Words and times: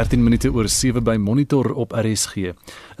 13 0.00 0.22
minute 0.24 0.48
oor 0.48 0.64
7 0.68 1.02
by 1.04 1.18
Monitor 1.20 1.74
op 1.76 1.90
RSG. 1.92 2.54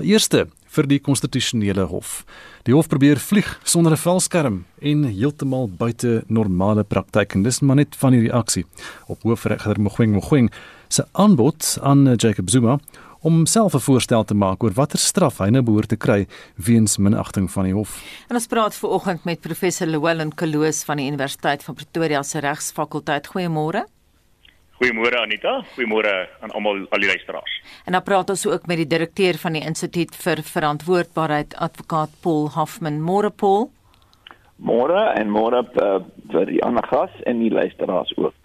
Eerste 0.04 0.42
vir 0.74 0.88
die 0.90 0.98
konstitusionele 1.00 1.86
hof. 1.88 2.26
Die 2.68 2.74
hof 2.76 2.90
probeer 2.92 3.16
vlieg 3.16 3.48
sonder 3.64 3.92
'n 3.96 4.02
velskerm 4.02 4.56
en 4.82 5.04
heeltemal 5.04 5.70
buite 5.70 6.24
normale 6.28 6.84
praktyk 6.84 7.34
en 7.34 7.42
dis 7.42 7.60
maar 7.60 7.76
net 7.76 7.96
van 7.96 8.12
die 8.12 8.28
reaksie 8.28 8.66
op 9.06 9.22
hoofregter 9.22 9.80
Mogoeng 9.80 10.12
Mogoeng 10.12 10.50
se 10.88 11.06
aanbod 11.12 11.78
aan 11.80 12.16
Jacob 12.16 12.50
Zuma 12.50 12.78
om 13.20 13.46
self 13.46 13.74
'n 13.74 13.80
voorstel 13.80 14.24
te 14.24 14.34
maak 14.34 14.62
oor 14.62 14.72
watter 14.72 14.98
straf 14.98 15.38
hy 15.38 15.48
nou 15.48 15.62
behoort 15.62 15.88
te 15.88 15.96
kry 15.96 16.26
weens 16.56 16.98
minagting 16.98 17.50
van 17.50 17.64
die 17.64 17.74
hof. 17.74 18.02
En 18.28 18.36
ons 18.36 18.46
praat 18.46 18.74
ver 18.74 18.88
oggend 18.88 19.24
met 19.24 19.40
professor 19.40 19.86
Llewellyn 19.86 20.34
Kaloos 20.34 20.84
van 20.84 20.96
die 20.96 21.06
Universiteit 21.06 21.62
van 21.62 21.74
Pretoria 21.74 22.22
se 22.22 22.38
Regsfakulteit. 22.40 23.26
Goeiemôre. 23.26 23.86
Goeiemôre 24.80 25.18
Anita, 25.20 25.58
goeiemôre 25.74 26.12
aan 26.40 26.54
almal 26.56 26.86
al 26.88 27.02
die 27.02 27.08
luisteraars. 27.10 27.56
En 27.84 27.92
dan 27.92 28.02
praat 28.02 28.30
ons 28.32 28.46
ook 28.48 28.64
met 28.66 28.78
die 28.80 28.86
direkteur 28.88 29.36
van 29.36 29.52
die 29.52 29.60
Instituut 29.60 30.14
vir 30.16 30.40
Verantwoordbaarheid, 30.40 31.52
advokaat 31.66 32.14
Paul 32.24 32.48
Hoffman. 32.54 32.96
Môre 33.04 33.28
Paul. 33.28 33.68
Môre 34.56 35.02
en 35.20 35.28
môre 35.28 35.60
uh, 35.84 36.00
vir 36.32 36.48
die 36.48 36.62
ander 36.64 36.88
gas 36.88 37.12
en 37.28 37.44
die 37.44 37.52
luisteraars 37.52 38.16
ook. 38.16 38.39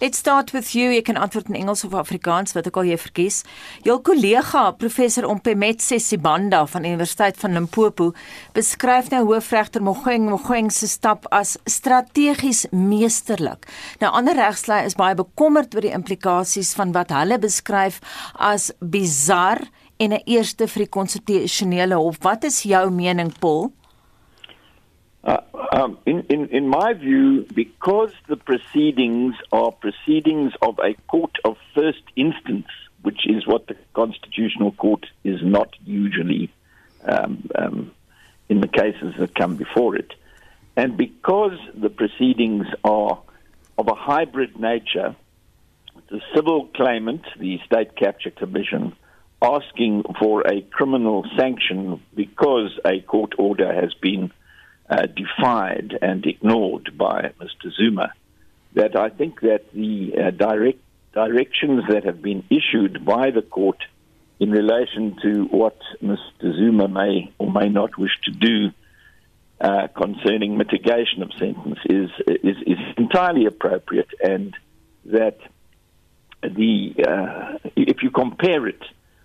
Let's 0.00 0.18
start 0.18 0.52
with 0.54 0.76
you. 0.78 0.92
Ek 0.94 1.08
kan 1.08 1.16
antwoord 1.18 1.48
in 1.50 1.56
Engels 1.58 1.80
of 1.82 1.94
Afrikaans 1.98 2.52
wat 2.54 2.68
ek 2.70 2.76
al 2.78 2.86
jy 2.86 2.96
verkies. 3.02 3.40
Jou 3.82 3.96
kollega 4.06 4.60
professor 4.78 5.24
Ompemetse 5.26 5.96
Sibanda 5.98 6.60
van 6.70 6.84
Universiteit 6.86 7.34
van 7.40 7.56
Limpopo 7.58 8.12
beskryf 8.54 9.08
nou 9.10 9.24
hoofregter 9.32 9.82
Mogoeng 9.82 10.28
Mogoeng 10.30 10.70
se 10.70 10.86
stap 10.86 11.26
as 11.34 11.56
strategies 11.66 12.68
meesterlik. 12.70 13.66
Nou 13.98 14.12
ander 14.14 14.38
regslei 14.38 14.84
is 14.86 14.94
baie 14.94 15.18
bekommerd 15.18 15.74
oor 15.74 15.88
die 15.88 15.96
implikasies 15.96 16.76
van 16.78 16.94
wat 16.94 17.10
hulle 17.16 17.40
beskryf 17.42 17.98
as 18.38 18.70
bizar 18.78 19.64
en 19.98 20.14
'n 20.14 20.22
eerste 20.30 20.70
vir 20.70 20.86
die 20.86 20.94
konstitusionele 20.94 21.98
hof. 21.98 22.22
Wat 22.22 22.44
is 22.44 22.62
jou 22.62 22.86
mening, 22.90 23.34
Paul? 23.40 23.72
Uh, 25.24 25.40
um, 25.72 25.98
in, 26.06 26.20
in, 26.30 26.48
in 26.48 26.68
my 26.68 26.92
view, 26.92 27.46
because 27.54 28.12
the 28.28 28.36
proceedings 28.36 29.34
are 29.52 29.72
proceedings 29.72 30.52
of 30.62 30.78
a 30.78 30.94
court 31.08 31.36
of 31.44 31.56
first 31.74 32.02
instance, 32.16 32.66
which 33.02 33.26
is 33.26 33.46
what 33.46 33.66
the 33.66 33.76
Constitutional 33.94 34.72
Court 34.72 35.06
is 35.24 35.40
not 35.42 35.74
usually 35.84 36.50
um, 37.04 37.48
um, 37.54 37.90
in 38.48 38.60
the 38.60 38.68
cases 38.68 39.14
that 39.18 39.34
come 39.34 39.56
before 39.56 39.96
it, 39.96 40.14
and 40.76 40.96
because 40.96 41.58
the 41.74 41.90
proceedings 41.90 42.66
are 42.84 43.20
of 43.76 43.88
a 43.88 43.94
hybrid 43.94 44.58
nature, 44.58 45.14
the 46.10 46.20
civil 46.34 46.66
claimant, 46.68 47.22
the 47.38 47.60
State 47.66 47.96
Capture 47.96 48.30
Commission, 48.30 48.94
asking 49.42 50.04
for 50.18 50.46
a 50.46 50.62
criminal 50.62 51.24
sanction 51.36 52.00
because 52.14 52.78
a 52.84 53.00
court 53.00 53.34
order 53.38 53.72
has 53.72 53.94
been 53.94 54.32
uh, 54.90 55.06
defied 55.06 55.98
and 56.00 56.24
ignored 56.26 56.96
by 56.96 57.32
Mr. 57.40 57.72
Zuma, 57.76 58.12
that 58.74 58.96
I 58.96 59.08
think 59.08 59.40
that 59.40 59.72
the 59.72 60.12
uh, 60.14 60.30
direct 60.30 60.80
directions 61.12 61.84
that 61.88 62.04
have 62.04 62.22
been 62.22 62.44
issued 62.50 63.04
by 63.04 63.30
the 63.30 63.42
court 63.42 63.82
in 64.40 64.50
relation 64.50 65.16
to 65.22 65.44
what 65.50 65.78
Mr. 66.02 66.54
Zuma 66.56 66.88
may 66.88 67.32
or 67.38 67.50
may 67.50 67.68
not 67.68 67.98
wish 67.98 68.12
to 68.24 68.30
do 68.30 68.70
uh, 69.60 69.88
concerning 69.88 70.56
mitigation 70.56 71.22
of 71.22 71.32
sentence 71.38 71.78
is, 71.86 72.10
is, 72.28 72.56
is 72.66 72.78
entirely 72.96 73.46
appropriate, 73.46 74.08
and 74.22 74.54
that 75.06 75.38
the 76.42 76.94
uh, 77.06 77.58
if 77.74 78.02
you 78.02 78.10
compare 78.10 78.68
it 78.68 78.80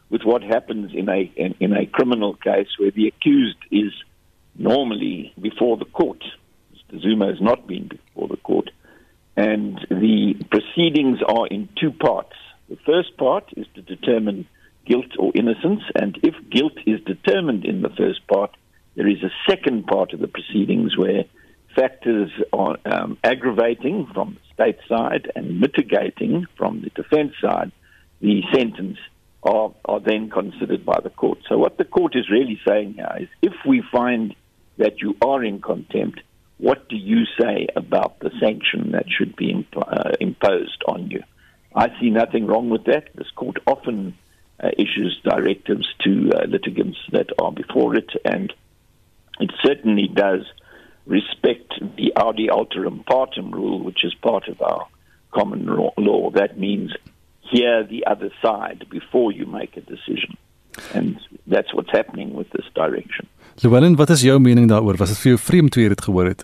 with 0.09 0.23
what 0.23 0.41
happens 0.41 0.91
in 0.95 1.09
a 1.09 1.31
in, 1.35 1.53
in 1.59 1.73
a 1.73 1.85
criminal 1.85 2.33
case 2.33 2.69
where 2.79 2.89
the 2.89 3.07
accused 3.07 3.57
is 3.71 3.93
normally 4.55 5.33
before 5.39 5.77
the 5.77 5.85
court. 5.85 6.23
Mr. 6.73 7.01
Zuma 7.01 7.27
has 7.27 7.41
not 7.41 7.67
been 7.67 7.87
before 7.87 8.27
the 8.27 8.37
court. 8.37 8.69
And 9.35 9.79
the 9.89 10.35
proceedings 10.51 11.19
are 11.27 11.47
in 11.47 11.69
two 11.79 11.91
parts. 11.91 12.35
The 12.69 12.77
first 12.85 13.17
part 13.17 13.45
is 13.57 13.65
to 13.75 13.81
determine 13.81 14.47
guilt 14.85 15.17
or 15.17 15.31
innocence, 15.33 15.81
and 15.95 16.17
if 16.23 16.35
guilt 16.49 16.73
is 16.85 16.99
determined 17.01 17.65
in 17.65 17.81
the 17.81 17.89
first 17.89 18.25
part, 18.27 18.51
there 18.95 19.07
is 19.07 19.23
a 19.23 19.31
second 19.49 19.87
part 19.87 20.13
of 20.13 20.19
the 20.19 20.27
proceedings 20.27 20.97
where 20.97 21.25
factors 21.75 22.29
are 22.51 22.77
um, 22.85 23.17
aggravating 23.23 24.07
from 24.13 24.35
the 24.35 24.53
state 24.53 24.79
side 24.87 25.31
and 25.35 25.59
mitigating 25.59 26.45
from 26.55 26.81
the 26.81 26.89
defense 26.89 27.33
side 27.41 27.71
the 28.21 28.41
sentence 28.53 28.97
are, 29.43 29.73
are 29.85 29.99
then 29.99 30.29
considered 30.29 30.85
by 30.85 30.99
the 31.03 31.09
court. 31.09 31.39
So, 31.49 31.57
what 31.57 31.77
the 31.77 31.83
court 31.83 32.15
is 32.15 32.29
really 32.29 32.59
saying 32.65 32.93
here 32.93 33.11
is 33.19 33.27
if 33.41 33.53
we 33.67 33.83
find 33.91 34.35
that 34.77 35.01
you 35.01 35.15
are 35.21 35.43
in 35.43 35.61
contempt, 35.61 36.21
what 36.57 36.87
do 36.89 36.95
you 36.95 37.25
say 37.39 37.67
about 37.75 38.19
the 38.19 38.31
sanction 38.39 38.91
that 38.91 39.05
should 39.09 39.35
be 39.35 39.51
imp- 39.51 39.77
uh, 39.77 40.11
imposed 40.19 40.83
on 40.87 41.09
you? 41.09 41.23
I 41.75 41.89
see 41.99 42.09
nothing 42.09 42.45
wrong 42.45 42.69
with 42.69 42.85
that. 42.85 43.09
This 43.15 43.29
court 43.35 43.57
often 43.65 44.15
uh, 44.63 44.69
issues 44.77 45.19
directives 45.23 45.87
to 46.03 46.31
uh, 46.33 46.45
litigants 46.47 46.97
that 47.11 47.29
are 47.39 47.51
before 47.51 47.95
it, 47.95 48.11
and 48.23 48.53
it 49.39 49.51
certainly 49.63 50.07
does 50.07 50.45
respect 51.05 51.73
the 51.97 52.13
audi 52.15 52.47
alteram 52.47 53.03
partem 53.05 53.51
rule, 53.51 53.83
which 53.83 54.05
is 54.05 54.13
part 54.15 54.47
of 54.47 54.61
our 54.61 54.87
common 55.31 55.65
law. 55.97 56.29
That 56.29 56.57
means 56.57 56.91
hear 57.41 57.83
the 57.83 58.05
other 58.05 58.31
side 58.41 58.85
before 58.89 59.31
you 59.31 59.45
make 59.45 59.75
a 59.75 59.81
decision. 59.81 60.37
And 60.93 61.19
that's 61.45 61.73
what's 61.73 61.91
happening 61.91 62.33
with 62.33 62.49
this 62.51 62.65
direction. 62.73 63.27
Llewellyn, 63.61 63.95
wat 63.95 64.09
is 64.09 64.23
jou 64.25 64.39
mening 64.41 64.65
daaroor? 64.69 64.97
Was 64.97 65.11
dit 65.13 65.19
vir 65.21 65.33
jou 65.35 65.39
vreemd 65.39 65.71
toe 65.71 65.83
jy 65.83 65.89
dit 65.93 66.01
gehoor 66.01 66.25
het? 66.31 66.41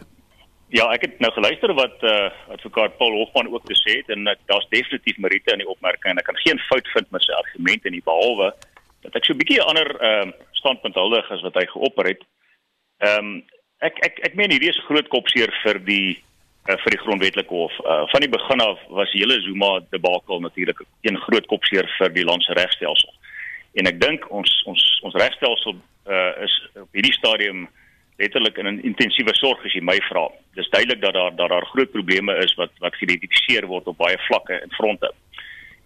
Ja, 0.70 0.86
ek 0.94 1.08
het 1.08 1.16
nou 1.24 1.31
geluister 1.34 1.72
wat 1.74 2.03
uh 2.06 2.30
advokaat 2.53 2.97
Paul 3.00 3.16
Hofman 3.18 3.50
ook 3.50 3.66
gesê 3.66 3.96
het 4.02 4.12
en 4.14 4.28
ek 4.30 4.44
daar's 4.52 4.68
definitief 4.70 5.18
meriete 5.18 5.56
in 5.56 5.64
die 5.64 5.72
opmerking 5.72 6.14
en 6.14 6.22
ek 6.22 6.28
kan 6.30 6.38
geen 6.44 6.62
fout 6.68 6.92
vind 6.94 7.09
met 7.09 7.25
sy 7.25 7.34
argumente 7.34 7.90
nie 7.90 8.03
behalwe 8.06 8.52
dat 9.02 9.18
ek 9.18 9.25
so 9.25 9.34
'n 9.34 9.42
bietjie 9.42 9.58
'n 9.58 9.70
ander 9.72 9.90
ehm 9.97 10.30
uh, 10.30 10.46
standpunt 10.62 10.96
huldig 10.96 11.31
as 11.31 11.42
wat 11.42 11.58
hy 11.58 11.66
geopper 11.74 12.12
het. 12.14 12.22
Ehm 13.02 13.18
um, 13.18 13.44
ek 13.81 13.97
ek 14.06 14.20
ek 14.30 14.36
meen 14.36 14.52
hierdie 14.52 14.70
is 14.70 14.78
'n 14.78 14.90
groot 14.94 15.09
kopseer 15.09 15.50
vir 15.66 15.81
die 15.81 16.22
uh, 16.70 16.78
vir 16.78 16.91
die 16.94 17.03
grondwetlike 17.06 17.50
hof. 17.50 17.74
Uh 17.81 18.06
van 18.14 18.22
die 18.22 18.36
begin 18.38 18.62
af 18.62 18.78
was 18.90 19.18
hele 19.18 19.41
Zuma 19.41 19.81
debakel 19.90 20.40
natuurlik 20.40 20.86
een 21.02 21.18
groot 21.18 21.46
kopseer 21.47 21.90
vir 21.97 22.14
die 22.14 22.26
land 22.30 22.44
se 22.44 22.53
regstelsel. 22.53 23.14
En 23.74 23.88
ek 23.88 23.97
dink 24.02 24.30
ons 24.30 24.52
ons 24.66 25.00
ons 25.02 25.18
regstelsel 25.18 25.81
uh, 26.09 26.44
is 26.44 26.70
op 26.75 26.90
hierdie 26.92 27.14
stadium 27.14 27.68
letterlik 28.20 28.58
in 28.58 28.68
'n 28.68 28.84
intensiewe 28.84 29.34
sorg 29.36 29.66
as 29.66 29.74
jy 29.74 29.81
my 29.81 29.97
vra. 30.09 30.28
Dis 30.56 30.70
duidelik 30.70 31.02
dat 31.02 31.14
daar 31.14 31.36
dat 31.36 31.50
daar 31.50 31.66
groot 31.66 31.92
probleme 31.92 32.36
is 32.44 32.56
wat 32.56 32.72
wat 32.80 32.96
geïdentifiseer 32.96 33.66
word 33.66 33.88
op 33.88 33.97
baie 33.97 34.18
vlakke 34.28 34.53
en 34.53 34.72
fronte. 34.72 35.12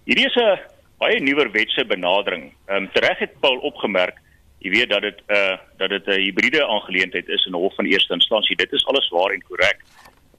Hierdie 0.06 0.25
is 0.25 0.35
'n 0.35 0.59
baie 0.97 1.19
nuwer 1.19 1.51
wetse 1.51 1.85
benadering. 1.85 2.53
Ehm 2.67 2.84
um, 2.84 2.91
tereg 2.91 3.19
het 3.19 3.39
Paul 3.39 3.57
opgemerk, 3.57 4.17
jy 4.59 4.69
weet 4.69 4.89
dat 4.89 5.01
dit 5.01 5.19
'n 5.28 5.34
uh, 5.34 5.57
dat 5.78 5.89
dit 5.89 6.07
'n 6.07 6.22
hibriede 6.22 6.67
aangeleentheid 6.67 7.28
is 7.28 7.45
in 7.45 7.53
hof 7.53 7.75
van 7.75 7.85
eerste 7.85 8.13
instansie. 8.13 8.55
Dit 8.55 8.72
is 8.72 8.85
alles 8.85 9.09
waar 9.09 9.31
en 9.31 9.44
korrek. 9.47 9.79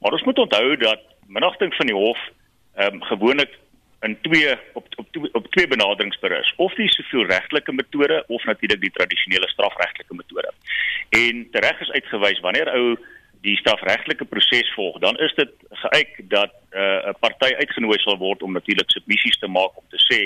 Maar 0.01 0.11
ons 0.11 0.23
moet 0.23 0.39
onthou 0.39 0.77
dat 0.77 1.01
minagting 1.27 1.75
van 1.75 1.85
die 1.85 1.95
hof 1.95 2.19
ehm 2.75 2.93
um, 2.93 3.03
gewoonlik 3.03 3.51
in 4.05 4.17
twee 4.21 4.53
op 4.73 4.87
op 4.95 5.07
op 5.31 5.47
twee 5.47 5.67
benaderings 5.67 6.19
berus 6.19 6.53
of 6.55 6.73
die 6.73 6.89
siviel 6.93 7.25
regtelike 7.25 7.73
metode 7.73 8.23
of 8.27 8.43
natuurlik 8.43 8.81
die 8.81 8.95
tradisionele 8.97 9.49
strafregtelike 9.49 10.15
metode. 10.15 10.51
En 11.09 11.47
tereg 11.51 11.79
is 11.79 11.91
uitgewys 11.91 12.39
wanneer 12.39 12.71
ou 12.73 12.97
die 13.45 13.57
strafregtelike 13.57 14.25
proses 14.25 14.73
volg, 14.73 14.99
dan 14.99 15.17
is 15.17 15.33
dit 15.37 15.51
geëik 15.69 16.21
dat 16.33 16.53
eh, 16.69 16.81
'n 16.81 17.09
uh, 17.09 17.19
party 17.19 17.51
uitgenooi 17.61 17.99
sal 17.99 18.17
word 18.17 18.41
om 18.41 18.53
natuurlik 18.53 18.89
submissies 18.89 19.37
te 19.39 19.47
maak 19.47 19.77
om 19.77 19.87
te 19.89 20.01
sê 20.09 20.21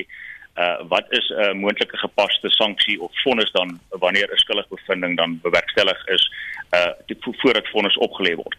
uh 0.63 0.79
wat 0.93 1.05
is 1.09 1.27
'n 1.29 1.41
uh, 1.41 1.53
moontlike 1.53 1.97
gepaste 1.97 2.49
sanksie 2.49 3.01
of 3.01 3.21
vonnis 3.23 3.51
dan 3.51 3.79
wanneer 3.89 4.27
'n 4.31 4.43
skuldige 4.43 4.75
bevinding 4.75 5.17
dan 5.17 5.39
bewerkstellig 5.41 6.07
is 6.07 6.23
uh 6.77 6.91
voordat 7.41 7.67
vonnis 7.67 7.97
opgelê 7.97 8.35
word. 8.35 8.57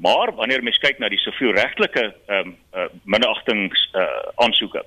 Maar 0.00 0.32
wanneer 0.34 0.62
mens 0.62 0.78
kyk 0.80 0.98
na 0.98 1.10
die 1.12 1.20
sivielregtelike 1.20 2.06
ehm 2.26 2.48
um, 2.48 2.56
uh, 2.74 2.88
minachtings 3.04 3.82
uh, 3.92 4.06
aansoeke, 4.40 4.82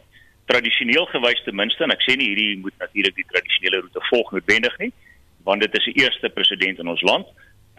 tradisioneel 0.50 1.06
gewys 1.12 1.44
ten 1.46 1.56
minste 1.56 1.86
en 1.86 1.94
ek 1.94 2.02
sê 2.02 2.16
nie 2.18 2.32
hierdie 2.32 2.58
moet 2.64 2.76
natuurlik 2.82 3.16
die 3.20 3.30
tradisionele 3.30 3.84
roete 3.84 4.02
volg 4.10 4.32
noodwendig 4.34 4.78
nie, 4.82 4.92
want 5.46 5.62
dit 5.62 5.78
is 5.78 5.86
die 5.92 5.96
eerste 6.02 6.30
president 6.34 6.82
in 6.82 6.90
ons 6.90 7.06
land 7.06 7.30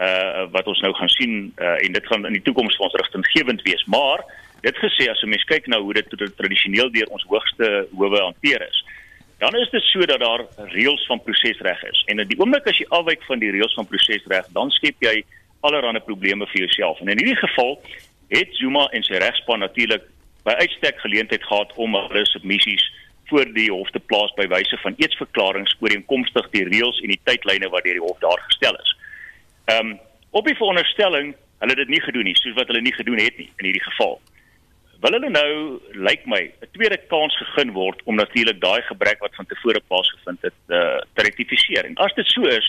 uh 0.02 0.46
wat 0.50 0.66
ons 0.66 0.81
nou 0.82 0.90
gaan 0.98 1.10
sien 1.12 1.34
uh, 1.62 1.76
en 1.84 1.92
dit 1.94 2.06
gaan 2.10 2.26
in 2.26 2.34
die 2.34 2.42
toekoms 2.42 2.78
ons 2.82 2.96
rigtinggewend 2.98 3.62
wees, 3.66 3.84
maar 3.87 4.25
dit 4.62 4.78
gesê 4.82 5.10
as 5.10 5.22
'n 5.22 5.30
mens 5.34 5.44
kyk 5.50 5.66
na 5.66 5.78
hoe 5.78 5.94
dit 5.94 6.08
tradisioneel 6.38 6.90
deur 6.90 7.10
ons 7.10 7.26
hoogste 7.30 7.87
howe 7.94 8.20
hanteer 8.20 8.62
is, 8.62 8.84
dan 9.38 9.54
is 9.54 9.70
dit 9.70 9.82
so 9.82 10.06
dat 10.06 10.20
daar 10.20 10.46
reëls 10.70 11.06
van 11.06 11.22
prosesreg 11.22 11.82
is. 11.84 12.02
En 12.06 12.19
in 12.19 12.28
die 12.28 12.38
oomblik 12.38 12.66
as 12.66 12.78
jy 12.78 12.87
afwyk 12.88 13.22
van 13.26 13.38
die 13.38 13.50
reëls 13.50 13.75
van 13.75 13.87
prosesreg, 13.87 14.46
dan 14.52 14.70
skep 14.70 14.96
jy 14.98 15.25
allerlei 15.64 16.00
probleme 16.05 16.46
vir 16.52 16.66
jouself. 16.66 17.00
En 17.00 17.08
in 17.08 17.20
hierdie 17.20 17.40
geval 17.40 17.78
het 18.28 18.56
Zuma 18.61 18.87
en 18.93 19.05
sy 19.06 19.20
regspan 19.22 19.64
natuurlik 19.64 20.05
by 20.44 20.52
uitstek 20.61 21.00
geleentheid 21.00 21.44
gehad 21.44 21.72
om 21.81 21.96
hulle 21.96 22.26
submissies 22.28 22.84
voor 23.31 23.49
die 23.56 23.70
hof 23.72 23.90
te 23.90 24.02
plaas 24.11 24.32
by 24.37 24.46
wyse 24.52 24.76
van 24.82 24.96
eetsverklaringe 25.00 25.72
ooreenkomstig 25.81 26.50
die 26.52 26.66
reëls 26.69 27.00
en 27.00 27.14
die 27.14 27.22
tydlyne 27.25 27.70
wat 27.72 27.87
deur 27.87 27.96
die 27.96 28.05
hof 28.05 28.20
daar 28.25 28.43
gestel 28.50 28.76
is. 28.81 28.93
Ehm 29.72 29.94
um, 29.94 29.96
op 30.34 30.49
die 30.50 30.56
veronderstelling 30.58 31.28
hulle 31.62 31.75
dit 31.78 31.90
nie 31.93 32.00
gedoen 32.02 32.26
nie, 32.26 32.37
soos 32.37 32.56
wat 32.58 32.66
hulle 32.66 32.82
nie 32.82 32.94
gedoen 32.94 33.20
het 33.22 33.37
nie 33.38 33.46
in 33.46 33.69
hierdie 33.69 33.84
geval. 33.84 34.16
Wil 35.05 35.16
hulle 35.16 35.31
nou 35.31 35.50
lyk 35.93 36.08
like 36.08 36.31
my 36.32 36.43
'n 36.43 36.72
tweede 36.76 36.99
kans 37.12 37.37
gegee 37.38 37.72
word 37.72 38.02
om 38.05 38.19
natuurlik 38.19 38.61
daai 38.61 38.82
gebrek 38.82 39.20
wat 39.20 39.37
van 39.38 39.46
tevore 39.46 39.81
plaasgevind 39.88 40.43
het 40.43 40.61
uh, 40.69 40.99
te 41.14 41.22
rektifiseer. 41.28 41.84
En 41.84 41.94
as 42.06 42.14
dit 42.14 42.26
so 42.26 42.43
is, 42.50 42.66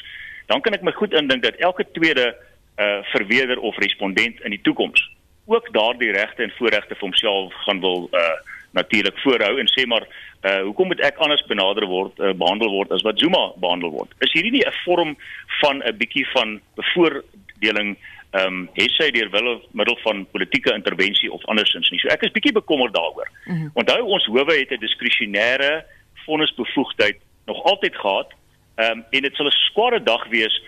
dan 0.47 0.61
kan 0.61 0.73
ek 0.73 0.85
my 0.85 0.91
goed 0.91 1.13
indink 1.13 1.43
dat 1.43 1.55
elke 1.55 1.85
tweede 1.91 2.35
uh 2.77 3.03
verweerder 3.03 3.59
of 3.59 3.77
respondent 3.77 4.41
in 4.41 4.49
die 4.49 4.61
toekoms. 4.61 5.09
Ook 5.45 5.73
daardie 5.73 6.11
regte 6.11 6.43
en 6.43 6.53
voorregte 6.57 6.95
vir 6.95 7.07
homself 7.07 7.53
gaan 7.53 7.79
wil 7.79 8.09
uh 8.11 8.35
natuurlik 8.75 9.19
voorhou 9.23 9.59
en 9.59 9.69
sê 9.71 9.85
maar 9.87 10.07
uh 10.41 10.61
hoekom 10.67 10.87
moet 10.91 10.99
ek 10.99 11.21
anders 11.23 11.45
benader 11.47 11.87
word 11.87 12.19
uh, 12.19 12.33
behandel 12.33 12.69
word 12.69 12.91
as 12.91 13.05
wat 13.07 13.19
Zuma 13.19 13.51
behandel 13.63 13.93
word? 13.95 14.11
Is 14.19 14.33
hierdie 14.35 14.51
nie 14.51 14.65
'n 14.67 14.79
vorm 14.83 15.15
van 15.61 15.81
'n 15.83 15.97
bietjie 15.97 16.27
van 16.33 16.59
bevoordeling 16.75 17.95
ehm 18.35 18.47
um, 18.47 18.69
hê 18.75 19.11
deur 19.11 19.29
wil 19.31 19.61
middel 19.71 19.97
van 20.03 20.27
politieke 20.31 20.73
intervensie 20.73 21.31
of 21.31 21.45
andersins 21.45 21.89
nie? 21.89 21.99
So 21.99 22.07
ek 22.07 22.23
is 22.23 22.35
bietjie 22.35 22.51
bekommerd 22.51 22.93
daaroor. 22.93 23.29
Mm 23.45 23.55
-hmm. 23.55 23.69
onthou 23.73 24.01
ons 24.01 24.25
howe 24.25 24.55
het 24.59 24.71
'n 24.71 24.85
diskresionêre 24.85 25.85
vonnisbevoegdheid 26.25 27.17
nog 27.45 27.63
altyd 27.63 27.95
gehad 27.95 28.33
ehm 28.75 28.91
um, 28.91 29.05
en 29.09 29.21
dit 29.21 29.35
sal 29.35 29.45
'n 29.45 29.61
skare 29.71 30.03
dag 30.03 30.27
wees 30.27 30.61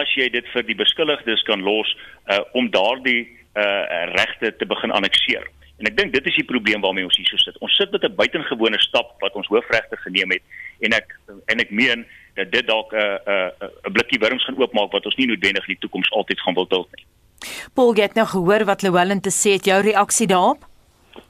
as 0.00 0.14
jy 0.16 0.28
dit 0.30 0.46
vir 0.52 0.62
die 0.62 0.78
beskuldigdes 0.78 1.42
kan 1.48 1.62
los 1.62 1.96
uh 2.28 2.40
om 2.52 2.70
daardie 2.70 3.28
uh 3.54 4.12
regte 4.14 4.56
te 4.56 4.66
begin 4.66 4.90
annekteer 4.90 5.46
En 5.82 5.88
ek 5.90 5.96
dink 5.98 6.12
dit 6.14 6.26
is 6.30 6.36
die 6.38 6.46
probleem 6.46 6.84
waarmee 6.84 7.06
ons 7.06 7.16
hier 7.18 7.26
so 7.26 7.40
sit. 7.42 7.56
Ons 7.64 7.74
sit 7.74 7.90
met 7.90 8.04
'n 8.06 8.14
buitengewone 8.14 8.78
stap 8.80 9.16
wat 9.20 9.34
ons 9.34 9.50
hoofregter 9.50 9.98
geneem 10.06 10.30
het 10.30 10.42
en 10.80 10.92
ek 10.92 11.18
en 11.50 11.58
ek 11.58 11.70
meen 11.70 12.06
dat 12.34 12.52
dit 12.52 12.66
dalk 12.66 12.92
'n 12.92 12.96
uh, 12.96 13.18
'n 13.26 13.64
uh, 13.64 13.88
'n 13.88 13.92
blikkie 13.92 14.18
wurms 14.18 14.44
gaan 14.44 14.60
oopmaak 14.60 14.92
wat 14.92 15.06
ons 15.06 15.16
nie 15.16 15.26
noodwendig 15.26 15.66
in 15.66 15.74
die 15.74 15.82
toekoms 15.82 16.10
altyd 16.10 16.40
gaan 16.40 16.54
wil 16.54 16.68
duld 16.68 16.88
nie. 16.94 17.06
Paul, 17.74 17.94
jy 17.94 18.02
het 18.02 18.14
nou 18.14 18.26
gehoor 18.26 18.64
wat 18.64 18.82
Llewellyn 18.82 19.20
te 19.20 19.30
sê 19.30 19.58
het. 19.58 19.64
Jou 19.64 19.82
reaksie 19.82 20.26
daarop? 20.26 20.64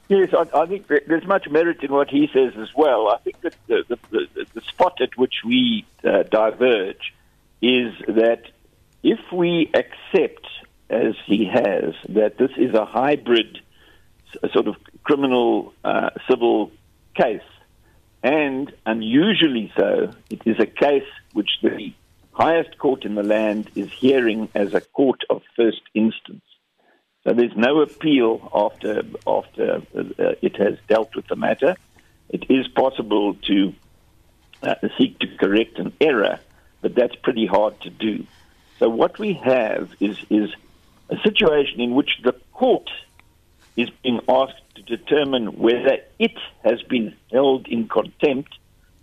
Yes, 0.07 0.31
I, 0.33 0.45
I 0.53 0.65
think 0.67 0.87
there's 0.87 1.25
much 1.25 1.49
merit 1.49 1.81
in 1.83 1.89
what 1.89 2.09
he 2.09 2.27
says 2.27 2.53
as 2.57 2.71
well. 2.75 3.09
I 3.09 3.17
think 3.23 3.41
that 3.41 3.55
the, 3.67 3.83
the, 3.87 3.97
the, 4.11 4.45
the 4.53 4.61
spot 4.61 5.01
at 5.01 5.17
which 5.17 5.43
we 5.43 5.83
uh, 6.03 6.23
diverge 6.29 7.13
is 7.61 7.91
that 8.07 8.54
if 9.05 9.19
we 9.31 9.71
accept, 9.75 10.47
as 10.89 11.13
he 11.27 11.45
has, 11.45 11.93
that 12.09 12.39
this 12.39 12.49
is 12.57 12.73
a 12.73 12.85
hybrid 12.85 13.59
sort 14.51 14.67
of 14.67 14.75
criminal 15.03 15.73
uh, 15.83 16.09
civil 16.27 16.71
case. 17.13 17.51
And 18.23 18.73
unusually 18.83 19.71
so, 19.77 20.11
it 20.31 20.41
is 20.45 20.59
a 20.59 20.65
case 20.65 21.07
which 21.33 21.51
the 21.61 21.93
highest 22.31 22.79
court 22.79 23.05
in 23.05 23.13
the 23.13 23.21
land 23.21 23.69
is 23.75 23.91
hearing 23.91 24.49
as 24.55 24.73
a 24.73 24.81
court 24.81 25.21
of 25.29 25.43
first 25.55 25.83
instance. 25.93 26.41
So 27.23 27.33
there's 27.33 27.55
no 27.55 27.81
appeal 27.81 28.49
after 28.53 29.03
after 29.27 29.83
uh, 29.95 30.33
it 30.41 30.57
has 30.57 30.77
dealt 30.87 31.15
with 31.15 31.27
the 31.27 31.35
matter. 31.35 31.75
It 32.29 32.49
is 32.49 32.67
possible 32.67 33.35
to 33.49 33.73
uh, 34.63 34.75
seek 34.97 35.19
to 35.19 35.27
correct 35.37 35.77
an 35.77 35.93
error, 36.01 36.39
but 36.81 36.95
that's 36.95 37.15
pretty 37.15 37.45
hard 37.45 37.79
to 37.81 37.91
do. 37.91 38.25
So 38.79 38.89
what 38.89 39.17
we 39.19 39.33
have 39.33 39.89
is 39.99 40.17
is 40.29 40.49
a 41.09 41.17
situation 41.23 41.79
in 41.79 41.95
which 41.95 42.19
the 42.23 42.33
court 42.53 42.89
is 43.77 43.89
being 44.03 44.19
asked 44.27 44.61
to 44.75 44.81
determine 44.81 45.57
whether 45.57 45.97
it 46.19 46.37
has 46.63 46.81
been 46.83 47.15
held 47.31 47.67
in 47.67 47.87
contempt 47.87 48.53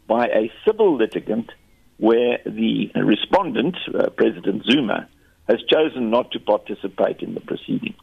by 0.06 0.26
a 0.26 0.52
civil 0.64 0.96
litigant 0.96 1.50
where 1.98 2.38
the 2.44 2.90
respondent, 2.96 3.76
uh, 3.94 4.10
President 4.10 4.64
Zuma, 4.64 5.08
has 5.48 5.60
chosen 5.70 6.10
not 6.10 6.32
to 6.32 6.40
participate 6.40 7.20
in 7.20 7.34
the 7.34 7.40
proceedings. 7.40 7.96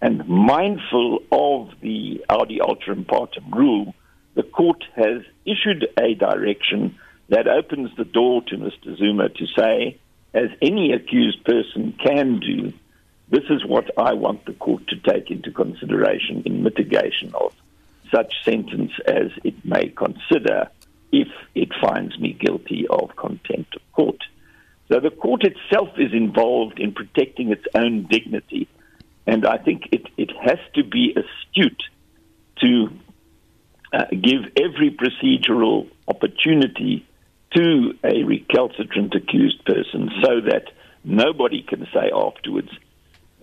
And 0.00 0.26
mindful 0.28 1.20
of 1.30 1.72
the 1.80 2.24
Audi 2.28 2.60
Ultram 2.60 3.04
Partum 3.04 3.52
rule, 3.52 3.94
the 4.34 4.42
court 4.42 4.84
has 4.94 5.22
issued 5.44 5.88
a 5.98 6.14
direction 6.14 6.98
that 7.28 7.48
opens 7.48 7.90
the 7.96 8.04
door 8.04 8.42
to 8.48 8.56
Mr. 8.56 8.96
Zuma 8.96 9.28
to 9.28 9.46
say, 9.58 9.98
as 10.34 10.50
any 10.62 10.92
accused 10.92 11.44
person 11.44 11.92
can 12.04 12.38
do, 12.40 12.72
this 13.28 13.44
is 13.48 13.64
what 13.64 13.90
I 13.98 14.12
want 14.14 14.44
the 14.44 14.52
court 14.52 14.86
to 14.88 14.96
take 14.96 15.30
into 15.30 15.50
consideration 15.50 16.42
in 16.46 16.62
mitigation 16.62 17.32
of 17.34 17.54
such 18.10 18.32
sentence 18.44 18.92
as 19.06 19.30
it 19.44 19.64
may 19.64 19.88
consider 19.88 20.68
if 21.12 21.28
it 21.54 21.70
finds 21.80 22.18
me 22.18 22.32
guilty 22.32 22.86
of 22.88 23.14
contempt 23.16 23.76
of 23.76 23.92
court. 23.92 24.22
So 24.88 24.98
the 24.98 25.10
court 25.10 25.44
itself 25.44 25.90
is 25.96 26.12
involved 26.12 26.80
in 26.80 26.92
protecting 26.92 27.50
its 27.50 27.64
own 27.74 28.06
dignity, 28.10 28.68
and 29.26 29.46
I 29.46 29.58
think 29.58 29.88
it, 29.92 30.06
it 30.16 30.32
has 30.42 30.58
to 30.74 30.82
be 30.82 31.14
astute 31.14 31.82
to 32.60 32.90
uh, 33.92 34.06
give 34.10 34.52
every 34.56 34.90
procedural 34.90 35.88
opportunity 36.08 37.06
to 37.54 37.94
a 38.04 38.22
recalcitrant 38.22 39.14
accused 39.14 39.64
person 39.64 40.10
so 40.22 40.40
that 40.40 40.64
nobody 41.04 41.62
can 41.62 41.86
say 41.92 42.10
afterwards 42.14 42.70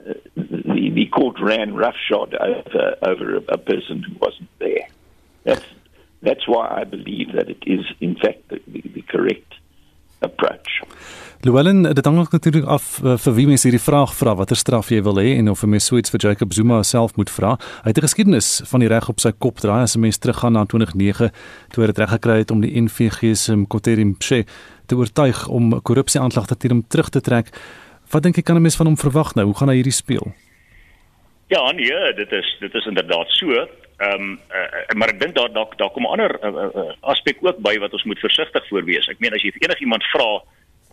uh, 0.08 0.14
the, 0.36 0.92
the 0.94 1.08
court 1.08 1.38
ran 1.42 1.74
roughshod 1.74 2.36
over, 2.36 2.96
over 3.02 3.36
a, 3.38 3.42
a 3.50 3.58
person 3.58 4.04
who 4.04 4.16
wasn't 4.20 4.50
there. 4.60 4.88
That's, 5.44 5.66
that's 6.22 6.48
why 6.48 6.68
I 6.70 6.84
believe 6.84 7.34
that 7.34 7.50
it 7.50 7.64
is, 7.66 7.86
in 8.00 8.16
fact, 8.16 8.48
the, 8.50 8.62
the, 8.68 8.82
the 8.82 9.02
correct 9.02 9.54
approach. 10.20 10.82
Llewellyn, 11.42 11.84
dit 11.94 12.06
hang 12.06 12.30
natuurlik 12.30 12.66
af 12.66 13.00
uh, 13.04 13.14
vir 13.18 13.34
wie 13.38 13.46
mens 13.48 13.64
hierdie 13.64 13.82
vraag 13.82 14.14
vra, 14.18 14.34
watter 14.40 14.58
straf 14.58 14.90
jy 14.90 15.04
wil 15.06 15.20
hê 15.22 15.36
en 15.38 15.50
of 15.50 15.62
'n 15.64 15.70
mens 15.70 15.86
so 15.86 15.98
iets 15.98 16.10
vir 16.10 16.20
Jacob 16.20 16.54
Zuma 16.54 16.82
self 16.84 17.16
moet 17.16 17.30
vra. 17.30 17.58
Hy 17.84 17.90
het 17.94 17.98
'n 17.98 18.08
geskiedenis 18.08 18.62
van 18.66 18.80
die 18.80 18.90
reg 18.90 19.10
op 19.10 19.20
sy 19.20 19.32
kop 19.32 19.60
draai 19.60 19.84
as 19.84 19.96
'n 19.96 20.00
mens 20.00 20.18
teruggaan 20.18 20.54
na 20.54 20.66
2009 20.66 21.32
toe 21.70 21.84
hy 21.84 21.88
dit 21.88 21.98
reg 21.98 22.10
gekry 22.10 22.38
het 22.38 22.52
om 22.52 22.62
die 22.62 22.82
NVG 22.82 23.36
se 23.36 23.56
Mkoteri 23.56 24.06
Mshe 24.06 24.46
te 24.88 24.96
oortuig 24.96 25.48
om 25.48 25.82
korrupsie 25.82 26.22
aanklagte 26.22 26.58
teen 26.58 26.72
hom 26.72 26.84
terug 26.88 27.10
te 27.10 27.22
trek. 27.22 27.50
Wat 28.12 28.24
dink 28.24 28.36
jy 28.36 28.44
kan 28.44 28.56
'n 28.56 28.62
mens 28.62 28.76
van 28.76 28.86
hom 28.86 28.98
verwag 28.98 29.36
nou? 29.36 29.46
Hoe 29.46 29.56
gaan 29.56 29.70
hy 29.70 29.76
hierdie 29.76 29.94
speel? 29.94 30.34
Ja, 31.48 31.72
nee, 31.72 32.14
dit 32.16 32.32
is 32.32 32.58
dit 32.60 32.74
is 32.74 32.86
inderdaad 32.86 33.28
so. 33.28 33.68
Ehm 33.98 34.22
um, 34.22 34.40
uh, 34.54 34.94
maar 34.94 35.10
ek 35.10 35.20
dink 35.20 35.34
daar 35.36 35.52
daar 35.54 35.72
daar 35.76 35.90
kom 35.90 36.06
'n 36.06 36.14
ander 36.14 36.32
uh, 36.44 36.70
uh, 36.82 36.94
aspek 37.02 37.38
ook 37.42 37.58
by 37.58 37.78
wat 37.78 37.94
ons 37.94 38.04
moet 38.04 38.20
versigtig 38.20 38.68
voor 38.68 38.84
wees. 38.84 39.08
Ek 39.08 39.20
meen 39.20 39.34
as 39.34 39.42
jy 39.42 39.52
enigiemand 39.58 40.04
vra 40.14 40.42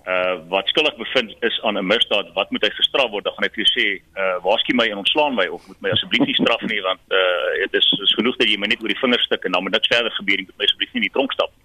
uh 0.05 0.37
wat 0.49 0.69
skuldig 0.69 0.97
bevind 0.97 1.37
is 1.41 1.63
aan 1.63 1.77
'n 1.79 1.87
misdaad, 1.87 2.33
wat 2.33 2.51
moet 2.51 2.63
hy 2.63 2.71
gestraf 2.71 3.11
word? 3.11 3.25
Dan 3.25 3.33
gaan 3.33 3.45
hy 3.45 3.53
vir 3.55 3.65
jou 3.65 3.73
sê, 3.77 3.87
uh 4.17 4.37
waarsku 4.45 4.75
my 4.75 4.87
en 4.89 4.97
ontslaan 4.97 5.35
my 5.35 5.47
of 5.47 5.67
moet 5.67 5.81
my 5.81 5.91
asseblief 5.91 6.27
nie 6.27 6.35
straf 6.35 6.61
nie 6.61 6.81
want 6.81 7.01
uh 7.09 7.53
dit 7.61 7.75
is 7.81 7.89
is 8.07 8.15
genoeg 8.15 8.37
dat 8.37 8.49
jy 8.49 8.57
my 8.57 8.67
net 8.67 8.83
oor 8.83 8.93
die 8.93 9.05
vingers 9.05 9.25
stik 9.25 9.45
en 9.45 9.53
dan 9.53 9.63
moet 9.63 9.73
niks 9.73 9.93
verder 9.97 10.13
gebeur 10.13 10.37
nie. 10.37 10.47
Moet 10.47 10.59
my 10.59 10.65
asseblief 10.65 10.93
nie 10.93 11.03
in 11.03 11.09
die 11.09 11.17
tronk 11.17 11.33
stap 11.33 11.51
nie. 11.57 11.65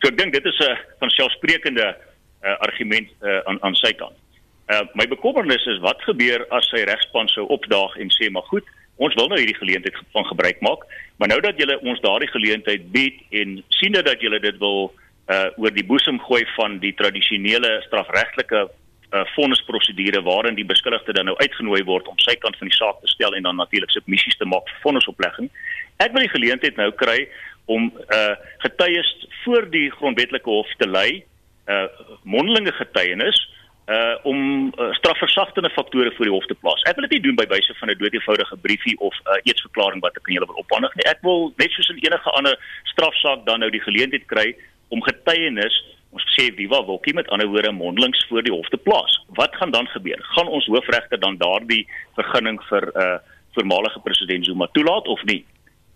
So 0.00 0.08
ek 0.08 0.18
dink 0.18 0.32
dit 0.32 0.44
is 0.44 0.58
'n 0.60 0.78
van 1.00 1.10
selfsprekende 1.10 1.96
uh 2.44 2.56
argument 2.60 3.08
uh 3.22 3.40
aan 3.44 3.58
aan 3.62 3.74
sy 3.74 3.92
kant. 3.92 4.16
Uh, 4.64 4.80
my 4.94 5.04
bekommernis 5.04 5.66
is 5.66 5.78
wat 5.84 6.00
gebeur 6.08 6.46
as 6.56 6.64
sy 6.72 6.84
regspan 6.88 7.28
sou 7.28 7.44
opdaag 7.52 7.96
en 8.00 8.08
sê 8.08 8.30
maar 8.32 8.48
goed, 8.48 8.64
ons 8.96 9.14
wil 9.18 9.28
nou 9.28 9.38
hierdie 9.40 9.58
geleentheid 9.58 9.96
van 10.14 10.26
gebruik 10.28 10.60
maak, 10.62 10.84
maar 11.18 11.30
nou 11.30 11.40
dat 11.42 11.58
julle 11.58 11.78
ons 11.82 12.00
daardie 12.04 12.30
geleentheid 12.30 12.86
bied 12.94 13.20
en 13.30 13.58
sien 13.80 13.96
dat 13.96 14.20
julle 14.22 14.40
dit 14.40 14.58
wil 14.62 14.92
uh 15.32 15.48
oor 15.56 15.72
die 15.72 15.86
boesem 15.88 16.18
gooi 16.20 16.42
van 16.52 16.78
die 16.82 16.92
tradisionele 16.94 17.78
strafregtelike 17.86 18.66
uh 19.14 19.22
vonnisprosedure 19.34 20.20
waarin 20.26 20.58
die 20.58 20.66
beskuldigde 20.68 21.14
dan 21.16 21.30
nou 21.30 21.36
uitgenooi 21.40 21.82
word 21.88 22.08
om 22.10 22.18
sy 22.20 22.34
kant 22.42 22.58
van 22.60 22.68
die 22.68 22.76
saak 22.76 23.00
te 23.00 23.10
stel 23.12 23.34
en 23.34 23.48
dan 23.48 23.56
natuurlik 23.56 23.90
submissies 23.94 24.36
te 24.36 24.44
maak 24.44 24.68
vir 24.68 24.82
vonnisoplegging. 24.82 25.48
Ek 26.04 26.12
wil 26.12 26.26
die 26.26 26.34
geleentheid 26.34 26.76
nou 26.76 26.90
kry 26.92 27.24
om 27.66 27.88
uh 28.12 28.34
getuies 28.66 29.10
voor 29.44 29.70
die 29.70 29.88
grondwetlike 29.96 30.50
hof 30.50 30.70
te 30.78 30.88
lei, 30.88 31.24
uh 31.72 31.86
mondelinge 32.22 32.74
getuienis 32.76 33.40
uh 33.86 34.16
om 34.22 34.72
uh, 34.78 34.92
strafversagtende 34.92 35.70
faktore 35.70 36.12
voor 36.16 36.24
die 36.24 36.34
hof 36.34 36.46
te 36.46 36.54
plaas. 36.54 36.82
Ek 36.88 36.96
wil 36.96 37.04
dit 37.04 37.18
nie 37.18 37.24
doen 37.26 37.36
by 37.36 37.44
wyse 37.50 37.74
van 37.80 37.90
'n 37.90 37.98
doeteenvoudige 37.98 38.56
briefie 38.56 38.98
of 38.98 39.14
'n 39.14 39.28
uh, 39.28 39.40
eetsverklaring 39.44 40.00
wat 40.00 40.16
ek 40.16 40.28
aan 40.28 40.34
julle 40.34 40.46
wil 40.46 40.62
ophandig 40.64 40.94
nie. 40.94 41.04
Ek 41.04 41.20
wil 41.20 41.52
net 41.56 41.70
soos 41.70 41.88
in 41.88 42.00
enige 42.00 42.30
ander 42.30 42.56
strafsaak 42.84 43.44
dan 43.44 43.60
nou 43.60 43.70
die 43.70 43.84
geleentheid 43.84 44.24
kry 44.26 44.56
om 44.88 45.02
getuienis, 45.02 45.74
ons 46.10 46.24
sê 46.36 46.48
viva 46.54 46.80
voce 46.86 47.12
met 47.14 47.28
ander 47.28 47.46
woorde 47.46 47.72
mondelings 47.72 48.26
voor 48.28 48.42
die 48.42 48.52
hof 48.52 48.68
te 48.68 48.76
plaas. 48.76 49.24
Wat 49.28 49.56
gaan 49.56 49.70
dan 49.70 49.86
gebeur? 49.86 50.20
Gaan 50.22 50.48
ons 50.48 50.66
hoofregter 50.66 51.20
dan 51.20 51.36
daardie 51.36 51.86
vergunning 52.14 52.60
vir 52.70 52.90
uh 52.96 53.18
voormalige 53.54 54.00
president 54.00 54.44
Zuma 54.44 54.66
toelaat 54.72 55.06
of 55.06 55.24
nie? 55.24 55.44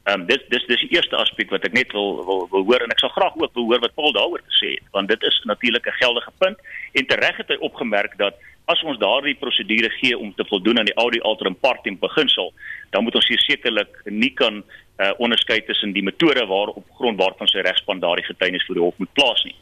Ehm 0.09 0.21
um, 0.21 0.27
dis 0.27 0.43
dis 0.49 0.65
dis 0.67 0.81
die 0.81 0.95
eerste 0.97 1.17
aspek 1.21 1.50
wat 1.53 1.65
ek 1.69 1.75
net 1.77 1.93
wil 1.93 2.25
wil, 2.25 2.47
wil 2.53 2.62
hoor 2.65 2.85
en 2.85 2.93
ek 2.95 3.03
sal 3.03 3.12
graag 3.12 3.35
ook 3.37 3.57
wil 3.59 3.67
hoor 3.71 3.83
wat 3.85 3.97
Paul 3.99 4.15
daaroor 4.17 4.45
gesê 4.47 4.71
het 4.79 4.87
want 4.97 5.09
dit 5.12 5.23
is 5.31 5.41
natuurlik 5.45 5.87
'n 5.87 6.00
geldige 6.03 6.33
punt 6.38 6.59
en 6.93 7.07
tereg 7.07 7.37
het 7.37 7.50
hy 7.53 7.59
opgemerk 7.69 8.17
dat 8.17 8.35
as 8.73 8.83
ons 8.85 8.99
daardie 9.00 9.37
prosedure 9.41 9.91
gee 10.00 10.17
om 10.19 10.35
te 10.37 10.45
voldoen 10.49 10.79
aan 10.79 10.88
die 10.91 10.99
audi 11.00 11.21
alteram 11.21 11.57
partem 11.57 11.97
beginsel, 11.99 12.53
dan 12.93 13.05
moet 13.05 13.17
ons 13.17 13.31
sekerlik 13.47 14.03
nie 14.05 14.33
kan 14.41 14.61
uh, 14.61 15.12
onderskei 15.25 15.61
tussen 15.65 15.95
die 15.97 16.05
metode 16.05 16.45
waarop 16.47 16.85
grond 16.99 17.21
waarvan 17.21 17.49
sy 17.49 17.65
regspan 17.65 18.03
daardie 18.03 18.27
getuienis 18.29 18.67
voor 18.67 18.79
die 18.79 18.85
hof 18.85 19.00
moet 19.00 19.12
plaas 19.17 19.45
nie. 19.49 19.55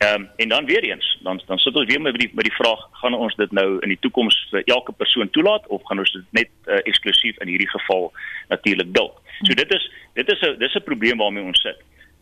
Ehm 0.00 0.14
um, 0.14 0.28
en 0.36 0.48
dan 0.48 0.64
weer 0.64 0.82
eens, 0.82 1.18
dan 1.22 1.42
dan 1.46 1.58
sit 1.58 1.76
ons 1.76 1.86
weer 1.86 2.00
met 2.00 2.18
die 2.18 2.30
met 2.32 2.44
die 2.44 2.54
vraag, 2.54 2.88
gaan 2.90 3.14
ons 3.14 3.34
dit 3.36 3.50
nou 3.52 3.78
in 3.80 3.88
die 3.88 3.98
toekoms 4.00 4.46
vir 4.50 4.62
elke 4.64 4.92
persoon 4.92 5.30
toelaat 5.30 5.66
of 5.66 5.82
gaan 5.84 5.98
ons 5.98 6.12
dit 6.12 6.24
net 6.30 6.48
uh, 6.64 6.78
eksklusief 6.88 7.36
in 7.44 7.48
hierdie 7.48 7.68
geval 7.68 8.12
natuurlik 8.48 8.94
dalk. 8.94 9.20
So 9.42 9.54
dit 9.54 9.74
is 9.76 9.90
dit 10.14 10.32
is 10.32 10.40
'n 10.40 10.58
dis 10.58 10.74
'n 10.74 10.88
probleem 10.88 11.18
waarmee 11.18 11.44
ons 11.44 11.60
sit. 11.60 11.76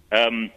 Ehm 0.08 0.26
um, 0.26 0.50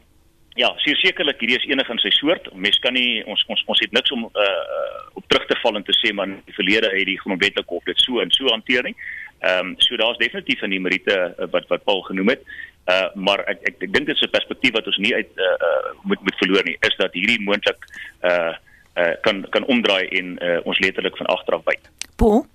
ja, 0.56 0.74
sekerlik 0.75 1.40
hierdie 1.40 1.58
is 1.58 1.70
enig 1.70 1.90
in 1.90 2.00
sy 2.00 2.10
soort. 2.10 2.54
Mens 2.54 2.80
kan 2.80 2.94
nie 2.94 3.24
ons 3.25 3.46
ons 3.48 3.63
ons 3.66 3.80
het 3.80 3.92
niks 3.92 4.12
om 4.12 4.24
uh 4.25 4.92
op 5.13 5.24
terug 5.28 5.46
te 5.46 5.60
val 5.62 5.75
en 5.75 5.84
te 5.84 5.94
sê 6.01 6.13
maar 6.13 6.28
die 6.28 6.58
verlede 6.58 6.90
het 6.90 7.06
die 7.06 7.20
grondwetlike 7.20 7.70
hof 7.70 7.84
dit 7.84 8.00
so 8.00 8.20
en 8.20 8.32
so 8.32 8.48
hanteer 8.48 8.84
nie. 8.84 8.96
Ehm 9.40 9.68
um, 9.68 9.75
so 9.78 9.96
daar's 9.96 10.18
definitief 10.18 10.62
in 10.62 10.70
die 10.70 10.80
Marite 10.80 11.36
uh, 11.38 11.46
wat 11.51 11.68
wat 11.68 11.84
Paul 11.84 12.01
genoem 12.01 12.30
het. 12.30 12.42
Uh 12.89 13.09
maar 13.15 13.39
ek 13.45 13.59
ek, 13.61 13.75
ek 13.85 13.93
dink 13.93 14.05
dit 14.05 14.15
is 14.15 14.21
'n 14.21 14.33
perspektief 14.33 14.73
wat 14.73 14.88
ons 14.88 14.97
nie 14.97 15.15
uit 15.15 15.31
uh, 15.38 15.45
uh 15.67 15.91
moet 16.03 16.21
moet 16.21 16.38
verloor 16.38 16.63
nie 16.65 16.77
is 16.81 16.95
dat 16.97 17.13
hierdie 17.13 17.43
moontlik 17.43 17.85
uh 18.21 18.53
uh 18.97 19.13
kan 19.21 19.45
kan 19.50 19.65
omdraai 19.65 20.07
en 20.07 20.38
uh, 20.43 20.59
ons 20.63 20.79
letterlik 20.79 21.17
van 21.17 21.25
agter 21.25 21.53
af 21.53 21.63
byt. 21.63 21.89
Paul 22.15 22.45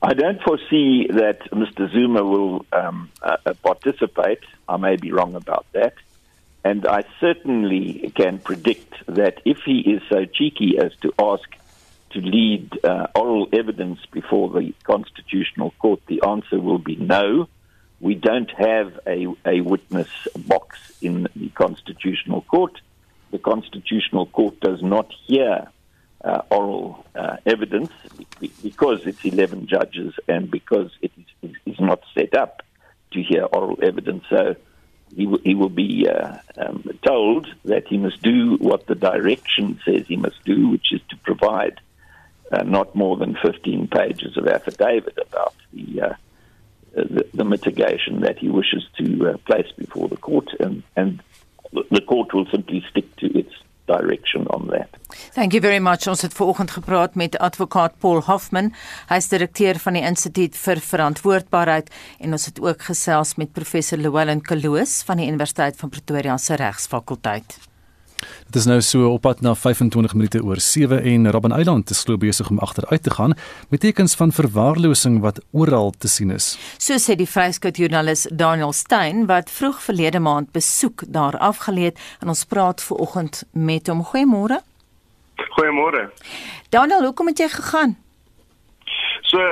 I 0.00 0.14
don't 0.14 0.40
foresee 0.42 1.08
that 1.08 1.40
Mr. 1.52 1.90
Zuma 1.90 2.22
will 2.22 2.64
um, 2.72 3.10
uh, 3.22 3.36
participate. 3.62 4.44
I 4.68 4.76
may 4.76 4.96
be 4.96 5.10
wrong 5.10 5.34
about 5.34 5.66
that. 5.72 5.94
And 6.64 6.86
I 6.86 7.04
certainly 7.18 8.12
can 8.14 8.38
predict 8.38 8.94
that 9.06 9.40
if 9.44 9.58
he 9.64 9.80
is 9.80 10.02
so 10.08 10.24
cheeky 10.24 10.78
as 10.78 10.92
to 11.02 11.12
ask 11.18 11.48
to 12.10 12.20
lead 12.20 12.78
uh, 12.84 13.08
oral 13.14 13.48
evidence 13.52 13.98
before 14.12 14.50
the 14.50 14.72
Constitutional 14.84 15.72
Court, 15.78 16.00
the 16.06 16.22
answer 16.22 16.60
will 16.60 16.78
be 16.78 16.96
no. 16.96 17.48
We 18.00 18.14
don't 18.14 18.50
have 18.50 19.00
a, 19.06 19.26
a 19.44 19.60
witness 19.60 20.08
box 20.36 20.78
in 21.00 21.28
the 21.34 21.48
Constitutional 21.50 22.42
Court. 22.42 22.80
The 23.30 23.38
Constitutional 23.38 24.26
Court 24.26 24.60
does 24.60 24.82
not 24.82 25.12
hear 25.26 25.68
uh, 26.24 26.42
oral 26.50 27.04
uh, 27.14 27.36
evidence 27.46 27.92
because 28.62 29.00
it's 29.04 29.24
11 29.24 29.66
judges 29.66 30.14
and 30.26 30.50
because 30.50 30.90
it 31.00 31.12
is, 31.42 31.54
is, 31.66 31.80
not 31.80 32.02
set 32.14 32.34
up 32.34 32.62
to 33.12 33.22
hear 33.22 33.44
oral 33.44 33.78
evidence. 33.82 34.24
So 34.28 34.56
he, 35.14 35.24
w- 35.24 35.42
he 35.44 35.54
will 35.54 35.68
be 35.68 36.08
uh, 36.08 36.38
um, 36.56 36.84
told 37.06 37.46
that 37.64 37.86
he 37.86 37.98
must 37.98 38.22
do 38.22 38.56
what 38.56 38.86
the 38.86 38.94
direction 38.94 39.80
says 39.84 40.06
he 40.06 40.16
must 40.16 40.44
do, 40.44 40.68
which 40.68 40.92
is 40.92 41.00
to 41.10 41.16
provide 41.18 41.80
uh, 42.50 42.62
not 42.62 42.94
more 42.94 43.16
than 43.16 43.36
15 43.40 43.88
pages 43.88 44.36
of 44.36 44.46
affidavit 44.48 45.18
about 45.18 45.54
the, 45.72 46.00
uh, 46.02 46.14
the, 46.94 47.26
the, 47.34 47.44
mitigation 47.44 48.20
that 48.20 48.38
he 48.38 48.48
wishes 48.48 48.84
to 48.98 49.30
uh, 49.30 49.36
place 49.46 49.70
before 49.76 50.08
the 50.08 50.16
court, 50.16 50.48
and, 50.60 50.82
and 50.96 51.22
the 51.90 52.00
court 52.00 52.32
will 52.34 52.46
simply 52.50 52.84
stick 52.90 53.14
to 53.16 53.26
its 53.38 53.54
direction 53.86 54.46
on 54.48 54.68
that. 54.68 54.90
Thank 55.32 55.52
you 55.52 55.60
very 55.60 55.80
much. 55.80 56.06
Ons 56.08 56.22
het 56.22 56.34
vanoggend 56.36 56.70
gepraat 56.70 57.14
met 57.14 57.38
advokaat 57.38 57.98
Paul 57.98 58.20
Hoffman. 58.28 58.72
Hy's 59.08 59.30
direkteur 59.32 59.80
van 59.80 59.96
die 59.96 60.04
Instituut 60.04 60.56
vir 60.56 60.82
Verantwoordbaarheid 60.90 61.88
en 62.20 62.36
ons 62.36 62.46
het 62.50 62.60
ook 62.60 62.84
gesels 62.90 63.34
met 63.40 63.52
professor 63.56 63.98
Llewellyn 63.98 64.44
Kaloos 64.44 65.00
van 65.08 65.22
die 65.22 65.30
Universiteit 65.30 65.80
van 65.80 65.94
Pretoria 65.96 66.36
se 66.36 66.60
Regsfakulteit. 66.60 67.58
Dit 68.46 68.56
is 68.60 68.66
nou 68.66 68.80
so 68.80 69.10
op 69.12 69.22
pad 69.26 69.40
na 69.40 69.54
25 69.54 70.14
minute 70.14 70.42
oor 70.44 70.60
7 70.60 71.02
en 71.02 71.30
Robben 71.30 71.52
Eiland 71.52 71.90
is 71.90 72.02
glo 72.06 72.16
besig 72.16 72.50
om 72.50 72.58
agteruit 72.58 73.02
te 73.02 73.10
gaan 73.10 73.34
met 73.68 73.80
tekens 73.80 74.14
van 74.14 74.32
verwaarlosing 74.32 75.20
wat 75.20 75.40
oral 75.52 75.92
te 75.98 76.08
sien 76.08 76.30
is. 76.30 76.56
So 76.78 76.98
sê 76.98 77.16
die 77.18 77.28
vryskut 77.28 77.76
joernalis 77.76 78.26
Daniel 78.30 78.72
Stein 78.72 79.26
wat 79.26 79.50
vroeg 79.50 79.82
verlede 79.82 80.18
maand 80.18 80.52
besoek 80.52 81.04
daar 81.06 81.38
afgeleed 81.38 82.00
en 82.20 82.28
ons 82.28 82.44
praat 82.44 82.82
ver 82.82 82.96
oggend 82.96 83.44
met 83.52 83.86
hom. 83.86 84.04
Goeiemôre. 84.04 84.60
Goeiemôre. 85.58 86.08
Daniel, 86.68 87.04
hoekom 87.04 87.26
het 87.26 87.38
jy 87.38 87.48
gegaan? 87.48 87.96
So 89.22 89.42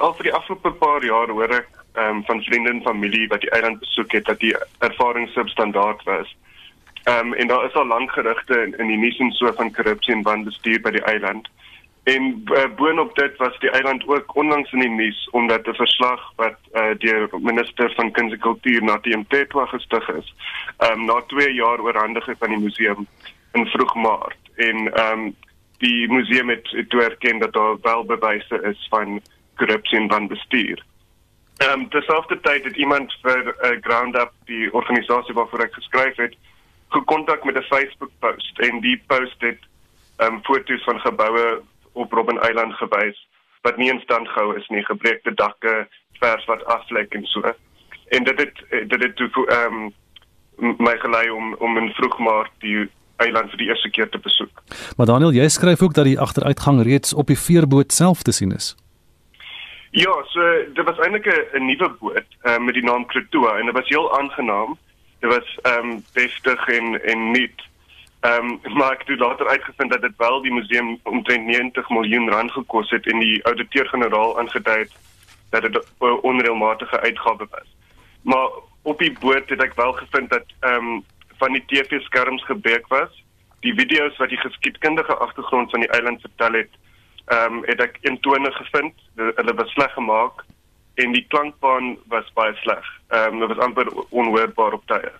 al 0.00 0.14
vir 0.16 0.30
die 0.30 0.34
afgelope 0.34 0.72
paar 0.80 1.04
jaar 1.04 1.30
hoor 1.32 1.52
ek 1.60 1.68
um, 1.96 2.22
van 2.24 2.42
vriende 2.42 2.70
en 2.70 2.82
familie 2.82 3.28
wat 3.28 3.44
die 3.44 3.50
eiland 3.50 3.80
besoek 3.80 4.12
het 4.12 4.24
dat 4.24 4.40
die 4.40 4.54
ervaring 4.84 5.28
substandaard 5.34 6.02
was. 6.08 6.36
Ehm 7.06 7.26
um, 7.26 7.34
en 7.34 7.46
daar 7.46 7.64
is 7.64 7.74
al 7.74 7.86
lank 7.86 8.10
gerugte 8.10 8.62
in, 8.62 8.78
in 8.78 8.86
die 8.86 8.96
nuus 8.96 9.18
en 9.18 9.30
so 9.30 9.52
van 9.52 9.72
korrupsie 9.72 10.14
en 10.14 10.22
wanbestuur 10.22 10.80
by 10.82 10.90
die 10.90 11.04
eiland. 11.06 11.48
En 12.02 12.24
uh, 12.44 12.64
boonop 12.76 13.14
dit 13.14 13.36
was 13.36 13.58
die 13.58 13.70
eiland 13.70 14.06
ook 14.06 14.34
onlangs 14.34 14.72
in 14.72 14.82
die 14.82 14.90
nuus 14.90 15.28
omdat 15.30 15.66
'n 15.66 15.74
verslag 15.74 16.32
wat 16.36 16.58
uh, 16.72 16.94
deur 16.98 17.28
minister 17.40 17.92
van 17.94 18.10
kuns 18.10 18.32
en 18.32 18.38
kultuur 18.38 18.82
Natie 18.82 19.16
Mthethwa 19.16 19.66
gestig 19.66 20.08
is, 20.08 20.34
ehm 20.76 20.92
um, 20.92 21.04
na 21.04 21.20
2 21.26 21.54
jaar 21.54 21.80
oorhandiging 21.80 22.36
van 22.38 22.48
die 22.48 22.58
museum 22.58 23.06
in 23.52 23.66
vroeg 23.66 23.94
Maart. 23.94 24.42
En 24.56 24.92
ehm 24.94 25.20
um, 25.20 25.36
die 25.78 26.12
museum 26.12 26.48
het, 26.48 26.70
het 26.70 26.90
toe 26.90 27.02
erken 27.02 27.38
dat 27.38 27.52
daar 27.52 27.76
wel 27.82 28.04
bewyse 28.04 28.60
is 28.62 28.86
van 28.90 29.20
korrupsie 29.56 29.98
en 29.98 30.08
wanbestuur. 30.08 30.84
Ehm 31.56 31.80
um, 31.80 31.88
terselfdertyd 31.88 32.64
het 32.64 32.76
iemand 32.76 33.16
vir 33.22 33.46
uh, 33.46 33.78
ground 33.80 34.16
up 34.16 34.32
die 34.44 34.72
organisasie 34.72 35.34
waarvoor 35.34 35.60
ek 35.60 35.74
geskryf 35.74 36.16
het 36.16 36.36
gekontak 36.96 37.44
met 37.44 37.56
'n 37.56 37.70
Facebook 37.72 38.12
post 38.18 38.58
en 38.58 38.80
die 38.80 38.98
post 39.06 39.40
het 39.48 39.62
um, 40.24 40.40
foto's 40.42 40.84
van 40.84 41.00
geboue 41.00 41.62
op 41.92 42.12
Robben 42.12 42.40
Eiland 42.40 42.74
gewys 42.74 43.18
wat 43.66 43.76
nie 43.76 43.90
in 43.90 44.00
stand 44.00 44.28
gehou 44.28 44.56
is 44.56 44.68
nie, 44.68 44.84
gebreekte 44.84 45.34
dakke, 45.34 45.88
vers 46.20 46.44
wat 46.44 46.64
aflek 46.64 47.14
en 47.18 47.24
so. 47.26 47.42
En 48.08 48.24
dit 48.24 48.38
het 48.38 48.88
dit 48.90 49.02
het 49.02 49.16
toe 49.16 49.30
um, 49.58 49.92
my 50.78 50.96
gelei 51.02 51.30
om 51.30 51.54
om 51.54 51.76
in 51.76 51.90
vroeg 51.98 52.18
maart 52.18 52.52
die 52.64 52.88
eiland 53.16 53.50
vir 53.50 53.58
die 53.58 53.68
eerste 53.68 53.90
keer 53.90 54.08
te 54.08 54.18
besoek. 54.18 54.62
Maar 54.96 55.06
Daniel, 55.06 55.32
jy 55.32 55.48
skryf 55.48 55.82
ook 55.82 55.94
dat 55.94 56.04
die 56.04 56.20
agteruitgang 56.20 56.82
reeds 56.84 57.14
op 57.14 57.26
die 57.26 57.38
veerboot 57.38 57.92
self 57.92 58.22
te 58.22 58.32
sien 58.32 58.52
is. 58.52 58.74
Ja, 59.90 60.12
so 60.32 60.40
dit 60.74 60.84
was 60.84 60.98
eintlik 60.98 61.26
'n 61.26 61.66
nuwe 61.66 61.88
boot 62.00 62.28
uh, 62.42 62.58
met 62.58 62.74
die 62.74 62.84
naam 62.84 63.06
Krotoa 63.06 63.58
en 63.58 63.64
dit 63.66 63.74
was 63.74 63.88
heel 63.88 64.18
aangenaam 64.18 64.78
dit 65.20 65.30
was 65.30 65.58
ehm 65.62 65.90
um, 65.90 66.04
deftig 66.12 66.68
en 66.68 67.04
en 67.04 67.30
nuut. 67.30 67.68
Ehm 68.20 68.58
um, 68.64 68.74
maar 68.76 68.92
ek 68.92 69.02
het 69.06 69.18
later 69.18 69.48
uitgevind 69.48 69.90
dat 69.90 70.00
dit 70.00 70.16
wel 70.16 70.42
die 70.42 70.52
museum 70.52 70.98
omtrent 71.02 71.46
90 71.46 71.88
miljoen 71.88 72.30
rand 72.30 72.50
gekos 72.52 72.90
het 72.90 73.06
en 73.06 73.18
die 73.18 73.44
ouditeur-generaal 73.44 74.38
aangedui 74.38 74.78
het 74.78 74.92
dat 75.50 75.62
dit 75.62 75.76
'n 75.98 76.18
onreëlmatige 76.22 77.00
uitgawe 77.00 77.46
was. 77.50 77.68
Maar 78.22 78.48
op 78.82 78.98
die 78.98 79.12
boot 79.20 79.48
het 79.48 79.62
ek 79.62 79.74
wel 79.74 79.92
gevind 79.92 80.30
dat 80.30 80.44
ehm 80.60 80.74
um, 80.74 81.04
van 81.38 81.52
die 81.52 81.64
TV-skerms 81.66 82.44
gebreek 82.44 82.86
was. 82.86 83.24
Die 83.60 83.74
video's 83.74 84.16
wat 84.16 84.28
die 84.28 84.38
geskiedkundige 84.38 85.16
agtergrond 85.16 85.70
van 85.70 85.80
die 85.80 85.88
eiland 85.88 86.20
vertel 86.20 86.52
het, 86.52 86.70
ehm 87.24 87.52
um, 87.52 87.62
het 87.64 87.80
ek 87.80 87.98
intone 88.00 88.52
gevind. 88.52 88.94
Hulle 89.14 89.54
was 89.54 89.70
sleg 89.70 89.92
gemaak 89.92 90.44
en 90.96 91.12
die 91.12 91.24
klankbaan 91.28 91.96
was 92.12 92.32
baie 92.34 92.54
sleg. 92.62 92.84
Ehm 93.08 93.34
um, 93.34 93.38
dit 93.38 93.48
was 93.48 93.64
amper 93.64 93.88
onhoorbaar 94.08 94.72
op 94.72 94.86
tye. 94.86 95.12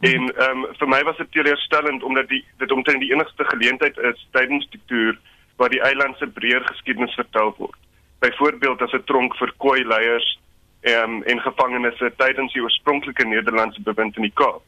En 0.00 0.28
ehm 0.34 0.64
um, 0.64 0.66
vir 0.78 0.88
my 0.88 1.02
was 1.02 1.16
dit 1.16 1.32
teleurstellend 1.32 2.02
omdat 2.02 2.28
die 2.28 2.44
dit 2.58 2.72
omtrent 2.72 3.00
die 3.00 3.12
enigste 3.12 3.44
geleentheid 3.44 3.98
is 3.98 4.26
tydens 4.30 4.68
die 4.70 4.80
toer 4.86 5.18
waar 5.56 5.70
die 5.74 5.82
eiland 5.82 6.16
se 6.18 6.26
breër 6.26 6.62
geskiedenis 6.66 7.14
vertel 7.14 7.54
word. 7.58 7.78
Byvoorbeeld 8.18 8.82
as 8.82 8.92
'n 8.92 9.04
tronk 9.04 9.36
vir 9.36 9.52
koei 9.56 9.84
leiers 9.84 10.38
ehm 10.80 11.02
um, 11.02 11.22
en 11.22 11.40
gevangenes 11.40 12.02
tydens 12.16 12.52
die 12.52 12.62
oorspronklike 12.62 13.24
Nederlandse 13.26 13.82
bewind 13.82 14.16
in 14.16 14.22
die 14.22 14.36
Kaap. 14.42 14.62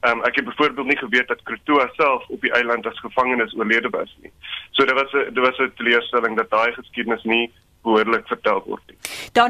Ehm 0.00 0.18
um, 0.18 0.24
ek 0.24 0.36
het 0.36 0.44
byvoorbeeld 0.44 0.86
nie 0.86 1.02
geweet 1.04 1.28
dat 1.28 1.42
Krotoa 1.42 1.90
self 1.92 2.28
op 2.28 2.40
die 2.40 2.52
eiland 2.52 2.86
as 2.86 3.00
gevangenes 3.00 3.54
oorlede 3.54 3.90
was 3.90 4.16
nie. 4.22 4.32
So 4.70 4.84
dit 4.84 4.94
was 4.94 5.12
'n 5.12 5.34
dit 5.34 5.44
was 5.44 5.58
'n 5.58 5.72
teleurstelling 5.76 6.36
dat 6.36 6.50
daai 6.50 6.72
geskiedenis 6.72 7.22
nie 7.22 7.52
behoorlik 7.84 8.26
vertel 8.28 8.62
word 8.66 8.82
nie. 8.90 8.98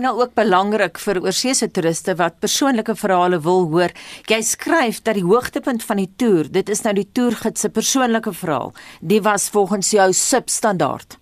Nou 0.00 0.12
ook 0.20 0.34
belangrik 0.38 0.98
vir 1.02 1.20
oorseese 1.24 1.70
toeriste 1.70 2.14
wat 2.20 2.38
persoonlike 2.42 2.94
verhale 2.98 3.40
wil 3.42 3.66
hoor. 3.72 3.94
Jy 4.30 4.40
skryf 4.46 5.02
dat 5.02 5.18
die 5.18 5.26
hoogtepunt 5.26 5.84
van 5.86 6.02
die 6.02 6.10
toer, 6.16 6.50
dit 6.50 6.68
is 6.68 6.84
nou 6.86 6.94
die 6.94 7.08
toergids 7.12 7.66
se 7.66 7.70
persoonlike 7.70 8.32
verhaal. 8.32 8.74
Die 9.00 9.22
was 9.22 9.50
volgens 9.50 9.90
jou 9.90 10.12
substandaard. 10.12 11.18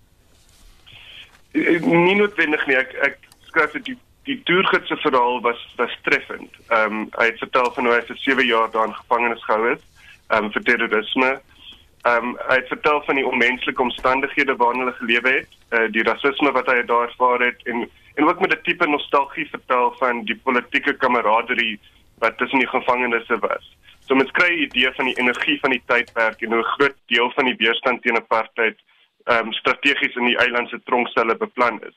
Eh, 1.53 1.81
nie 1.81 2.19
noodwendig 2.19 2.67
nie. 2.69 2.77
Ek 2.77 2.95
ek 3.03 3.19
skryf 3.49 3.73
dat 3.79 3.89
die 3.89 3.99
die 4.29 4.37
toergids 4.45 4.91
se 4.93 4.97
verhaal 5.01 5.41
was 5.41 5.61
was 5.77 5.95
treffend. 6.05 6.51
Ehm 6.69 6.93
um, 6.93 7.05
hy 7.17 7.31
het 7.31 7.39
vertel 7.41 7.71
van 7.75 7.87
hoe 7.87 7.95
hy 7.95 8.03
vir 8.11 8.19
7 8.25 8.47
jaar 8.47 8.71
daar 8.71 8.91
in 8.91 8.99
gevangenis 8.99 9.45
gehou 9.45 9.71
is, 9.73 9.85
ehm 10.29 10.45
um, 10.45 10.51
vir 10.53 10.67
terrorisme 10.67 11.31
Ehm 12.03 12.25
um, 12.25 12.37
hy 12.49 12.55
het 12.55 12.69
vertel 12.69 13.03
van 13.03 13.15
die 13.15 13.27
onmenslike 13.27 13.83
omstandighede 13.83 14.57
waarin 14.57 14.81
hulle 14.81 14.93
gelewe 14.93 15.31
het, 15.31 15.49
uh, 15.71 15.87
die 15.91 16.03
rasisme 16.03 16.53
wat 16.53 16.67
hy 16.67 16.83
daar 16.83 17.09
ervaar 17.09 17.41
het 17.41 17.63
en 17.67 17.89
en 18.15 18.29
ook 18.29 18.41
met 18.41 18.53
'n 18.53 18.63
tipe 18.63 18.87
nostalgie 18.87 19.49
vertel 19.51 19.95
van 19.99 20.25
die 20.25 20.37
politieke 20.37 20.93
kameraderie 20.97 21.81
wat 22.19 22.39
tussen 22.39 22.59
die 22.59 22.69
gevangenes 22.69 23.27
was. 23.41 23.77
So 24.07 24.15
mens 24.15 24.31
kry 24.31 24.49
'n 24.49 24.63
idee 24.63 24.93
van 24.93 25.05
die 25.05 25.19
energie 25.19 25.59
van 25.61 25.71
die 25.71 25.83
tydperk 25.87 26.41
en 26.43 26.53
hoe 26.53 26.63
'n 26.63 26.73
groot 26.77 26.97
deel 27.07 27.31
van 27.31 27.45
die 27.45 27.57
weerstand 27.57 28.03
teen 28.03 28.17
apartheid 28.17 28.79
ehm 29.25 29.47
um, 29.47 29.53
strategies 29.53 30.15
in 30.17 30.25
die 30.25 30.39
eiland 30.39 30.69
se 30.69 30.81
tronkselle 30.85 31.37
beplan 31.37 31.83
is. 31.83 31.97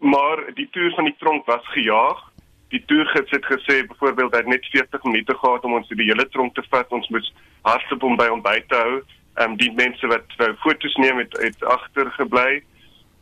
Maar 0.00 0.54
die 0.54 0.68
toer 0.70 0.90
van 0.94 1.04
die 1.04 1.16
tronk 1.18 1.46
was 1.46 1.66
gejaag. 1.66 2.32
Die 2.74 2.82
toergids 2.90 3.30
het 3.30 3.44
gesê 3.46 3.86
byvoorbeeld 3.86 4.32
dat 4.32 4.46
net 4.50 4.66
40 4.66 5.02
minute 5.02 5.34
gehad 5.38 5.64
om 5.64 5.76
ons 5.78 5.88
die 5.88 6.08
hele 6.10 6.28
tronk 6.28 6.54
te 6.54 6.62
vat. 6.70 6.90
Ons 6.90 7.08
moes 7.14 7.28
hardloop 7.62 8.02
om 8.02 8.16
by 8.18 8.26
by 8.42 8.58
te 8.68 8.80
hou. 8.80 8.94
Ehm 9.34 9.52
um, 9.52 9.56
die 9.60 9.70
mense 9.78 10.06
wat 10.10 10.34
wou 10.40 10.48
foto's 10.62 10.96
neem 10.98 11.20
het, 11.22 11.36
het 11.42 11.64
agtergebly. 11.76 12.62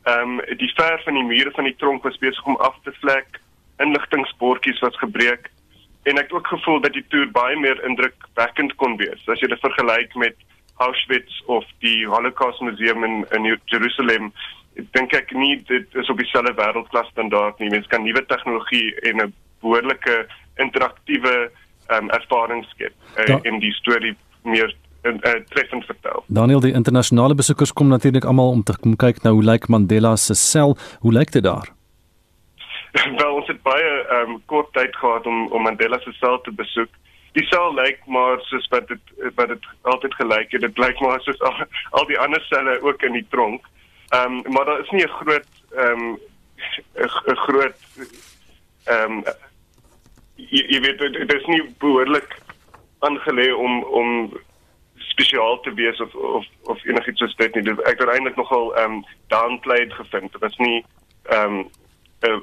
Ehm 0.09 0.39
um, 0.39 0.59
die 0.63 0.73
ver 0.77 1.01
van 1.05 1.21
die 1.21 1.29
mure 1.35 1.53
van 1.59 1.69
die 1.69 1.77
tronk 1.77 2.09
was 2.09 2.17
besig 2.25 2.49
om 2.49 2.57
af 2.69 2.79
te 2.87 2.95
vlek. 3.01 3.41
Inligtingsportjies 3.85 4.81
was 4.81 4.97
gebreek 5.05 5.51
en 6.03 6.19
ek 6.19 6.31
het 6.31 6.33
ook 6.33 6.47
gevoel 6.47 6.81
dat 6.81 6.97
die 6.97 7.05
toer 7.09 7.29
baie 7.31 7.57
meer 7.57 7.85
indrukwekkend 7.87 8.75
kon 8.81 8.97
wees 8.97 9.29
as 9.31 9.41
jy 9.45 9.53
dit 9.53 9.63
vergelyk 9.63 10.17
met 10.25 10.37
Auschwitz 10.83 11.43
of 11.47 11.69
die 11.85 12.07
Holocaust 12.09 12.61
Museum 12.61 13.05
in 13.05 13.23
in 13.37 13.53
Jerusalem. 13.65 14.33
Ek 14.81 14.89
dink 14.97 15.15
ek 15.15 15.33
nie 15.37 15.61
dit 15.69 16.01
is 16.01 16.11
op 16.11 16.19
dieselfde 16.19 16.57
wêreldklas 16.57 17.13
standaard 17.13 17.61
nie. 17.61 17.71
Mens 17.71 17.87
kan 17.93 18.03
nuwe 18.03 18.25
tegnologie 18.27 18.95
en 19.13 19.21
'n 19.29 19.35
behoorlike 19.63 20.27
interaktiewe 20.61 21.51
um, 21.89 22.11
ervaring 22.11 22.65
skep 22.71 22.95
uh, 23.19 23.39
in 23.43 23.61
die 23.63 23.73
storie 23.73 24.17
meer 24.43 24.75
en 25.03 25.19
uh, 25.27 25.35
treffend 25.51 25.85
vertel. 25.85 26.25
Daniel, 26.27 26.61
die 26.61 26.73
internasionale 26.73 27.35
besoekers 27.35 27.73
kom 27.73 27.89
natuurlik 27.91 28.25
almal 28.25 28.53
om 28.55 28.63
te 28.63 28.77
kom 28.79 28.97
kyk 28.97 29.23
nou 29.27 29.35
hoe 29.39 29.47
lyk 29.47 29.69
Mandela 29.69 30.17
se 30.17 30.35
sel? 30.39 30.77
Hoe 31.03 31.13
lyk 31.13 31.33
dit 31.35 31.43
daar? 31.43 31.73
Wel, 33.19 33.35
ons 33.35 33.49
het 33.51 33.63
baie 33.67 33.93
um, 34.21 34.37
kort 34.47 34.73
tyd 34.79 34.97
gehad 34.97 35.27
om 35.27 35.47
om 35.51 35.67
Mandela 35.67 35.99
se 36.05 36.13
sel 36.21 36.41
te 36.47 36.55
besoek. 36.55 36.91
Die 37.33 37.45
sel 37.49 37.75
lyk 37.75 38.03
maar 38.07 38.41
soos 38.51 38.69
wat 38.71 38.89
dit 38.89 39.15
wat 39.39 39.49
dit 39.49 39.71
altyd 39.83 40.15
gelyk 40.15 40.53
het. 40.53 40.67
Dit 40.69 40.79
lyk 40.79 41.01
maar 41.01 41.23
soos 41.27 41.41
al, 41.41 41.65
al 41.99 42.07
die 42.11 42.19
ander 42.21 42.43
selle 42.51 42.79
ook 42.83 43.03
in 43.03 43.19
die 43.19 43.27
tronk. 43.35 43.67
Ehm 44.13 44.43
um, 44.45 44.53
maar 44.53 44.69
daar 44.69 44.81
is 44.81 44.91
nie 44.91 45.05
'n 45.05 45.17
groot 45.19 45.51
ehm 45.77 46.05
um, 46.05 46.19
'n 47.33 47.43
groot 47.47 47.79
ehm 48.85 49.13
um, 49.13 49.25
jy, 50.37 50.65
jy 50.69 50.81
weet 50.81 50.99
dit 50.99 51.35
is 51.35 51.47
nie 51.47 51.63
behoorlik 51.79 52.39
aangelê 53.07 53.51
om 53.55 53.83
om 53.85 54.41
spesiaal 55.13 55.61
te 55.61 55.75
wees 55.75 56.01
of 56.01 56.15
of 56.15 56.47
of 56.73 56.85
enigiets 56.85 57.19
soos 57.19 57.37
dit 57.37 57.55
nie. 57.55 57.75
Ek 57.85 58.01
het 58.01 58.09
eintlik 58.09 58.37
nogal 58.37 58.75
ehm 58.77 58.99
um, 58.99 59.05
downplayed 59.35 59.93
gevind. 59.93 60.33
Dit 60.33 60.41
was 60.41 60.57
nie 60.57 60.85
ehm 61.23 61.65
um, 62.29 62.43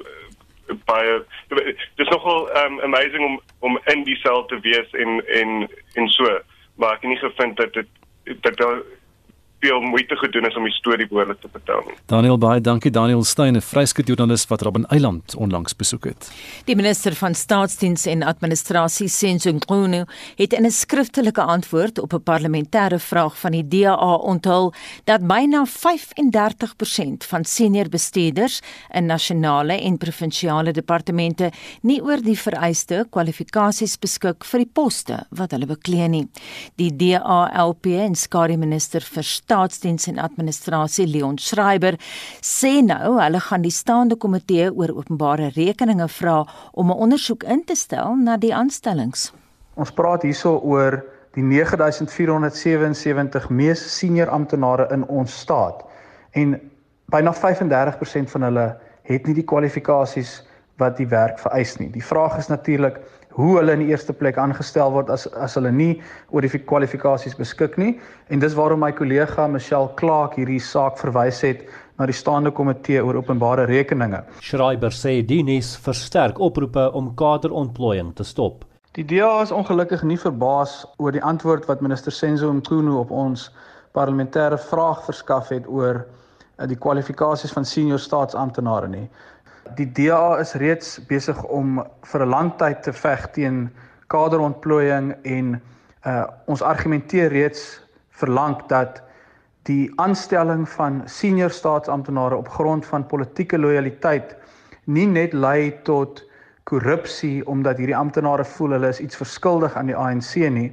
baie 0.84 1.24
dis 1.96 2.08
nogal 2.08 2.48
um, 2.64 2.80
amazing 2.80 3.24
om 3.24 3.40
om 3.58 3.78
in 3.84 4.04
die 4.04 4.16
sel 4.16 4.44
te 4.46 4.60
wees 4.60 4.90
en 4.90 5.26
en 5.26 5.68
en 5.94 6.08
so 6.08 6.38
maar 6.76 6.96
ek 6.96 7.02
het 7.02 7.10
nie 7.10 7.22
gevind 7.22 7.56
dat 7.56 7.72
dit 7.72 7.88
dat 8.44 8.56
daar 8.56 8.82
veel 9.60 9.80
moeite 9.80 10.16
gedoen 10.16 10.46
is 10.48 10.56
om 10.56 10.64
die 10.64 10.72
storie 10.72 11.06
behoorlik 11.08 11.40
te 11.40 11.48
vertel 11.52 11.82
nie. 11.86 11.96
Daniel 12.08 12.38
baie 12.40 12.60
dankie 12.60 12.90
Daniel 12.90 13.24
Steyn 13.24 13.56
'n 13.56 13.60
vryskut 13.60 14.08
joernalis 14.08 14.46
wat 14.48 14.62
Robben 14.62 14.86
Eiland 14.88 15.34
onlangs 15.36 15.76
besoek 15.76 16.04
het. 16.04 16.30
Die 16.64 16.76
minister 16.76 17.14
van 17.14 17.34
staatsdiens 17.34 18.06
en 18.06 18.22
administrasie 18.22 19.08
Senzo 19.08 19.52
Ngunu 19.52 20.04
het 20.36 20.52
in 20.52 20.64
'n 20.64 20.70
skriftelike 20.70 21.42
antwoord 21.42 21.98
op 21.98 22.12
'n 22.12 22.22
parlementêre 22.22 22.98
vraag 22.98 23.38
van 23.38 23.52
die 23.52 23.68
DA 23.68 24.14
onthul 24.14 24.72
dat 25.04 25.26
byna 25.26 25.66
35% 25.66 27.24
van 27.24 27.44
senior 27.44 27.88
bestuurders 27.88 28.60
in 28.92 29.06
nasionale 29.06 29.80
en 29.80 29.98
provinsiale 29.98 30.72
departemente 30.72 31.52
nie 31.82 32.02
oor 32.02 32.22
die 32.22 32.38
vereiste 32.38 33.06
kwalifikasies 33.10 33.98
beskik 33.98 34.44
vir 34.44 34.58
die 34.58 34.70
poste 34.72 35.26
wat 35.30 35.50
hulle 35.50 35.66
beklee 35.66 36.08
nie. 36.08 36.28
Die 36.76 36.96
DA-LP 36.96 37.86
en 37.86 38.14
skare 38.14 38.56
minister 38.56 39.00
vir 39.00 39.22
staatsdiens 39.50 40.06
en 40.06 40.20
administrasie 40.22 41.08
Leon 41.10 41.38
Schreiber 41.38 41.96
sê 42.46 42.78
nou 42.86 43.18
hulle 43.18 43.40
gaan 43.42 43.64
die 43.66 43.74
staande 43.74 44.14
komitee 44.22 44.68
oor 44.70 44.92
openbare 44.94 45.50
rekeninge 45.56 46.06
vra 46.20 46.44
om 46.72 46.90
'n 46.90 47.00
ondersoek 47.06 47.42
in 47.44 47.64
te 47.64 47.74
stel 47.74 48.16
na 48.16 48.36
die 48.36 48.54
aanstellings. 48.54 49.32
Ons 49.74 49.90
praat 49.90 50.22
hierso 50.22 50.60
oor 50.62 51.04
die 51.34 51.42
9477 51.42 53.50
mees 53.50 53.98
senior 53.98 54.28
amptenare 54.28 54.86
in 54.92 55.08
ons 55.08 55.40
staat 55.40 55.82
en 56.32 56.60
byna 57.10 57.34
35% 57.34 58.30
van 58.30 58.42
hulle 58.42 58.76
het 59.02 59.26
nie 59.26 59.34
die 59.34 59.50
kwalifikasies 59.52 60.46
wat 60.78 60.96
die 60.96 61.08
werk 61.08 61.38
vereis 61.38 61.78
nie. 61.78 61.90
Die 61.90 62.04
vraag 62.04 62.38
is 62.38 62.46
natuurlik 62.46 63.00
hoe 63.36 63.56
hulle 63.58 63.76
in 63.76 63.84
die 63.84 63.92
eerste 63.92 64.12
plek 64.12 64.38
aangestel 64.38 64.92
word 64.94 65.10
as 65.10 65.26
as 65.46 65.54
hulle 65.58 65.70
nie 65.72 65.92
oor 66.30 66.42
die 66.46 66.62
kwalifikasies 66.72 67.36
beskik 67.38 67.78
nie 67.78 67.92
en 68.28 68.42
dis 68.42 68.56
waarom 68.58 68.82
my 68.84 68.90
kollega 68.92 69.46
Michelle 69.48 69.92
Clark 70.00 70.34
hierdie 70.40 70.60
saak 70.60 70.98
verwys 70.98 71.42
het 71.46 71.62
na 72.00 72.08
die 72.08 72.16
staande 72.16 72.50
komitee 72.50 73.02
oor 73.04 73.18
openbare 73.20 73.66
rekeninge. 73.68 74.22
Schreiber 74.40 74.94
sê 74.96 75.18
dienies 75.26 75.74
versterk 75.84 76.40
oproepe 76.40 76.88
om 76.96 77.12
kaderontplooiing 77.20 78.14
te 78.16 78.24
stop. 78.24 78.64
Die 78.96 79.04
DA 79.04 79.42
is 79.42 79.52
ongelukkig 79.54 80.00
nie 80.02 80.18
verbaas 80.18 80.80
oor 80.98 81.12
die 81.14 81.22
antwoord 81.22 81.68
wat 81.68 81.84
minister 81.84 82.12
Senzo 82.12 82.48
Mkhunu 82.52 82.96
op 82.98 83.12
ons 83.14 83.50
parlementêre 83.94 84.58
vraag 84.70 85.04
verskaf 85.06 85.52
het 85.54 85.68
oor 85.68 86.00
eh, 86.00 86.66
die 86.66 86.78
kwalifikasies 86.86 87.52
van 87.54 87.68
senior 87.68 88.00
staatsamptenare 88.02 88.88
nie. 88.88 89.04
Die 89.76 89.92
DA 89.92 90.38
is 90.40 90.54
reeds 90.58 90.98
besig 91.06 91.42
om 91.44 91.84
vir 92.02 92.22
'n 92.24 92.28
lang 92.28 92.50
tyd 92.58 92.82
te 92.82 92.92
veg 92.92 93.30
teen 93.30 93.70
kaderontplooiing 94.08 95.14
en 95.22 95.60
uh 96.06 96.24
ons 96.46 96.62
argumenteer 96.62 97.28
reeds 97.28 97.82
verlang 98.10 98.56
dat 98.68 99.02
die 99.68 99.92
aanstelling 99.96 100.68
van 100.68 101.02
senior 101.06 101.50
staatsamptenare 101.50 102.36
op 102.36 102.48
grond 102.48 102.86
van 102.86 103.06
politieke 103.06 103.58
lojaliteit 103.58 104.36
nie 104.84 105.06
net 105.06 105.32
lei 105.32 105.70
tot 105.82 106.24
korrupsie 106.64 107.46
omdat 107.46 107.78
hierdie 107.78 107.96
amptenare 107.96 108.44
voel 108.44 108.70
hulle 108.70 108.88
is 108.88 109.00
iets 109.00 109.16
verskuldig 109.16 109.76
aan 109.76 109.86
die 109.92 109.96
ANC 109.96 110.34
nie 110.50 110.70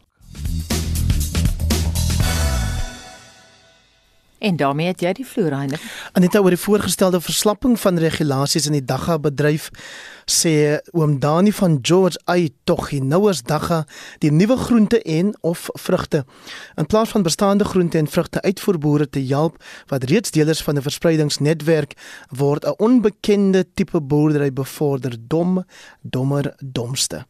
En 4.42 4.56
daarmee 4.56 4.86
het 4.90 5.00
jy 5.00 5.12
die 5.14 5.26
vloer, 5.26 5.54
Heine. 5.54 5.78
Aneta 6.18 6.40
oor 6.42 6.50
die 6.50 6.58
voorgestelde 6.58 7.20
verslapping 7.22 7.76
van 7.78 8.00
regulasies 8.02 8.66
in 8.66 8.74
die 8.74 8.82
dagga 8.82 9.20
bedryf 9.22 9.68
sê 10.30 10.78
oom 10.94 11.16
Dani 11.22 11.52
van 11.54 11.78
George 11.82 12.18
ai 12.30 12.50
tog 12.66 12.88
hy 12.90 12.98
nou 13.02 13.24
as 13.30 13.42
dagga 13.46 13.82
die 14.22 14.30
nuwe 14.34 14.56
groente 14.58 14.98
en 15.02 15.32
of 15.46 15.68
vrugte. 15.84 16.24
In 16.78 16.86
plaas 16.86 17.10
van 17.14 17.26
bestaande 17.26 17.66
groente 17.66 17.98
en 17.98 18.10
vrugte 18.10 18.42
uitvoerboere 18.42 19.08
te 19.10 19.22
help 19.30 19.58
wat 19.90 20.06
reeds 20.10 20.34
deelers 20.34 20.62
van 20.62 20.78
'n 20.78 20.82
verspreidingsnetwerk 20.82 21.94
word 22.30 22.66
'n 22.66 22.74
onbekende 22.78 23.64
tipe 23.74 24.00
boerdery 24.00 24.52
bevorder 24.52 25.14
dom 25.18 25.64
dommer 26.02 26.54
domste. 26.58 27.26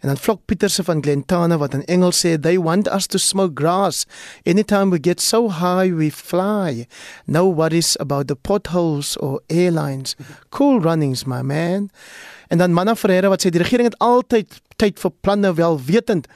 En 0.00 0.08
dan 0.08 0.16
Flok 0.16 0.44
Pieterse 0.44 0.84
van 0.84 1.02
Glentana 1.02 1.58
wat 1.58 1.74
in 1.74 1.84
Engels 1.84 2.24
sê 2.24 2.40
they 2.40 2.58
want 2.58 2.88
us 2.88 3.06
to 3.06 3.18
smoke 3.18 3.52
grass. 3.54 4.06
Anytime 4.44 4.90
we 4.90 4.98
get 5.00 5.20
so 5.20 5.50
high 5.50 5.94
we 5.94 6.10
fly 6.10 6.53
no 7.26 7.48
worries 7.48 7.96
about 8.00 8.26
the 8.28 8.36
potholes 8.36 9.16
or 9.16 9.40
airlines 9.48 10.16
cool 10.50 10.80
runnings 10.80 11.24
my 11.24 11.42
man 11.42 11.90
En 12.54 12.58
dan 12.58 12.72
Manna 12.72 12.94
Ferreira 12.94 13.28
wat 13.28 13.42
sê 13.42 13.50
die 13.50 13.62
regering 13.62 13.88
het 13.90 13.98
altyd 13.98 14.60
tyd 14.78 15.00
vir 15.02 15.12
planne 15.26 15.54
wel 15.58 15.78
wetend. 15.88 16.28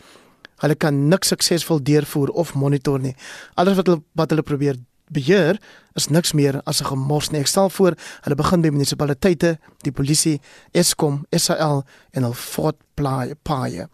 Hulle 0.62 0.74
kan 0.74 0.96
niks 1.08 1.30
suksesvol 1.30 1.82
deurvoer 1.86 2.32
of 2.34 2.54
monitor 2.58 2.98
nie. 2.98 3.14
Alles 3.54 3.78
wat 3.78 3.86
hulle 3.86 4.02
wat 4.18 4.34
hulle 4.34 4.42
probeer 4.42 4.80
beheer 5.14 5.60
is 5.96 6.08
niks 6.12 6.34
meer 6.34 6.60
as 6.64 6.82
'n 6.82 6.90
gemors 6.90 7.30
nie. 7.30 7.40
Ek 7.40 7.46
stel 7.46 7.70
voor 7.70 7.94
hulle 8.22 8.34
begin 8.34 8.60
by 8.60 8.68
munisipaliteite, 8.68 9.58
die 9.82 9.92
polisie, 9.92 10.40
Eskom, 10.72 11.24
SAL 11.30 11.84
en 12.10 12.24
al 12.24 12.32
voortplaai 12.32 13.34
paie. 13.42 13.88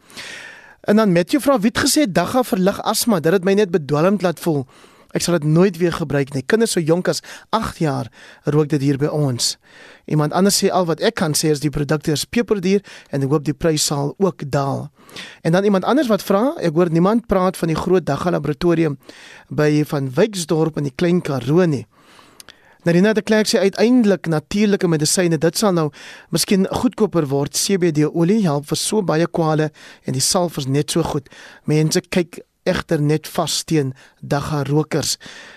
En 0.80 0.96
dan 0.96 1.12
jou 1.14 1.40
vra 1.42 1.58
wie 1.58 1.70
het 1.74 1.84
gesê 1.84 2.12
dagga 2.12 2.42
verlig 2.42 2.82
asma, 2.82 3.20
dit 3.20 3.32
het 3.32 3.44
my 3.44 3.54
net 3.54 3.70
bedwelmd 3.70 4.22
laat 4.22 4.40
voel. 4.40 4.66
Ek 5.14 5.22
sal 5.22 5.38
dit 5.38 5.46
nooit 5.46 5.78
weer 5.78 5.94
gebruik 5.94 6.34
nie. 6.34 6.42
Kinders 6.42 6.74
so 6.74 6.82
jonk 6.82 7.08
as 7.12 7.22
8 7.54 7.78
jaar 7.84 8.10
rook 8.50 8.72
dit 8.72 8.82
hier 8.82 8.98
by 8.98 9.10
ons. 9.14 9.54
Iemand 10.10 10.34
anders 10.34 10.58
sê 10.58 10.72
al 10.74 10.88
wat 10.90 11.00
ek 11.00 11.16
kan 11.22 11.36
sê 11.38 11.52
is 11.54 11.62
die 11.62 11.72
produkte 11.72 12.12
is 12.12 12.26
peperduur 12.26 12.82
en 13.14 13.22
ek 13.22 13.30
hoop 13.30 13.46
die 13.46 13.56
prys 13.56 13.86
sal 13.86 14.14
ook 14.18 14.42
daal. 14.50 14.88
En 15.46 15.54
dan 15.54 15.64
iemand 15.64 15.86
anders 15.86 16.10
wat 16.10 16.24
vra, 16.26 16.56
ek 16.58 16.74
hoor 16.74 16.90
niemand 16.90 17.28
praat 17.30 17.56
van 17.56 17.70
die 17.70 17.78
groot 17.78 18.06
dagga 18.06 18.34
laboratorium 18.34 18.98
by 19.48 19.84
van 19.88 20.10
Wyksdorp 20.16 20.80
in 20.82 20.90
die 20.90 20.96
Klein 20.96 21.22
Karoo 21.22 21.66
nie. 21.66 21.84
Narina 22.84 23.14
de 23.16 23.22
Klerk 23.22 23.48
sê 23.48 23.62
uiteindelik 23.64 24.26
natuurlike 24.28 24.88
medisyne, 24.92 25.38
dit 25.40 25.56
sal 25.56 25.72
nou 25.72 25.86
miskien 26.34 26.66
goedkoper 26.68 27.24
word. 27.30 27.56
CBD 27.56 28.04
olie 28.10 28.42
help 28.44 28.66
vir 28.68 28.76
so 28.76 29.00
baie 29.00 29.24
kwale 29.24 29.70
en 30.04 30.12
die 30.12 30.24
salf 30.24 30.58
is 30.60 30.68
net 30.68 30.92
so 30.92 31.06
goed. 31.06 31.30
Mense 31.64 32.02
kyk 32.04 32.42
egter 32.64 33.00
net 33.00 33.28
vas 33.28 33.62
teen 33.64 33.92
dagga 34.20 34.62
rokers. 34.68 35.16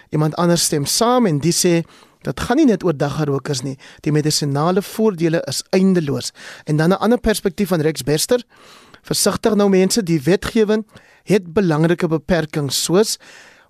Iemand 0.09 0.35
anders 0.35 0.67
stem 0.67 0.85
saam 0.85 1.25
en 1.25 1.39
die 1.43 1.55
sê 1.55 1.81
dat 2.27 2.39
gaan 2.39 2.59
nie 2.59 2.67
net 2.67 2.83
oor 2.83 2.95
dagga 2.97 3.27
rokers 3.29 3.63
nie. 3.63 3.77
Die 4.03 4.11
medisonale 4.11 4.81
voordele 4.81 5.41
is 5.47 5.63
eindeloos. 5.69 6.31
En 6.65 6.77
dan 6.77 6.89
'n 6.89 6.99
ander 6.99 7.19
perspektief 7.19 7.67
van 7.67 7.81
Rex 7.81 8.03
Bester. 8.03 8.43
Versigtig 9.01 9.55
nou 9.55 9.69
mense, 9.69 10.03
die 10.03 10.21
wetgewing 10.21 10.85
het 11.23 11.53
belangrike 11.53 12.07
beperkings 12.07 12.83
soos 12.83 13.17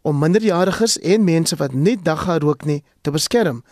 om 0.01 0.19
minderjariges 0.19 0.97
en 0.99 1.23
mense 1.23 1.55
wat 1.55 1.73
nie 1.73 1.97
dagga 2.01 2.37
rook 2.37 2.65
nie 2.65 2.83
te 3.01 3.11
beskerm 3.11 3.63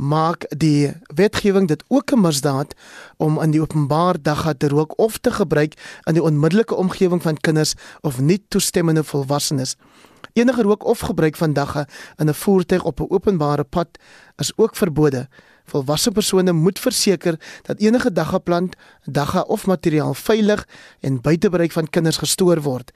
maak 0.00 0.46
die 0.56 0.92
wetgewing 1.14 1.68
dit 1.68 1.84
ook 1.88 2.12
'n 2.12 2.20
misdaad 2.20 2.74
om 3.16 3.40
in 3.42 3.50
die 3.50 3.60
openbaar 3.60 4.16
dagga 4.22 4.54
te 4.54 4.68
rook 4.68 4.98
of 4.98 5.18
te 5.18 5.30
gebruik 5.30 6.00
in 6.04 6.14
die 6.14 6.22
onmiddellike 6.22 6.74
omgewing 6.74 7.22
van 7.22 7.36
kinders 7.36 7.74
of 8.00 8.20
nie 8.20 8.44
toestemmende 8.48 9.04
volwassenes. 9.04 9.76
Enige 10.32 10.62
rook 10.62 10.84
of 10.84 10.98
gebruik 10.98 11.36
van 11.36 11.52
dagga 11.52 11.88
in 12.16 12.28
'n 12.28 12.34
voertuig 12.34 12.84
op 12.84 13.00
'n 13.00 13.06
openbare 13.08 13.64
pad 13.64 13.88
is 14.36 14.52
ook 14.56 14.76
verbode. 14.76 15.28
Volwasse 15.70 16.10
persone 16.10 16.52
moet 16.52 16.78
verseker 16.78 17.38
dat 17.66 17.78
enige 17.78 18.12
daggaplant, 18.12 18.76
dagga 19.04 19.40
of 19.40 19.66
materiaal 19.66 20.14
veilig 20.14 20.66
en 21.00 21.20
buite 21.20 21.50
bereik 21.50 21.72
van 21.72 21.90
kinders 21.90 22.18
gestoor 22.18 22.62
word. 22.66 22.90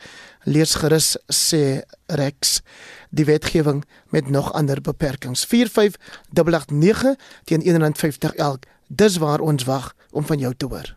Lees 0.44 0.74
gerus 0.74 1.14
sê 1.30 1.84
Rex 2.06 2.60
die 3.14 3.24
wetgewing 3.24 3.84
met 4.10 4.28
nog 4.28 4.52
ander 4.52 4.80
beperkings. 4.80 5.44
45889 5.44 7.14
teen 7.44 7.62
150 7.62 8.34
elk. 8.34 8.66
Dis 8.88 9.16
waar 9.16 9.40
ons 9.40 9.64
wag 9.64 9.94
om 10.10 10.26
van 10.26 10.38
jou 10.38 10.54
te 10.56 10.66
hoor. 10.66 10.94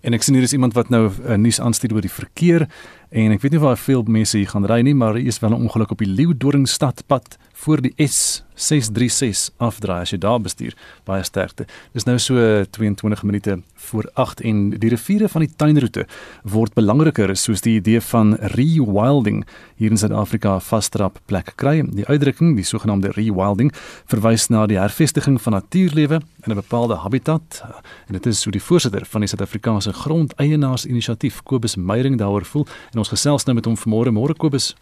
En 0.00 0.16
ek 0.16 0.24
sien 0.24 0.36
hier 0.36 0.46
is 0.46 0.56
iemand 0.56 0.72
wat 0.76 0.88
nou 0.88 1.08
uh, 1.10 1.36
nuus 1.36 1.60
aanstuur 1.60 1.92
oor 1.98 2.04
die 2.04 2.12
verkeer 2.12 2.64
en 3.10 3.34
ek 3.34 3.42
weet 3.42 3.56
nie 3.56 3.60
waar 3.60 3.76
veel 3.76 4.04
mense 4.08 4.38
hier 4.38 4.48
gaan 4.48 4.64
ry 4.68 4.80
nie, 4.86 4.94
maar 4.96 5.18
hier 5.18 5.28
is 5.28 5.40
wel 5.42 5.52
'n 5.52 5.66
ongeluk 5.66 5.90
op 5.90 5.98
die 6.00 6.08
Leeudoringstadpad 6.08 7.36
voor 7.60 7.80
die 7.84 7.92
S636 8.00 9.50
afdraai 9.60 10.00
as 10.04 10.12
jy 10.14 10.18
daar 10.20 10.40
bestuur 10.40 10.76
baie 11.08 11.24
sterkte. 11.26 11.66
Dis 11.92 12.06
nou 12.08 12.16
so 12.22 12.64
22 12.76 13.22
minute 13.28 13.58
voor 13.90 14.08
8 14.20 14.40
en 14.48 14.62
die 14.80 14.92
riviere 14.92 15.28
van 15.28 15.44
die 15.44 15.50
tuinroete 15.60 16.06
word 16.42 16.74
belangriker 16.78 17.34
soos 17.36 17.64
die 17.66 17.76
idee 17.80 18.00
van 18.10 18.34
rewilding 18.56 19.42
hier 19.80 19.92
in 19.92 20.00
Suid-Afrika 20.00 20.56
vastrap 20.64 21.20
plek 21.28 21.52
kry. 21.60 21.80
Die 21.84 22.06
uitdrukking, 22.08 22.54
die 22.56 22.64
sogenaamde 22.64 23.12
rewilding, 23.16 23.72
verwys 24.10 24.48
na 24.52 24.66
die 24.70 24.80
hervestiging 24.80 25.40
van 25.40 25.58
natuurlewe 25.58 26.20
in 26.46 26.52
'n 26.52 26.60
bepaalde 26.62 26.96
habitat 27.04 27.62
en 28.06 28.12
dit 28.12 28.26
is 28.26 28.44
hoe 28.44 28.52
die 28.52 28.62
voorsitter 28.62 29.04
van 29.04 29.20
die 29.20 29.28
Suid-Afrikaanse 29.28 29.92
Grondeienaarinisiatief 29.92 31.42
Kobus 31.42 31.76
Meyering 31.76 32.18
daaroor 32.18 32.44
voel 32.44 32.66
en 32.92 32.98
ons 32.98 33.08
gesels 33.08 33.44
nou 33.44 33.54
met 33.54 33.64
hom 33.64 33.76
vanmôre. 33.76 34.10
Môre 34.10 34.34
Kobus. 34.34 34.74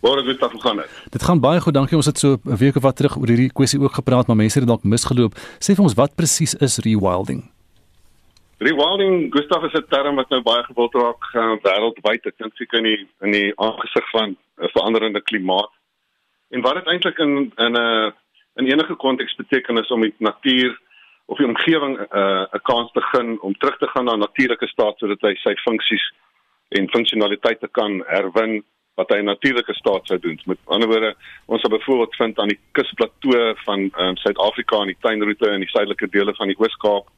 Waar 0.00 0.16
het 0.16 0.26
dit 0.26 0.40
afgegaan 0.40 0.78
het? 0.78 1.06
Dit 1.10 1.22
gaan 1.22 1.40
baie 1.40 1.60
goed, 1.60 1.74
dankie. 1.74 1.96
Ons 1.96 2.06
het 2.06 2.18
so 2.18 2.36
'n 2.44 2.56
week 2.56 2.76
of 2.76 2.82
wat 2.82 2.96
terug 2.96 3.16
oor 3.16 3.26
hierdie 3.26 3.52
kwessie 3.52 3.80
ook 3.80 3.92
gepraat, 3.92 4.26
maar 4.26 4.36
mense 4.36 4.58
het 4.58 4.68
dalk 4.68 4.82
misgeloop. 4.82 5.32
Sê 5.36 5.74
vir 5.74 5.82
ons 5.82 5.94
wat 5.94 6.14
presies 6.14 6.54
is 6.54 6.78
rewilding? 6.78 7.50
Rewilding, 8.58 9.32
Gustav 9.32 9.64
is 9.64 9.72
'n 9.72 9.84
term 9.88 10.14
wat 10.14 10.28
nou 10.28 10.42
baie 10.42 10.62
gewild 10.62 10.94
raak 10.94 11.22
uh, 11.34 11.56
wêreldwyd. 11.62 12.26
Ek 12.26 12.38
dink 12.38 12.52
seker 12.56 12.78
in 12.78 12.84
die 12.84 13.08
in 13.20 13.30
die 13.30 13.52
aangesig 13.56 14.10
van 14.10 14.28
'n 14.28 14.36
uh, 14.64 14.68
veranderende 14.72 15.20
klimaat. 15.20 15.70
En 16.50 16.60
wat 16.60 16.74
dit 16.74 16.86
eintlik 16.86 17.18
in 17.18 17.52
in 17.56 17.72
'n 17.72 17.76
uh, 17.76 18.10
in 18.54 18.66
enige 18.66 18.94
konteks 18.94 19.34
beteken 19.34 19.78
is 19.78 19.90
om 19.90 20.00
die 20.00 20.14
natuur 20.18 20.80
of 21.26 21.38
die 21.38 21.46
omgewing 21.46 21.98
'n 21.98 22.06
uh, 22.18 22.44
'n 22.52 22.62
kans 22.62 22.92
te 22.92 23.00
gun 23.00 23.40
om 23.40 23.54
terug 23.54 23.78
te 23.78 23.86
gaan 23.86 24.04
na 24.04 24.16
natuurlike 24.16 24.66
staat 24.66 24.98
sodat 24.98 25.20
hy 25.20 25.34
sy 25.34 25.54
funksies 25.54 26.12
en 26.68 26.90
funksionaliteite 26.90 27.68
kan 27.68 28.02
herwin 28.06 28.64
wat 28.94 29.08
hy 29.08 29.20
in 29.22 29.30
natuurlike 29.30 29.74
staat 29.74 30.06
sou 30.06 30.18
doen. 30.18 30.40
Met 30.44 30.58
ander 30.64 30.88
woorde, 30.88 31.14
ons 31.46 31.60
sal 31.60 31.70
byvoorbeeld 31.70 32.16
vind 32.16 32.38
aan 32.38 32.52
die 32.52 32.60
kusplato 32.72 33.54
van 33.64 33.88
um, 33.96 34.16
Suid-Afrika 34.16 34.80
en 34.80 34.92
die 34.92 35.00
tuinroete 35.00 35.52
in 35.54 35.64
die 35.64 35.72
suidelike 35.72 36.08
dele 36.08 36.34
van 36.34 36.50
die 36.50 36.58
Oos-Kaap, 36.58 37.08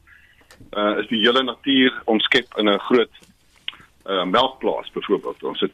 uh, 0.77 0.97
is 1.01 1.07
die 1.07 1.21
hele 1.25 1.43
natuur 1.43 2.01
omskep 2.05 2.57
in 2.57 2.69
'n 2.69 2.79
groot 2.79 3.15
uh, 4.05 4.23
melkplaas 4.23 4.91
byvoorbeeld. 4.91 5.43
Ons 5.43 5.59
het 5.59 5.71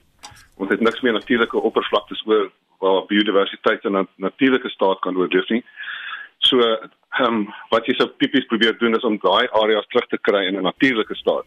ons 0.59 0.69
het 0.69 0.81
niks 0.83 1.01
meer 1.01 1.13
natuurlike 1.13 1.57
oppervlaktes 1.57 2.21
oor 2.25 2.49
waar 2.79 3.05
biodiversiteit 3.07 3.83
in 3.83 3.97
'n 3.97 4.07
natuurlike 4.15 4.69
staat 4.69 4.99
kan 4.99 5.17
oorleef 5.17 5.49
nie. 5.49 5.63
So, 6.37 6.59
ehm 6.59 7.25
um, 7.25 7.53
wat 7.69 7.85
jy 7.85 7.93
sou 7.93 8.09
tipies 8.17 8.45
probeer 8.45 8.77
doen 8.77 8.95
is 8.95 9.03
om 9.03 9.17
daai 9.17 9.47
areas 9.51 9.87
terug 9.87 10.07
te 10.07 10.17
kry 10.17 10.45
in 10.47 10.55
'n 10.57 10.63
natuurlike 10.63 11.15
staat. 11.15 11.45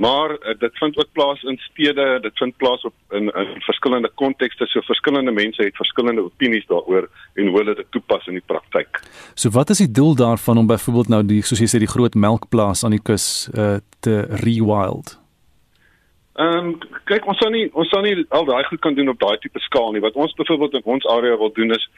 Maar 0.00 0.30
uh, 0.30 0.58
dit 0.58 0.78
vind 0.78 0.96
ook 0.96 1.12
plaas 1.12 1.42
in 1.42 1.58
stede, 1.58 2.18
dit 2.20 2.36
vind 2.38 2.56
plaas 2.56 2.82
op 2.82 2.94
in, 3.10 3.28
in 3.28 3.60
verskillende 3.60 4.10
kontekste. 4.14 4.66
So 4.66 4.80
verskillende 4.80 5.30
mense 5.30 5.62
het 5.62 5.76
verskillende 5.76 6.24
opinies 6.24 6.66
daaroor 6.66 7.08
en 7.34 7.46
hoe 7.46 7.58
hulle 7.58 7.74
dit 7.74 7.90
toepas 7.90 8.26
in 8.26 8.38
die 8.38 8.46
praktyk. 8.46 9.02
So 9.34 9.52
wat 9.52 9.70
is 9.70 9.82
die 9.84 9.90
doel 9.90 10.14
daarvan 10.16 10.58
om 10.58 10.66
byvoorbeeld 10.66 11.12
nou 11.12 11.20
die 11.26 11.42
soos 11.44 11.60
jy 11.60 11.68
sê 11.68 11.82
die 11.84 11.90
groot 11.90 12.16
melkplaas 12.16 12.84
aan 12.84 12.96
die 12.96 13.02
kus 13.10 13.50
uh, 13.52 13.76
te 14.00 14.24
rewild? 14.44 15.18
Ehm 16.40 16.72
um, 16.72 16.72
kyk 17.04 17.28
ons 17.28 17.44
sal 17.44 17.52
nie 17.52 17.66
ons 17.76 17.92
sal 17.92 18.00
nie 18.08 18.16
al 18.32 18.48
daai 18.48 18.64
goed 18.72 18.80
kan 18.80 18.96
doen 18.96 19.12
op 19.12 19.20
daai 19.20 19.36
tipe 19.44 19.60
skaal 19.68 19.92
nie. 19.92 20.00
Wat 20.00 20.16
ons 20.16 20.32
byvoorbeeld 20.40 20.80
in 20.80 20.92
ons 20.96 21.12
area 21.12 21.36
wil 21.36 21.52
doen 21.52 21.76
is 21.76 21.88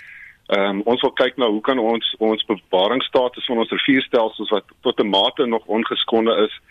ehm 0.50 0.82
um, 0.82 0.84
ons 0.90 1.06
wil 1.06 1.14
kyk 1.22 1.38
na 1.38 1.54
hoe 1.54 1.62
kan 1.62 1.78
ons 1.78 2.14
ons 2.18 2.46
bewaringsstatus 2.50 3.46
van 3.46 3.62
ons 3.62 3.78
rivierstelsels 3.78 4.50
wat 4.50 4.78
tot 4.82 4.98
'n 4.98 5.14
mate 5.14 5.46
nog 5.46 5.70
ongeskonde 5.78 6.34
is 6.50 6.62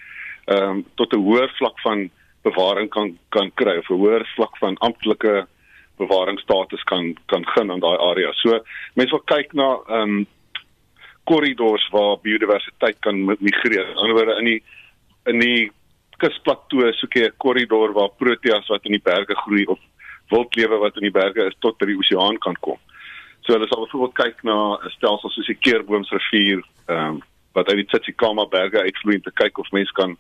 ehm 0.48 0.70
um, 0.70 0.86
tot 0.96 1.14
'n 1.14 1.24
hoër 1.28 1.50
vlak 1.58 1.80
van 1.80 2.10
bewaring 2.44 2.90
kan 2.90 3.18
kan 3.30 3.52
kry 3.54 3.78
of 3.78 3.90
'n 3.90 4.02
hoër 4.02 4.26
vlak 4.36 4.58
van 4.58 4.78
amptelike 4.78 5.48
bewaringsstatus 5.98 6.84
kan 6.84 7.14
kan 7.26 7.46
gun 7.46 7.72
aan 7.72 7.80
daai 7.80 7.98
area. 7.98 8.34
So 8.34 8.60
mense 8.96 9.12
wil 9.12 9.26
kyk 9.26 9.54
na 9.54 9.70
ehm 9.88 10.02
um, 10.02 10.28
korridors 11.24 11.90
waar 11.92 12.18
biodiversiteit 12.22 12.98
kan 13.00 13.26
migreer. 13.26 13.86
Aan 13.86 13.94
die 13.94 14.02
ander 14.02 14.26
wyse 14.26 14.40
in 14.40 14.46
die 14.46 14.62
in 15.32 15.40
die 15.40 15.72
kusplato 16.22 16.92
soek 16.98 17.16
jy 17.16 17.26
'n 17.28 17.38
korridor 17.38 17.94
waar 17.94 18.10
proteas 18.18 18.68
wat 18.70 18.86
in 18.86 18.98
die 18.98 19.08
berge 19.12 19.36
groei 19.36 19.66
of 19.66 19.80
wildlewe 20.32 20.78
wat 20.80 20.96
in 20.96 21.10
die 21.10 21.18
berge 21.22 21.48
is 21.48 21.60
tot 21.60 21.78
by 21.78 21.86
die 21.86 21.98
oseaan 21.98 22.38
kan 22.40 22.56
kom. 22.62 22.80
So 23.42 23.54
hulle 23.54 23.68
sal 23.68 23.86
byvoorbeeld 23.86 24.16
kyk 24.16 24.44
na 24.44 24.78
'n 24.78 24.90
stelsel 24.98 25.30
soos 25.30 25.48
die 25.48 25.62
Keurboomsrivier 25.66 26.64
ehm 26.88 27.10
um, 27.10 27.22
wat 27.54 27.68
uit 27.70 27.82
die 27.84 27.88
Tsitsikamma 27.92 28.46
berge 28.52 28.82
uitvloei 28.82 29.16
om 29.16 29.24
te 29.28 29.34
kyk 29.44 29.58
of 29.58 29.72
mense 29.72 29.94
kan 29.94 30.18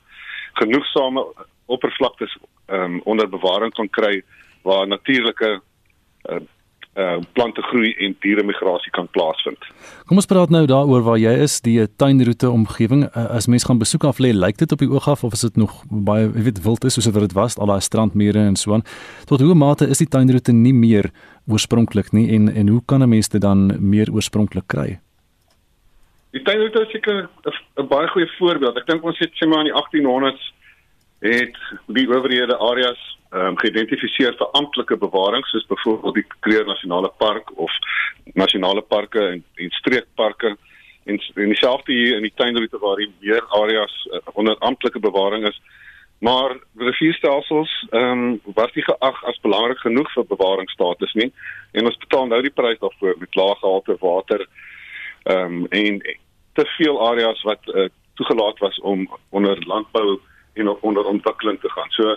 genoegsame 0.60 1.26
oppervlaktes 1.72 2.38
um, 2.68 3.02
onder 3.04 3.30
bewaring 3.30 3.74
kan 3.74 3.90
kry 3.90 4.22
waar 4.68 4.88
natuurlike 4.88 5.62
uh, 6.30 6.42
uh, 6.98 7.18
plante 7.34 7.62
groei 7.62 7.94
en 8.06 8.16
diere 8.20 8.44
migrasie 8.44 8.92
kan 8.92 9.08
plaasvind. 9.16 9.68
Kom 10.10 10.20
ons 10.20 10.28
praat 10.30 10.52
nou 10.54 10.64
daaroor 10.70 11.04
waar 11.06 11.20
jy 11.22 11.34
is, 11.46 11.60
die 11.66 11.80
tuinroete 12.02 12.50
omgewing. 12.52 13.06
Uh, 13.10 13.28
as 13.38 13.48
mense 13.52 13.68
gaan 13.68 13.82
besoek 13.82 14.06
af 14.08 14.22
lê, 14.24 14.34
lyk 14.36 14.60
dit 14.62 14.76
op 14.76 14.84
die 14.84 14.90
oog 14.92 15.08
af 15.12 15.24
of 15.28 15.38
is 15.38 15.46
dit 15.48 15.60
nog 15.62 15.78
baie, 15.90 16.28
jy 16.28 16.48
weet, 16.50 16.64
wild 16.66 16.88
is 16.88 17.00
soos 17.00 17.10
wat 17.12 17.30
dit 17.30 17.38
was, 17.38 17.58
al 17.58 17.72
daai 17.72 17.82
strandmure 17.84 18.48
en 18.52 18.60
so 18.60 18.76
aan. 18.78 18.86
Tot 19.30 19.44
hoe 19.44 19.56
mate 19.56 19.88
is 19.90 20.04
die 20.04 20.10
tuinroete 20.12 20.56
nie 20.56 20.76
meer 20.76 21.12
oorspronklik 21.50 22.12
nie 22.16 22.28
en 22.36 22.52
en 22.52 22.68
hoe 22.70 22.82
kan 22.86 23.02
'n 23.04 23.10
mens 23.10 23.30
dit 23.30 23.42
dan 23.42 23.72
meer 23.80 24.12
oorspronklik 24.12 24.68
kry? 24.68 25.00
Die 26.32 26.42
tuinroute 26.48 26.86
is 26.86 26.92
seker 26.92 27.30
'n 27.78 27.88
baie 27.88 28.08
goeie 28.08 28.30
voorbeeld. 28.38 28.78
Ek 28.78 28.88
dink 28.88 29.04
ons 29.04 29.20
het 29.20 29.32
sê 29.36 29.48
maar 29.48 29.66
in 29.66 29.72
die 29.72 29.80
1800s 29.80 30.54
het 31.20 31.58
die 31.88 32.08
owerhede 32.08 32.58
areas 32.58 33.02
um, 33.32 33.58
geïdentifiseer 33.58 34.38
vir 34.40 34.48
amptelike 34.60 34.98
bewaring 34.98 35.46
soos 35.46 35.68
byvoorbeeld 35.68 36.16
die 36.16 36.26
Kruger 36.40 36.66
Nasionale 36.66 37.12
Park 37.18 37.52
of 37.58 37.72
nasionale 38.34 38.82
parke 38.82 39.20
en, 39.28 39.44
en 39.56 39.70
streekparke. 39.72 40.56
En 41.06 41.20
en 41.36 41.52
dieselfde 41.52 41.94
hier 41.94 42.16
in 42.16 42.22
die 42.22 42.34
tuinroute 42.36 42.80
waar 42.80 42.96
die 42.96 43.12
meer 43.20 43.46
areas 43.58 43.94
uh, 44.12 44.20
onder 44.34 44.58
amptelike 44.58 45.00
bewaring 45.00 45.48
is. 45.48 45.62
Maar 46.20 46.58
rivierstelsels 46.78 47.88
ehm 47.90 48.24
um, 48.24 48.42
was 48.56 48.74
nie 48.74 48.84
geag 48.84 49.24
as 49.26 49.40
belangrik 49.42 49.80
genoeg 49.80 50.12
vir 50.14 50.26
bewaringsstatus 50.26 51.14
nie. 51.14 51.32
En 51.72 51.86
ons 51.86 51.98
betaal 51.98 52.28
nou 52.28 52.42
die 52.42 52.54
prys 52.54 52.80
daarvoor 52.80 53.16
met 53.20 53.36
lae 53.36 53.56
gehalte 53.56 53.98
water 54.00 54.48
ehm 55.24 55.62
um, 55.62 55.66
en 55.70 56.02
te 56.54 56.66
veel 56.66 57.08
areas 57.08 57.42
wat 57.42 57.60
uh, 57.66 57.88
toegelaat 58.14 58.60
was 58.60 58.80
om 58.80 59.08
onder 59.30 59.68
landbou 59.68 60.20
en 60.54 60.70
onder 60.82 61.06
ontwikkeling 61.06 61.60
te 61.60 61.70
gaan. 61.70 61.90
So 61.90 62.16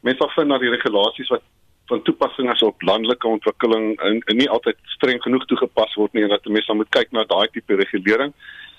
mense 0.00 0.22
sal 0.22 0.30
vind 0.34 0.48
dat 0.48 0.60
die 0.60 0.70
regulasies 0.70 1.28
wat 1.28 1.42
van 1.86 2.02
toepassing 2.02 2.52
is 2.52 2.62
op 2.62 2.82
landelike 2.82 3.26
ontwikkeling 3.26 3.98
en, 4.00 4.20
en 4.20 4.36
nie 4.36 4.50
altyd 4.50 4.76
streng 4.96 5.22
genoeg 5.22 5.44
toegepas 5.44 5.94
word 5.94 6.12
nie 6.12 6.22
en 6.22 6.34
dat 6.34 6.44
mense 6.44 6.74
moet 6.74 6.92
kyk 6.96 7.10
na 7.10 7.24
daai 7.24 7.48
tipe 7.50 7.74
regulering. 7.74 8.34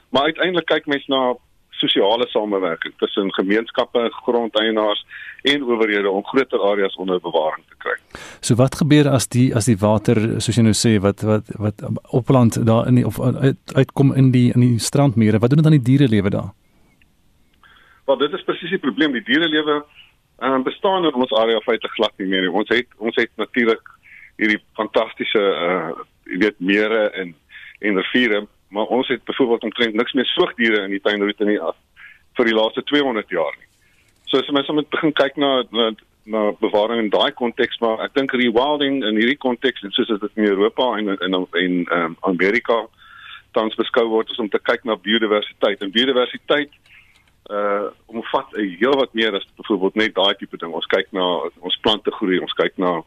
Maar 0.09 0.29
uiteindelik 0.31 0.69
kyk 0.71 0.85
mense 0.85 1.11
na 1.11 1.35
sosiale 1.81 2.27
samewerking 2.31 2.93
tussen 3.01 3.31
gemeenskappe, 3.33 4.07
grondeienaars 4.23 5.03
en 5.51 5.63
owerhede 5.65 6.09
om 6.09 6.23
groter 6.25 6.61
areas 6.69 6.95
onder 7.01 7.19
bewaring 7.19 7.63
te 7.69 7.77
kry. 7.81 7.95
So 8.39 8.55
wat 8.61 8.77
gebeur 8.81 9.09
as 9.09 9.27
die 9.33 9.49
as 9.57 9.69
die 9.69 9.77
water 9.81 10.19
soos 10.41 10.57
jy 10.59 10.65
nou 10.67 10.75
sê 10.77 10.97
wat 11.03 11.25
wat 11.27 11.49
wat 11.61 11.81
opland 12.21 12.59
daar 12.67 12.89
in 12.91 13.01
die, 13.01 13.05
of 13.07 13.19
uit, 13.21 13.59
uitkom 13.73 14.13
in 14.13 14.31
die 14.35 14.49
in 14.53 14.65
die 14.65 14.79
strandmere, 14.79 15.41
wat 15.41 15.49
doen 15.49 15.63
dit 15.63 15.71
aan 15.71 15.79
die 15.79 15.87
dierelewe 15.89 16.33
daar? 16.37 16.51
Wel 18.09 18.21
dit 18.21 18.33
is 18.37 18.45
presies 18.45 18.75
die 18.75 18.83
probleem, 18.83 19.17
die 19.17 19.25
dierelewe 19.25 19.81
um, 20.41 20.63
bestaan 20.63 21.05
in 21.05 21.13
ons 21.13 21.33
area 21.41 21.59
feite 21.65 21.89
glad 21.97 22.13
nie 22.17 22.29
meer. 22.29 22.49
Ons 22.51 22.69
het 22.73 22.87
ons 22.97 23.17
het 23.19 23.31
natuurlik 23.41 23.93
hierdie 24.37 24.61
fantastiese 24.79 25.45
uh 25.67 26.07
jy 26.31 26.37
weet 26.45 26.59
mere 26.63 27.07
en 27.19 27.33
en 27.81 27.97
riviere 27.97 28.45
maar 28.71 28.85
ons 28.97 29.07
het 29.07 29.23
byvoorbeeld 29.23 29.63
omtrent 29.63 29.93
niks 29.93 30.13
meer 30.13 30.25
soogdiere 30.25 30.83
in 30.83 30.95
die 30.95 31.01
tuinroete 31.03 31.45
nie 31.45 31.59
af 31.59 31.75
vir 32.39 32.47
die 32.47 32.55
laaste 32.55 32.83
200 32.83 33.29
jaar 33.29 33.53
nie. 33.57 33.67
So 34.31 34.39
as 34.39 34.49
mens 34.55 34.69
moet 34.71 34.89
begin 34.89 35.13
kyk 35.13 35.35
na 35.35 35.63
na, 35.71 35.91
na 36.23 36.41
bewaring 36.59 37.01
in 37.03 37.09
daai 37.11 37.31
konteks 37.35 37.79
maar 37.83 38.03
ek 38.05 38.15
dink 38.15 38.31
rewilding 38.31 39.01
in 39.03 39.19
hierdie 39.19 39.37
konteks 39.37 39.83
en 39.83 39.91
soos 39.91 40.11
dit 40.11 40.39
in 40.39 40.47
Europa 40.53 40.87
en 40.97 41.17
en 41.17 41.39
en 41.63 41.77
um, 41.97 42.17
Amerika 42.31 42.85
tans 43.51 43.75
beskou 43.75 44.07
word 44.07 44.31
is 44.31 44.39
om 44.39 44.49
te 44.49 44.59
kyk 44.59 44.87
na 44.87 44.95
biodiversiteit 44.95 45.81
en 45.81 45.91
biodiversiteit 45.91 46.71
uh 47.51 47.89
omvat 48.05 48.53
'n 48.55 48.77
heel 48.79 48.95
wat 48.95 49.13
meer 49.13 49.35
as 49.35 49.47
byvoorbeeld 49.57 49.95
net 49.95 50.15
daai 50.15 50.35
tipe 50.35 50.57
ding. 50.57 50.71
Ons 50.71 50.85
kyk 50.85 51.07
na 51.11 51.25
ons 51.59 51.79
plante 51.81 52.11
groei, 52.11 52.39
ons 52.39 52.53
kyk 52.53 52.77
na 52.77 53.01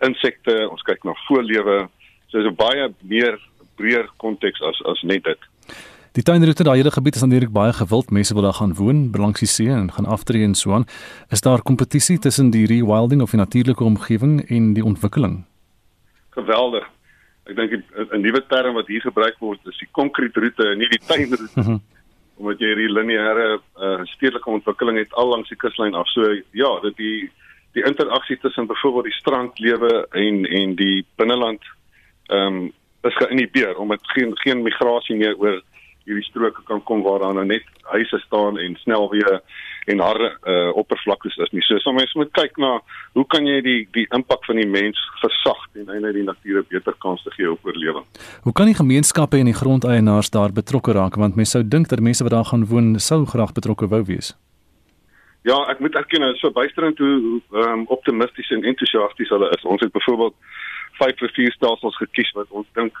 insekte, 0.00 0.68
ons 0.70 0.82
kyk 0.82 1.04
na 1.04 1.14
voëllewe. 1.28 1.88
So 2.28 2.42
dis 2.42 2.50
'n 2.50 2.54
baie 2.54 2.92
meer 3.00 3.38
breër 3.78 4.10
konteks 4.22 4.62
as 4.62 4.82
as 4.90 5.02
net 5.02 5.24
dit. 5.24 5.48
Die 6.18 6.24
tuinroete 6.26 6.64
daai 6.66 6.80
hele 6.80 6.90
gebied 6.90 7.14
is 7.14 7.22
natuurlik 7.22 7.52
baie 7.54 7.72
gewild. 7.72 8.10
Mense 8.10 8.34
wil 8.34 8.42
daar 8.42 8.56
gaan 8.58 8.74
woon, 8.74 9.10
langs 9.14 9.42
die 9.44 9.48
see 9.48 9.70
en 9.70 9.92
gaan 9.92 10.06
aftree 10.06 10.42
en 10.42 10.54
so 10.58 10.72
aan. 10.74 10.86
Is 11.30 11.44
daar 11.46 11.62
kompetisie 11.62 12.18
tussen 12.18 12.50
die 12.50 12.66
rewilding 12.66 13.22
of 13.22 13.30
die 13.30 13.38
natuurlike 13.38 13.84
omgewing 13.84 14.40
en 14.48 14.72
die 14.74 14.84
ontwikkeling? 14.84 15.44
Geweldig. 16.34 16.88
Ek 17.46 17.56
dink 17.56 17.72
'n 17.72 18.20
nuwe 18.20 18.42
term 18.48 18.74
wat 18.74 18.86
hier 18.86 19.00
gebruik 19.00 19.38
word 19.38 19.60
is 19.66 19.78
die 19.78 19.88
konkreetroete 19.92 20.66
en 20.72 20.78
nie 20.78 20.88
die 20.88 21.04
tuinroete. 21.06 21.60
Mm 21.60 21.64
-hmm. 21.64 21.80
Omdat 22.36 22.58
jy 22.58 22.66
hierdie 22.66 22.92
lineêre 22.92 23.60
uh, 23.78 24.04
stedelike 24.04 24.50
ontwikkeling 24.50 24.98
het 24.98 25.12
al 25.12 25.28
langs 25.28 25.48
die 25.48 25.56
kuslyn 25.56 25.94
af. 25.94 26.08
So 26.08 26.34
ja, 26.50 26.80
dit 26.80 26.96
die 26.96 27.30
die 27.72 27.84
interaksie 27.84 28.38
tussen 28.38 28.66
byvoorbeeld 28.66 29.04
die 29.04 29.20
strandlewe 29.20 30.06
en 30.10 30.46
en 30.46 30.74
die 30.74 31.06
binneland 31.16 31.62
ehm 32.26 32.56
um, 32.56 32.72
is 33.06 33.16
geïnhibeer 33.16 33.76
omdat 33.78 34.00
geen 34.14 34.32
geen 34.42 34.62
migrasie 34.62 35.16
meer 35.16 35.36
oor 35.38 35.62
hierdie 36.08 36.24
stroke 36.24 36.62
kan 36.64 36.80
kom 36.88 37.02
waar 37.04 37.20
daar 37.20 37.34
nou 37.36 37.44
net 37.46 37.64
huise 37.92 38.18
staan 38.24 38.58
en 38.58 38.76
snelweë 38.80 39.38
en 39.92 40.00
harde 40.04 40.28
uh, 40.28 40.70
oppervlaktes 40.76 41.36
is 41.44 41.52
nie. 41.56 41.62
So 41.64 41.78
soms 41.84 42.14
moet 42.16 42.32
kyk 42.36 42.58
na 42.60 42.78
hoe 43.16 43.24
kan 43.32 43.46
jy 43.48 43.60
die 43.64 43.78
die 43.96 44.06
impak 44.16 44.44
van 44.48 44.60
die 44.60 44.68
mens 44.68 45.00
versag 45.22 45.62
en 45.76 45.88
eintlik 45.92 46.18
die 46.18 46.26
natuur 46.26 46.60
'n 46.62 46.68
beter 46.72 46.96
kans 47.04 47.22
te 47.22 47.32
gee 47.36 47.50
op 47.52 47.64
oorlewing. 47.64 48.04
Hoe 48.42 48.52
kan 48.52 48.66
die 48.66 48.80
gemeenskappe 48.80 49.38
en 49.38 49.48
die 49.52 49.60
grondeienaars 49.60 50.30
daar 50.30 50.52
betrokke 50.52 50.92
raak 50.92 51.16
want 51.16 51.36
mense 51.36 51.56
sou 51.58 51.64
dink 51.68 51.88
dat 51.88 52.00
mense 52.00 52.22
wat 52.22 52.32
daar 52.32 52.50
gaan 52.52 52.66
woon 52.66 52.98
sou 52.98 53.24
graag 53.24 53.52
betrokke 53.52 53.88
wou 53.88 54.04
wees. 54.04 54.36
Ja, 55.42 55.56
ek 55.70 55.78
moet 55.80 55.94
erken 55.94 56.20
dat 56.20 56.36
so 56.36 56.50
bysterend 56.50 56.98
hoe 56.98 57.40
um, 57.52 57.86
optimisties 57.86 58.50
en 58.50 58.64
entoesiasties 58.64 59.28
hulle 59.28 59.48
is. 59.56 59.64
Ons 59.64 59.80
het 59.80 59.92
byvoorbeeld 59.92 60.34
vyf 60.98 61.20
rivierstelsels 61.20 61.96
gekies 61.96 62.32
wat 62.34 62.50
ons 62.50 62.66
dink 62.74 62.96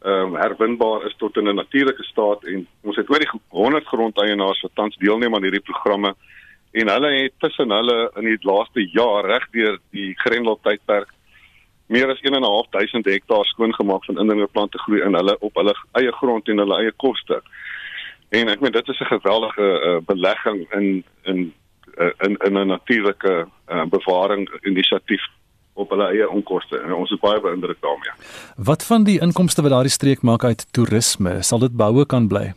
ehm 0.00 0.32
um, 0.32 0.36
herwinbaar 0.40 1.06
is 1.06 1.16
tot 1.20 1.36
in 1.36 1.48
'n 1.48 1.54
natuurlike 1.54 2.04
staat 2.04 2.44
en 2.44 2.66
ons 2.82 2.96
het 2.96 3.10
oor 3.10 3.20
die 3.20 3.32
100 3.48 3.86
grondeienaars 3.86 4.62
wat 4.62 4.74
tans 4.74 4.96
deelneem 4.96 5.34
aan 5.34 5.42
hierdie 5.42 5.68
programme 5.70 6.14
en 6.72 6.88
hulle 6.88 7.10
het 7.22 7.32
tussen 7.38 7.70
hulle 7.70 8.10
in 8.16 8.24
die 8.24 8.38
laaste 8.40 8.80
jaar 8.92 9.26
regdeur 9.26 9.78
die 9.90 10.14
Grendel 10.16 10.58
tydperk 10.62 11.10
meer 11.90 12.10
as 12.10 12.22
1.500 12.22 13.10
hektaar 13.10 13.44
skoongemaak 13.44 14.04
van 14.04 14.18
indringerplante 14.18 14.78
groei 14.78 15.02
in 15.02 15.14
hulle 15.18 15.36
op 15.40 15.54
hulle 15.58 15.74
eie 15.98 16.12
grond 16.12 16.48
en 16.48 16.62
hulle 16.62 16.76
eie 16.78 16.92
koste. 17.02 17.40
En 18.30 18.48
ek 18.48 18.60
meen 18.62 18.72
dit 18.72 18.88
is 18.88 19.00
'n 19.00 19.14
geweldige 19.14 19.66
uh, 19.88 19.96
belegging 20.06 20.60
in 20.78 21.04
in 21.24 21.52
uh, 21.98 22.12
in 22.26 22.36
in 22.46 22.58
'n 22.58 22.66
natuurlike 22.66 23.46
uh, 23.68 23.84
bewaring 23.84 24.48
inisiatief 24.62 25.24
op 25.90 25.98
hulle 25.98 26.08
eie 26.14 26.28
onkoste 26.30 26.78
en 26.78 26.94
ons 26.94 27.10
is 27.10 27.20
baie 27.22 27.40
beïndruk 27.42 27.80
daarmee. 27.82 28.14
Wat 28.70 28.84
van 28.86 29.04
die 29.04 29.18
inkomste 29.22 29.62
wat 29.66 29.74
daardie 29.74 29.94
streek 29.94 30.22
maak 30.22 30.44
uit 30.44 30.66
toerisme, 30.72 31.40
sal 31.42 31.62
dit 31.66 31.76
behoue 31.76 32.06
kan 32.06 32.28
bly? 32.30 32.50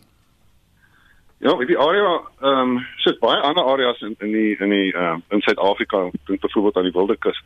Ja, 1.43 1.56
die 1.60 1.80
area 1.80 2.22
ehm 2.41 2.60
um, 2.60 2.86
sit 3.04 3.19
baie 3.19 3.41
ander 3.41 3.63
areas 3.63 4.02
in 4.02 4.15
in 4.19 4.32
die 4.32 4.56
in 4.60 4.69
die 4.69 4.93
ehm 4.93 5.19
uh, 5.19 5.36
in 5.36 5.41
Suid-Afrika, 5.41 6.10
dink 6.30 6.41
byvoorbeeld 6.46 6.78
aan 6.78 6.89
die 6.89 6.96
Wilde 6.96 7.17
Kus. 7.17 7.41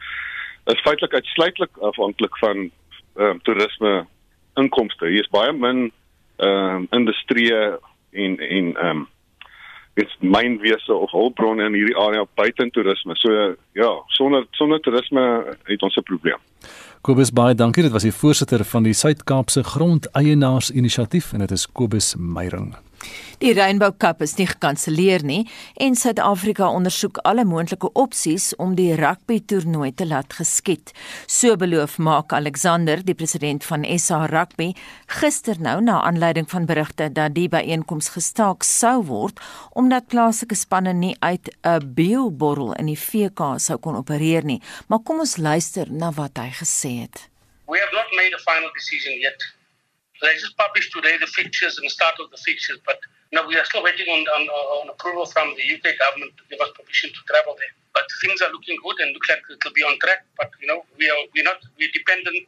is 0.68 0.82
feitelik 0.84 1.14
uitsluitlik 1.14 1.78
afhanklik 1.82 2.38
van 2.38 2.72
ehm 3.16 3.30
um, 3.30 3.42
toerisme 3.42 4.06
inkomste. 4.56 5.06
Hier 5.08 5.24
is 5.24 5.30
baie 5.30 5.54
min 5.54 5.92
ehm 6.38 6.76
um, 6.76 6.88
industrie 6.90 7.54
en 7.56 8.40
en 8.40 8.76
ehm 8.76 8.90
um, 8.90 9.08
dit's 9.98 10.18
mynwese 10.22 10.94
of 10.94 11.12
hulpbronne 11.12 11.66
in 11.66 11.78
hierdie 11.78 11.98
area 11.98 12.26
buiten 12.38 12.72
toerisme. 12.72 13.16
So 13.18 13.34
ja, 13.78 13.92
sonder 14.18 14.46
sonder 14.60 14.82
toerisme 14.86 15.24
het 15.70 15.82
ons 15.82 15.98
'n 15.98 16.04
probleem. 16.04 16.40
Kobus 17.02 17.32
baie 17.32 17.56
dankie. 17.56 17.84
Dit 17.84 17.92
was 17.92 18.04
die 18.04 18.14
voorsitter 18.14 18.64
van 18.66 18.84
die 18.84 18.94
Suid-Kaapse 18.94 19.64
Grondeienaars 19.64 20.72
Inisiatief 20.72 21.34
en 21.34 21.40
dit 21.40 21.52
is 21.52 21.68
Kobus 21.72 22.16
Meyring. 22.18 22.76
Die 23.38 23.54
Rainbow 23.54 23.92
Cup 23.98 24.24
is 24.26 24.32
nie 24.40 24.48
gekanselleer 24.50 25.22
nie 25.22 25.44
en 25.86 25.94
Suid-Afrika 25.96 26.72
ondersoek 26.74 27.20
alle 27.30 27.44
moontlike 27.46 27.92
opsies 27.94 28.48
om 28.58 28.72
die 28.80 28.96
rugby 28.98 29.38
toernooi 29.46 29.92
te 29.94 30.08
laat 30.10 30.34
geskied. 30.34 30.90
So 31.30 31.54
beloof 31.62 32.00
Mark 32.02 32.34
Alexander, 32.34 33.04
die 33.06 33.14
president 33.14 33.66
van 33.70 33.86
SA 34.02 34.24
Rugby, 34.32 34.72
gister 35.20 35.62
nou 35.62 35.76
na 35.86 36.00
aanleiding 36.08 36.50
van 36.50 36.66
berigte 36.66 37.12
dat 37.14 37.36
die 37.36 37.46
byeenkoms 37.54 38.10
gestaak 38.16 38.66
sou 38.66 39.04
word 39.06 39.38
omdat 39.78 40.10
plaaslike 40.10 40.58
spanne 40.58 40.94
nie 40.94 41.14
uit 41.20 41.54
'n 41.62 41.94
bioborrel 41.94 42.74
in 42.74 42.90
die 42.90 42.98
VK 42.98 43.60
sou 43.60 43.78
kon 43.78 43.96
opereer 43.96 44.44
nie. 44.46 44.62
Maar 44.88 45.00
kom 45.00 45.20
ons 45.20 45.38
luister 45.38 45.86
na 45.92 46.12
wat 46.12 46.38
hy 46.38 46.50
gesê 46.50 47.02
het. 47.06 47.30
We 47.68 47.78
have 47.78 47.94
not 47.94 48.10
made 48.16 48.34
a 48.34 48.40
final 48.40 48.72
decision 48.74 49.14
yet. 49.20 49.57
They 50.22 50.34
just 50.34 50.58
published 50.58 50.92
today 50.94 51.18
the 51.18 51.28
fixtures 51.28 51.78
and 51.78 51.86
the 51.86 51.92
start 51.92 52.16
of 52.20 52.32
the 52.32 52.38
fixtures, 52.38 52.80
but 52.86 53.00
know, 53.34 53.48
we 53.48 53.58
are 53.58 53.66
still 53.66 53.84
waiting 53.84 54.08
on, 54.08 54.24
on, 54.40 54.44
on 54.48 54.90
approval 54.90 55.26
from 55.26 55.54
the 55.56 55.64
UK 55.64 56.00
government 56.00 56.32
to 56.40 56.44
give 56.50 56.62
us 56.64 56.72
permission 56.74 57.12
to 57.12 57.22
travel 57.28 57.56
there. 57.60 57.74
But 57.94 58.08
things 58.24 58.40
are 58.42 58.52
looking 58.52 58.78
good 58.84 58.98
and 59.04 59.12
look 59.12 59.28
like 59.28 59.44
it 59.50 59.60
will 59.60 59.76
be 59.76 59.84
on 59.84 60.00
track. 60.00 60.24
But 60.38 60.52
you 60.62 60.68
know, 60.68 60.86
we 60.98 61.10
are 61.10 61.22
we're 61.36 61.44
not 61.44 61.60
we're 61.76 61.92
dependent 61.92 62.46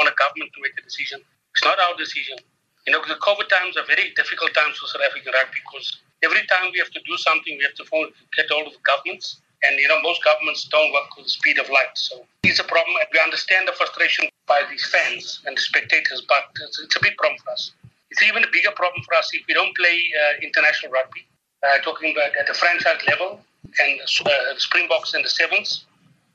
on 0.00 0.08
a 0.08 0.14
government 0.16 0.50
to 0.56 0.58
make 0.62 0.72
a 0.78 0.82
decision. 0.82 1.20
It's 1.52 1.64
not 1.64 1.76
our 1.78 1.94
decision. 1.98 2.38
You 2.86 2.96
know, 2.96 3.02
the 3.06 3.20
COVID 3.20 3.46
times 3.46 3.76
are 3.76 3.86
very 3.86 4.10
difficult 4.16 4.54
times 4.54 4.78
for 4.78 4.88
South 4.88 5.04
African 5.06 5.30
rugby 5.36 5.60
because 5.62 6.02
every 6.24 6.42
time 6.48 6.72
we 6.72 6.78
have 6.82 6.90
to 6.90 7.02
do 7.06 7.14
something, 7.20 7.54
we 7.54 7.62
have 7.62 7.78
to 7.78 7.86
phone, 7.86 8.10
get 8.34 8.50
all 8.50 8.66
of 8.66 8.72
the 8.72 8.82
governments. 8.82 9.38
And 9.62 9.78
you 9.78 9.86
know, 9.86 10.00
most 10.02 10.24
governments 10.24 10.66
don't 10.66 10.90
work 10.90 11.12
with 11.14 11.28
the 11.28 11.34
speed 11.34 11.58
of 11.60 11.68
light. 11.70 11.94
So 11.94 12.26
it's 12.42 12.58
a 12.58 12.66
problem. 12.66 12.96
And 12.98 13.06
we 13.12 13.20
understand 13.20 13.68
the 13.68 13.76
frustration 13.76 14.31
by 14.46 14.62
these 14.70 14.84
fans 14.86 15.40
and 15.46 15.56
the 15.56 15.60
spectators, 15.60 16.22
but 16.28 16.44
it's, 16.60 16.80
it's, 16.80 16.96
a 16.96 17.00
big 17.00 17.16
problem 17.16 17.38
for 17.44 17.52
us. 17.52 17.72
It's 18.10 18.22
even 18.22 18.42
a 18.44 18.50
bigger 18.52 18.72
problem 18.74 19.02
for 19.04 19.14
us 19.14 19.30
if 19.32 19.42
we 19.48 19.54
don't 19.54 19.74
play 19.76 20.02
uh, 20.20 20.40
international 20.42 20.92
rugby. 20.92 21.26
Uh, 21.62 21.78
talking 21.84 22.10
about 22.10 22.36
at 22.36 22.46
the 22.48 22.54
franchise 22.54 22.98
level 23.06 23.38
and 23.78 24.00
uh, 24.00 24.58
Springboks 24.58 25.14
and 25.14 25.24
the 25.24 25.28
Sevens, 25.28 25.86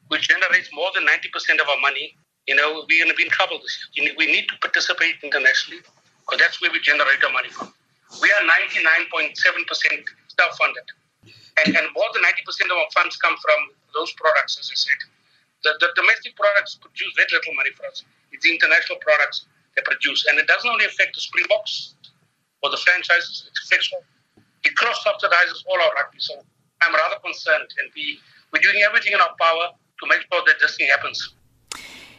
which 0.08 0.30
generates 0.30 0.70
more 0.74 0.90
than 0.96 1.06
90% 1.06 1.60
of 1.60 1.68
our 1.68 1.80
money, 1.82 2.16
you 2.48 2.56
know, 2.56 2.86
we're 2.88 3.04
going 3.04 3.12
to 3.12 3.16
be 3.16 3.24
in 3.24 3.30
trouble 3.30 3.60
this 3.60 3.76
year. 3.94 4.14
We 4.18 4.26
need 4.28 4.48
to 4.48 4.58
participate 4.62 5.16
internationally 5.22 5.84
because 6.24 6.40
that's 6.40 6.62
where 6.62 6.72
we 6.72 6.80
generate 6.80 7.22
our 7.24 7.32
money 7.32 7.50
from. 7.50 7.74
We 8.22 8.32
are 8.32 8.44
99.7% 8.72 9.36
self-funded. 10.40 10.88
And, 11.66 11.76
and 11.76 11.88
more 11.94 12.08
than 12.14 12.24
90% 12.24 12.72
of 12.72 12.78
our 12.78 12.92
funds 12.94 13.18
come 13.18 13.36
from 13.36 13.60
those 13.94 14.14
products, 14.14 14.58
as 14.60 14.72
I 14.72 14.76
said. 14.76 15.17
The, 15.64 15.72
the 15.80 15.90
domestic 15.96 16.36
products 16.36 16.76
produce 16.76 17.12
very 17.16 17.32
little 17.32 17.56
money 17.56 17.72
for 17.78 17.86
us. 17.88 18.04
It's 18.32 18.44
the 18.44 18.52
international 18.52 19.00
products 19.02 19.48
they 19.76 19.84
produce. 19.84 20.26
And 20.28 20.38
it 20.38 20.48
doesn't 20.48 20.70
only 20.70 20.86
affect 20.86 21.16
the 21.16 21.22
Springboks 21.22 21.96
or 22.62 22.70
the 22.70 22.78
franchises, 22.78 23.50
it 23.50 23.56
affects 23.66 23.90
all. 23.94 24.04
It 24.64 24.76
cross 24.76 24.98
subsidizes 25.06 25.64
all 25.70 25.80
our 25.82 25.94
rugby. 25.98 26.20
So 26.20 26.34
I'm 26.82 26.94
rather 26.94 27.20
concerned, 27.24 27.70
and 27.80 27.88
we 27.96 28.20
we're 28.52 28.62
doing 28.62 28.82
everything 28.88 29.14
in 29.14 29.22
our 29.22 29.36
power 29.40 29.66
to 30.00 30.04
make 30.08 30.22
sure 30.30 30.42
that 30.46 30.58
this 30.62 30.76
thing 30.76 30.90
happens. 30.90 31.34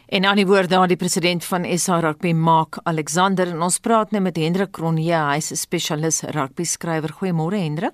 En 0.09 0.25
aan 0.25 0.35
die 0.35 0.45
woord 0.45 0.69
daar 0.69 0.87
die 0.89 0.97
president 0.97 1.45
van 1.45 1.65
SA 1.77 1.99
Rugby 1.99 2.31
Mark 2.33 2.79
Alexander 2.83 3.47
en 3.47 3.61
ons 3.61 3.77
praat 3.79 4.11
nou 4.11 4.21
met 4.25 4.37
Hendrik 4.41 4.71
Kronje, 4.73 5.19
hy's 5.33 5.51
'n 5.51 5.55
spesialis 5.55 6.21
rugby 6.21 6.63
skrywer. 6.63 7.11
Goeiemôre 7.13 7.59
Hendrik. 7.61 7.93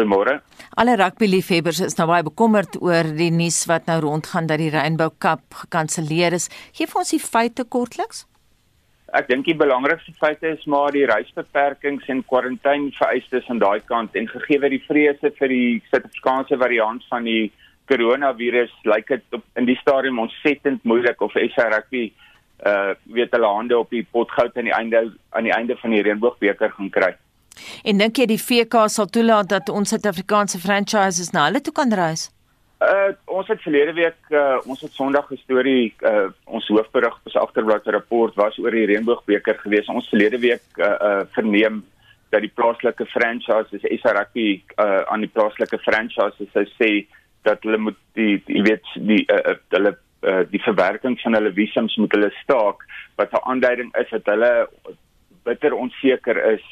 Goeiemôre. 0.00 0.40
Alle 0.76 0.96
rugby 0.96 1.28
liefhebbers 1.28 1.80
is 1.84 1.96
nou 1.98 2.06
baie 2.08 2.24
bekommerd 2.24 2.78
oor 2.80 3.10
die 3.18 3.28
nuus 3.34 3.66
wat 3.68 3.88
nou 3.90 3.98
rondgaan 4.06 4.48
dat 4.48 4.62
die 4.62 4.70
Rainbow 4.72 5.12
Cup 5.20 5.42
gekanselleer 5.64 6.32
is. 6.32 6.48
Geef 6.72 6.94
ons 6.96 7.12
die 7.12 7.20
feite 7.20 7.66
kortliks. 7.68 8.24
Ek 9.12 9.26
dink 9.28 9.44
die 9.44 9.58
belangrikste 9.58 10.14
feite 10.16 10.54
is 10.54 10.64
maar 10.70 10.94
die 10.94 11.04
reisbeperkings 11.10 12.08
en 12.08 12.22
kwarantyne 12.30 12.94
vereistes 12.96 13.48
aan 13.50 13.60
daai 13.60 13.82
kant 13.84 14.16
en 14.16 14.30
gegee 14.30 14.70
die 14.72 14.82
vrese 14.86 15.32
vir 15.36 15.52
die 15.52 15.80
Suid-Afrikaanse 15.90 16.56
variant 16.62 17.04
van 17.10 17.26
die 17.26 17.50
koronavirus 17.90 18.72
lyk 18.86 19.10
dit 19.10 19.40
in 19.58 19.66
die 19.66 19.76
stadium 19.82 20.22
ontsettend 20.22 20.84
moeilik 20.86 21.20
of 21.20 21.34
SA 21.34 21.68
rugby 21.74 22.08
uh 22.64 22.92
weet 23.16 23.34
hulle 23.34 23.48
hande 23.48 23.76
op 23.76 23.90
die 23.90 24.06
potgout 24.14 24.56
aan 24.56 24.68
die 24.68 24.76
einde 24.76 25.10
aan 25.34 25.48
die 25.48 25.56
einde 25.56 25.76
van 25.80 25.96
die 25.96 26.04
reënboogbeker 26.06 26.72
gaan 26.76 26.90
kry. 26.94 27.16
En 27.84 27.98
dink 27.98 28.16
jy 28.16 28.26
die 28.26 28.40
VK 28.40 28.86
sal 28.88 29.06
toelaat 29.06 29.48
dat 29.48 29.68
ons 29.68 29.88
Suid-Afrikaanse 29.88 30.58
franchises 30.58 31.32
na 31.32 31.46
hulle 31.48 31.60
toe 31.60 31.74
kan 31.76 31.92
reis? 31.92 32.28
Uh 32.80 33.12
ons 33.28 33.48
het 33.52 33.60
verlede 33.60 33.92
week 33.92 34.30
uh 34.32 34.56
ons 34.64 34.80
het 34.80 34.92
Sondag 34.96 35.26
gestorie 35.28 35.92
uh 36.00 36.28
ons 36.44 36.68
hoofberig 36.72 37.12
op 37.12 37.28
ons 37.28 37.40
agterblad 37.42 37.88
rapport 37.92 38.36
was 38.40 38.58
oor 38.58 38.72
die 38.72 38.86
reënboogbeker 38.88 39.58
gewees. 39.64 39.88
Ons 39.92 40.08
verlede 40.08 40.40
week 40.40 40.64
uh, 40.78 40.86
uh 40.88 41.24
verneem 41.36 41.82
dat 42.32 42.40
die 42.46 42.52
plaaslike 42.54 43.04
franchises 43.12 43.84
rugby 44.04 44.62
uh 44.80 45.02
aan 45.12 45.26
die 45.26 45.32
plaaslike 45.34 45.78
franchises 45.84 46.52
sou 46.54 46.64
sê 46.78 46.90
dat 47.42 47.62
hulle 47.64 47.80
moet 47.88 47.98
die 48.16 48.40
jy 48.46 48.64
weet 48.64 48.88
die 48.96 49.22
uh, 49.28 49.42
uh, 49.52 49.56
hulle 49.76 49.94
uh, 50.24 50.42
die 50.50 50.62
verwerking 50.64 51.18
van 51.20 51.36
hulle 51.36 51.52
visums 51.56 51.96
moet 52.00 52.16
hulle 52.16 52.32
staak 52.40 52.84
wat 53.20 53.32
'n 53.32 53.44
aanduiding 53.52 53.92
is 54.02 54.10
dat 54.10 54.26
hulle 54.32 54.68
bitter 55.44 55.74
onseker 55.74 56.44
is 56.54 56.64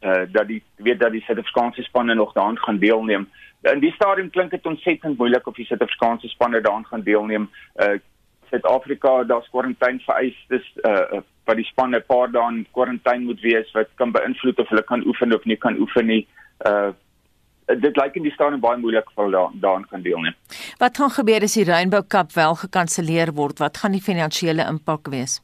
uh, 0.00 0.22
dat 0.32 0.46
die 0.46 0.62
weet 0.76 1.00
dat 1.00 1.12
die 1.12 1.22
Suid-Afrikaanse 1.22 1.82
spanne 1.82 2.14
nog 2.14 2.32
daaraan 2.32 2.58
gaan 2.58 2.78
deelneem. 2.78 3.28
In 3.60 3.80
die 3.80 3.92
stadium 3.92 4.30
klink 4.30 4.50
dit 4.50 4.66
ontsettend 4.66 5.18
moeilik 5.18 5.46
of 5.46 5.54
die 5.54 5.66
Suid-Afrikaanse 5.66 6.28
spanne 6.28 6.60
daaraan 6.60 6.86
gaan 6.86 7.02
deelneem. 7.02 7.50
Uh 7.76 7.98
Suid-Afrika 8.50 9.24
daar's 9.24 9.48
kwarantyne 9.52 10.00
vereis 10.06 10.36
dis 10.48 10.68
uh 10.84 11.20
wat 11.44 11.56
die 11.56 11.64
spanne 11.64 11.98
'n 11.98 12.06
paar 12.06 12.30
dae 12.30 12.48
in 12.52 12.66
kwarantyne 12.72 13.24
moet 13.24 13.40
wees 13.40 13.72
wat 13.72 13.88
kan 13.94 14.12
beïnvloed 14.12 14.58
of 14.58 14.68
hulle 14.68 14.82
kan 14.82 15.06
oefen 15.06 15.34
of 15.34 15.44
nie 15.44 15.56
kan 15.56 15.78
oefen 15.80 16.06
nie. 16.06 16.26
Uh 16.66 16.92
dit 17.76 17.96
lyk 17.96 18.14
in 18.16 18.22
die 18.22 18.32
staan 18.32 18.60
baie 18.60 18.78
moeilik 18.80 19.10
vir 19.14 19.24
hulle 19.24 19.50
daaraan 19.60 19.84
kan 19.90 20.02
deelneem. 20.02 20.34
Wat 20.78 20.96
gaan 20.96 21.10
gebeur 21.10 21.42
as 21.42 21.56
die 21.58 21.64
Rainbow 21.64 22.06
Cup 22.08 22.32
wel 22.32 22.54
gekanselleer 22.54 23.34
word? 23.34 23.58
Wat 23.58 23.76
gaan 23.76 23.92
die 23.92 24.02
finansiële 24.02 24.64
impak 24.68 25.08
wees? 25.12 25.40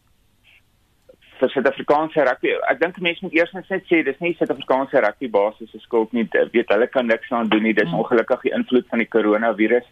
Vir 1.38 1.50
Suid-Afrikaanse 1.52 2.24
rugby. 2.28 2.54
Ek 2.70 2.80
dink 2.80 2.98
mense 3.02 3.24
moet 3.24 3.34
eers 3.36 3.52
net 3.56 3.68
sê 3.88 4.02
dis 4.06 4.20
nie 4.22 4.34
Suid-Afrikaanse 4.38 5.02
rugby 5.04 5.28
basis 5.30 5.70
se 5.72 5.80
skuld 5.82 6.12
nie. 6.12 6.26
Weet 6.54 6.72
hulle 6.72 6.88
kan 6.90 7.06
niks 7.10 7.32
aan 7.32 7.50
doen 7.52 7.64
nie. 7.66 7.74
Dis 7.74 7.90
hmm. 7.90 8.02
ongelukkig 8.02 8.48
die 8.48 8.54
invloed 8.58 8.88
van 8.90 9.02
die 9.02 9.10
koronavirus. 9.10 9.86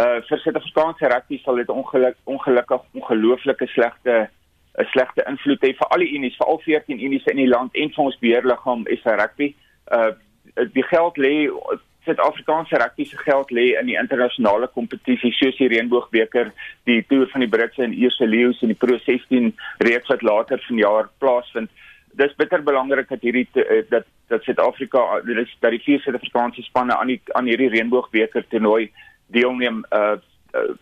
Uh 0.00 0.20
vir 0.28 0.42
Suid-Afrikaanse 0.44 1.10
rugby 1.12 1.40
sal 1.44 1.60
dit 1.62 1.72
ongeluk 1.74 2.18
ongelukkig 2.24 2.86
ongelooflike 3.00 3.70
slegte 3.74 4.28
'n 4.78 4.86
slegte 4.92 5.24
invloed 5.26 5.62
hê 5.66 5.72
vir 5.76 5.88
al 5.90 6.02
die 6.04 6.14
unies, 6.16 6.36
vir 6.38 6.46
al 6.46 6.60
14 6.64 7.00
unies 7.06 7.26
in 7.26 7.36
die 7.36 7.50
land 7.50 7.74
en 7.74 7.90
vir 7.94 8.04
ons 8.04 8.18
beheerliggaam 8.22 8.86
SA 9.02 9.16
rugby. 9.22 9.54
Uh 9.90 10.12
die 10.74 10.82
geld 10.82 11.18
lê 11.18 11.48
Suid-Afrikaanse 12.04 12.78
rugby 12.80 13.04
se 13.04 13.18
geld 13.18 13.50
lê 13.50 13.66
in 13.80 13.90
die 13.90 13.98
internasionale 14.00 14.68
kompetisie 14.72 15.32
soos 15.36 15.58
die 15.58 15.68
Reënboogbeker, 15.68 16.52
die 16.88 17.02
Tour 17.08 17.28
van 17.32 17.44
die 17.44 17.50
Britse 17.50 17.84
en 17.84 17.92
Ierse 17.92 18.26
Leeu's 18.26 18.62
en 18.62 18.72
die 18.72 18.78
Pro 18.78 18.96
16 19.04 19.52
reeks 19.84 20.08
wat 20.08 20.24
later 20.24 20.62
vanjaar 20.68 21.10
plaasvind. 21.18 21.70
Dis 22.18 22.32
bitter 22.40 22.64
belangrik 22.66 23.08
dat 23.12 23.22
hierdie 23.26 23.46
eh, 23.60 23.84
dat 23.90 24.08
dat 24.30 24.42
Suid-Afrika 24.46 25.20
dat 25.26 25.70
die 25.74 25.84
vier 25.84 26.00
Suid-Afrikaanse 26.00 26.62
spanne 26.62 26.96
aan 26.96 27.12
die 27.12 27.20
aan 27.34 27.50
hierdie 27.50 27.70
Reënboogbeker 27.74 28.48
toernooi 28.48 28.90
deelneem. 29.26 29.84
Uh 29.92 30.18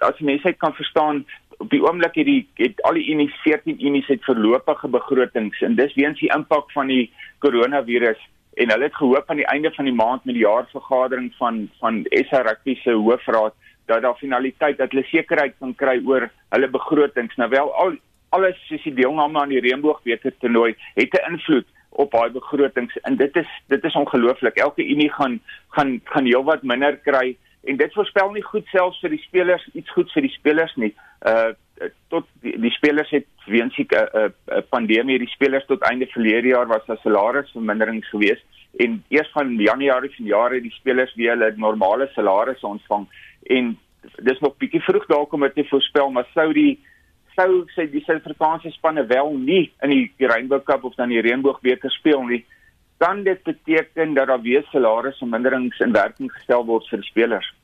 as 0.01 0.21
mense 0.25 0.53
kan 0.57 0.73
verstaan 0.73 1.27
op 1.59 1.71
die 1.71 1.83
oomblik 1.83 2.15
het 2.15 2.27
die 2.27 2.49
het 2.57 2.83
al 2.89 2.97
die 2.97 3.11
unies 3.13 3.35
14 3.43 3.85
unies 3.85 4.07
het 4.07 4.25
voorlopige 4.25 4.89
begrotings 4.89 5.61
en 5.61 5.75
dis 5.77 5.95
weens 5.95 6.21
die 6.21 6.31
impak 6.35 6.71
van 6.73 6.89
die 6.89 7.11
koronavirus 7.45 8.21
en 8.59 8.73
hulle 8.73 8.89
het 8.89 8.99
gehoop 8.99 9.31
aan 9.31 9.41
die 9.41 9.47
einde 9.47 9.71
van 9.75 9.87
die 9.87 9.95
maand 9.95 10.25
met 10.25 10.35
die 10.35 10.45
jaarvergadering 10.45 11.31
van 11.39 11.69
van 11.79 12.05
SA 12.11 12.43
Rugby 12.43 12.75
se 12.83 12.91
hoofraad 12.91 13.55
dat 13.87 14.03
daar 14.03 14.19
finaliteit 14.21 14.79
dat 14.79 14.91
hulle 14.91 15.07
sekerheid 15.09 15.55
kan 15.59 15.75
kry 15.75 15.97
oor 16.05 16.29
hulle 16.55 16.69
begrotings. 16.69 17.37
Nou 17.37 17.49
wel 17.51 17.73
al 17.75 17.97
alles 18.37 18.59
soos 18.69 18.83
die 18.85 18.95
deelname 18.95 19.41
aan 19.41 19.55
die 19.55 19.63
Reënboogbeker 19.65 20.35
toernooi 20.39 20.75
het 20.95 21.15
'n 21.15 21.33
invloed 21.33 21.67
op 21.91 22.11
daai 22.13 22.31
begrotings 22.31 22.99
en 23.09 23.17
dit 23.17 23.37
is 23.37 23.51
dit 23.67 23.85
is 23.85 23.95
ongelooflik. 23.95 24.57
Elke 24.57 24.85
unie 24.85 25.13
gaan 25.13 25.41
gaan 25.69 26.01
gaan 26.05 26.25
heelwat 26.25 26.63
minder 26.63 26.97
kry 26.97 27.37
en 27.65 27.77
dit 27.77 27.95
voorspel 27.95 28.31
nie 28.33 28.43
goed 28.43 28.67
selfs 28.73 29.01
vir 29.03 29.11
die 29.17 29.25
spelers 29.25 29.65
iets 29.73 29.91
goed 29.91 30.13
vir 30.13 30.27
die 30.27 30.37
spelers 30.37 30.75
nie. 30.77 30.95
Uh 31.27 31.51
tot 32.11 32.27
die, 32.43 32.57
die 32.59 32.73
spelers 32.75 33.11
het 33.15 33.27
weens 33.47 33.77
die 33.77 33.87
uh, 33.95 34.25
uh, 34.27 34.63
pandemie 34.71 35.19
die 35.23 35.31
spelers 35.31 35.67
tot 35.67 35.85
einde 35.87 36.09
verlede 36.11 36.51
jaar 36.51 36.67
was 36.67 36.87
daar 36.87 36.99
salarisverminderings 37.03 38.09
geweest 38.11 38.45
en 38.83 39.05
eers 39.09 39.31
van 39.33 39.55
Januarie 39.55 40.11
van 40.17 40.27
jare 40.27 40.61
die 40.61 40.75
spelers 40.75 41.15
weer 41.15 41.37
hulle 41.37 41.53
normale 41.57 42.09
salarisse 42.15 42.67
ontvang 42.67 43.07
en 43.59 43.79
dis 44.27 44.41
nog 44.41 44.57
bietjie 44.59 44.83
vroeg 44.83 45.07
dalk 45.07 45.33
om 45.33 45.47
dit 45.47 45.55
te 45.55 45.67
voorspel 45.71 46.11
maar 46.11 46.29
sou 46.35 46.53
die 46.53 46.79
sou 47.37 47.65
sê 47.77 47.87
die 47.91 48.03
Suid-Afrikaanse 48.03 48.75
spanne 48.75 49.07
wel 49.07 49.33
nie 49.39 49.65
in 49.87 49.95
die 49.95 50.31
Rainbow 50.33 50.63
Cup 50.67 50.85
of 50.85 50.99
dan 50.99 51.15
die 51.15 51.23
Reënboogbeker 51.23 51.95
speel 51.95 52.25
nie 52.27 52.45
dan 52.99 53.23
dit 53.25 53.43
beteken 53.43 54.15
dat 54.15 54.27
daar 54.27 54.43
weer 54.43 54.65
salarisverminderings 54.73 55.79
in 55.79 55.93
werking 55.93 56.33
gestel 56.33 56.65
word 56.65 56.89
vir 56.91 57.03
spelers 57.03 57.55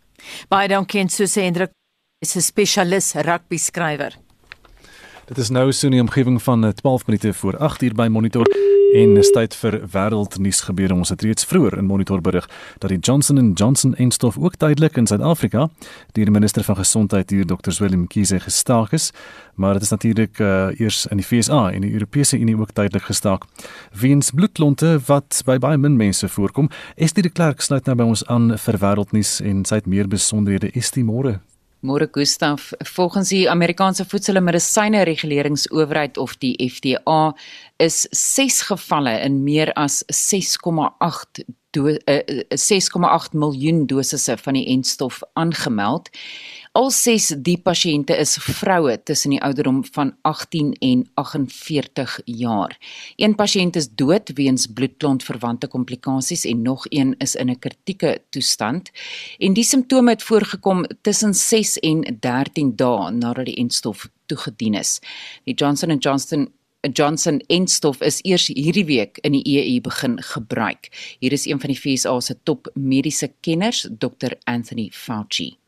Baie 0.48 0.68
dankie 0.68 1.00
en 1.00 1.10
sê 1.10 1.42
Hendrik 1.42 1.72
is 2.24 2.36
'n 2.36 2.40
spesialis 2.40 3.14
rugby 3.14 3.56
skrywer. 3.56 4.12
Dit 5.26 5.38
is 5.38 5.50
nou 5.50 5.72
so 5.72 5.88
die 5.88 6.00
omgewing 6.00 6.42
van 6.42 6.72
12 6.72 7.00
eh, 7.00 7.06
minute 7.06 7.32
voor 7.32 7.56
8 7.56 7.82
uur 7.82 7.94
by 7.94 8.08
Monitor 8.10 8.46
en 8.94 9.16
is 9.18 9.30
tyd 9.35 9.54
vir 9.59 9.80
wêreldnuus 9.90 10.61
gebeure. 10.68 10.94
Ons 10.94 11.11
het 11.11 11.22
reeds 11.26 11.46
vroeër 11.50 11.78
in 11.80 11.87
Monitor 11.88 12.20
berig 12.22 12.46
dat 12.78 12.92
die 12.92 12.98
Johnson 12.98 13.40
& 13.52 13.59
Johnson 13.59 13.94
enstof 13.98 14.38
ook 14.38 14.54
tydelik 14.62 14.96
in 15.00 15.09
Suid-Afrika 15.11 15.68
deur 16.14 16.28
die 16.28 16.35
minister 16.35 16.62
van 16.62 16.78
gesondheid 16.78 17.30
hier 17.35 17.46
Dr. 17.46 17.74
Willem 17.78 18.07
Kiese 18.07 18.38
gestaak 18.40 18.92
is, 18.94 19.11
maar 19.54 19.74
dit 19.74 19.83
is 19.83 19.90
natuurlik 19.90 20.38
uh, 20.38 20.70
eers 20.78 21.07
in 21.11 21.18
die 21.18 21.26
FSA 21.26 21.72
en 21.72 21.83
die 21.83 21.92
Europese 21.92 22.38
Unie 22.38 22.57
ook 22.59 22.70
tydelik 22.72 23.09
gestaak. 23.11 23.48
Weens 24.00 24.30
bloedklonte 24.30 25.00
wat 25.09 25.42
by 25.46 25.59
baie 25.59 25.78
min 25.78 25.96
mense 25.98 26.28
voorkom, 26.28 26.70
is 26.94 27.16
die 27.18 27.26
Klerk 27.30 27.66
sluit 27.66 27.87
nou 27.90 27.96
by 27.98 28.07
ons 28.14 28.22
aan 28.30 28.52
vir 28.59 28.78
wêreldnuus 28.78 29.40
en 29.42 29.64
sy 29.66 29.83
het 29.83 29.90
meer 29.90 30.07
besonderhede. 30.09 30.70
Die 30.94 31.02
môre 31.02 31.40
Môre 31.84 32.08
Gustaf, 32.08 32.72
volgens 32.80 33.28
die 33.28 33.50
Amerikaanse 33.50 34.04
Voedsel- 34.04 34.36
en 34.36 34.44
Medisyne 34.44 35.02
Reguleringsowerheid 35.02 36.16
of 36.16 36.36
die 36.36 36.56
FDA 36.70 37.34
is 37.76 38.06
6 38.10 38.62
gevalle 38.62 39.20
in 39.20 39.42
meer 39.42 39.72
as 39.76 40.04
6,8 40.08 41.44
6,8 41.74 43.32
miljoen 43.32 43.86
dosisse 43.86 44.36
van 44.36 44.54
die 44.54 44.66
enstof 44.66 45.20
aangemeld 45.32 46.08
Al 46.74 46.88
ses 46.90 47.28
die 47.46 47.54
pasiënte 47.62 48.16
is 48.18 48.32
vroue 48.42 48.96
tussen 49.06 49.30
die 49.30 49.38
ouderdom 49.46 49.76
van 49.94 50.08
18 50.26 50.72
en 50.82 51.04
48 51.22 52.16
jaar. 52.40 52.74
Een 53.14 53.37
pasiënt 53.38 53.78
is 53.78 53.87
dood 53.94 54.32
weens 54.34 54.66
bloedklontverwante 54.66 55.70
komplikasies 55.70 56.42
en 56.50 56.66
nog 56.66 56.88
een 56.90 57.14
is 57.22 57.37
in 57.38 57.50
'n 57.50 57.58
kritieke 57.58 58.18
toestand. 58.30 58.90
En 59.38 59.54
die 59.54 59.64
simptome 59.64 60.10
het 60.10 60.22
voorgekom 60.22 60.84
tussen 61.02 61.34
6 61.34 61.78
en 61.78 62.18
13 62.20 62.76
dae 62.76 63.10
nadat 63.10 63.44
die 63.44 63.56
enstof 63.56 64.08
toegedien 64.26 64.74
is. 64.74 65.00
Die 65.44 65.54
Johnson 65.54 65.96
& 65.98 65.98
Johnson 65.98 66.48
Johnson 66.92 67.40
enstof 67.46 68.00
is 68.00 68.18
eers 68.22 68.46
hierdie 68.46 68.85
week 68.85 69.18
in 69.18 69.33
die 69.33 69.44
EU 69.46 69.81
begin 69.81 70.22
gebruik. 70.22 71.16
Hier 71.18 71.33
is 71.33 71.46
een 71.46 71.60
van 71.60 71.70
die 71.70 71.79
FSA 71.79 72.20
se 72.20 72.37
top 72.42 72.70
mediese 72.75 73.33
kenners, 73.40 73.88
Dr 73.98 74.33
Anthony 74.44 74.90
Fauci. 74.92 75.63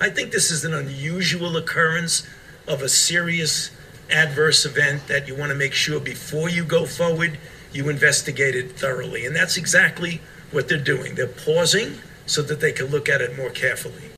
I 0.00 0.10
think 0.10 0.30
this 0.30 0.50
is 0.50 0.64
an 0.64 0.74
unusual 0.74 1.56
occurrence 1.56 2.26
of 2.68 2.82
a 2.82 2.88
serious 2.88 3.70
adverse 4.10 4.64
event 4.64 5.08
that 5.08 5.26
you 5.26 5.34
want 5.34 5.50
to 5.50 5.56
make 5.56 5.72
sure 5.72 5.98
before 5.98 6.48
you 6.48 6.64
go 6.64 6.86
forward, 6.86 7.38
you 7.72 7.88
investigate 7.88 8.54
it 8.54 8.78
thoroughly. 8.78 9.26
And 9.26 9.34
that's 9.34 9.56
exactly 9.56 10.20
what 10.52 10.68
they're 10.68 10.78
doing. 10.78 11.14
They're 11.16 11.26
pausing 11.26 11.98
so 12.26 12.42
that 12.42 12.60
they 12.60 12.72
can 12.72 12.86
look 12.86 13.08
at 13.08 13.20
it 13.20 13.36
more 13.36 13.50
carefully. 13.50 14.17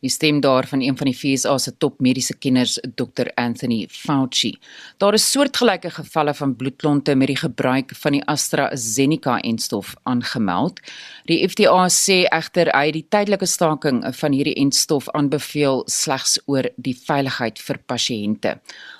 Die 0.00 0.10
stem 0.10 0.40
daarvan 0.40 0.80
een 0.80 0.96
van 0.96 1.10
die 1.10 1.14
FSA 1.16 1.56
se 1.58 1.72
top 1.76 2.00
mediese 2.00 2.36
kenners, 2.38 2.78
Dr 2.94 3.30
Anthony 3.34 3.86
Fauci. 3.90 4.52
Daar 4.98 5.14
is 5.14 5.30
soortgelyke 5.30 5.90
gevalle 5.90 6.34
van 6.34 6.56
bloedklonte 6.56 7.14
met 7.14 7.32
die 7.32 7.36
gebruik 7.36 7.94
van 7.98 8.12
die 8.12 8.22
AstraZeneca-enstof 8.24 9.94
aangemeld. 10.02 10.80
Die 11.26 11.40
FDA 11.48 11.88
sê 11.90 12.20
egter 12.30 12.70
hy 12.76 12.92
die 12.94 13.06
tydelike 13.10 13.46
staking 13.46 14.04
van 14.20 14.36
hierdie 14.36 14.56
enstof 14.62 15.10
aanbeveel 15.18 15.82
slegs 15.90 16.38
oor 16.46 16.70
die 16.76 16.94
veiligheid 16.94 17.58
vir 17.58 17.82
pasiënte. 17.86 18.58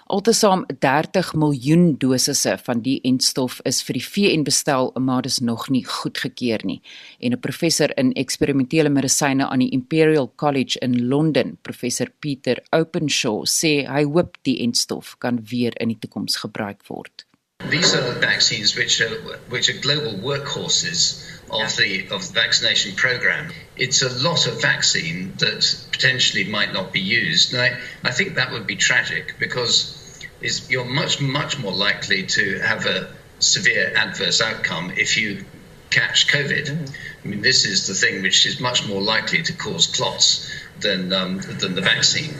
Altesaam 0.08 0.62
30 0.80 1.34
miljoen 1.36 1.98
dosisse 2.00 2.54
van 2.64 2.78
die 2.80 2.94
enstof 3.04 3.58
is 3.68 3.82
vir 3.84 3.98
die 3.98 4.04
VN 4.04 4.46
bestel, 4.46 4.88
maar 4.96 5.26
dis 5.26 5.36
nog 5.44 5.66
nie 5.68 5.82
goedgekeur 5.84 6.64
nie. 6.64 6.78
En 7.20 7.36
'n 7.36 7.40
professor 7.40 7.92
in 7.98 8.12
eksperimentele 8.12 8.88
medisyne 8.88 9.48
aan 9.48 9.58
die 9.58 9.70
Imperial 9.70 10.32
College 10.36 10.78
in 10.78 11.08
Londen, 11.08 11.58
professor 11.62 12.08
Peter 12.20 12.56
Openshaw, 12.70 13.44
sê 13.44 13.84
hy 13.84 14.04
hoop 14.04 14.38
die 14.42 14.58
enstof 14.62 15.18
kan 15.18 15.44
weer 15.50 15.76
in 15.76 15.88
die 15.88 15.98
toekoms 16.00 16.36
gebruik 16.36 16.80
word. 16.88 17.26
These 17.70 17.94
are 17.94 18.20
vaccines 18.20 18.76
which 18.76 19.02
are 19.02 19.38
which 19.50 19.68
are 19.68 19.80
global 19.80 20.14
workhorses 20.22 21.26
of 21.50 21.76
the 21.76 22.08
of 22.10 22.26
the 22.28 22.32
vaccination 22.32 22.94
program. 22.94 23.52
It's 23.76 24.00
a 24.00 24.08
lot 24.22 24.46
of 24.46 24.62
vaccine 24.62 25.34
that 25.38 25.84
potentially 25.92 26.44
might 26.44 26.72
not 26.72 26.92
be 26.92 27.00
used. 27.00 27.52
And 27.52 27.60
I, 27.60 27.76
I 28.08 28.12
think 28.12 28.36
that 28.36 28.52
would 28.52 28.66
be 28.66 28.76
tragic 28.76 29.34
because 29.38 29.97
is 30.40 30.70
you're 30.70 30.84
much 30.84 31.20
much 31.20 31.58
more 31.58 31.72
likely 31.72 32.22
to 32.26 32.58
have 32.60 32.86
a 32.86 33.08
severe 33.38 33.92
adverse 33.96 34.40
outcome 34.40 34.92
if 34.96 35.16
you 35.16 35.44
catch 35.90 36.28
COVID. 36.28 36.66
Mm. 36.66 36.96
I 37.24 37.28
mean, 37.28 37.42
this 37.42 37.64
is 37.64 37.86
the 37.86 37.94
thing 37.94 38.22
which 38.22 38.46
is 38.46 38.60
much 38.60 38.86
more 38.88 39.00
likely 39.00 39.42
to 39.42 39.52
cause 39.52 39.86
clots 39.86 40.50
than 40.80 41.12
um, 41.12 41.40
than 41.60 41.74
the 41.74 41.82
vaccine. 41.82 42.34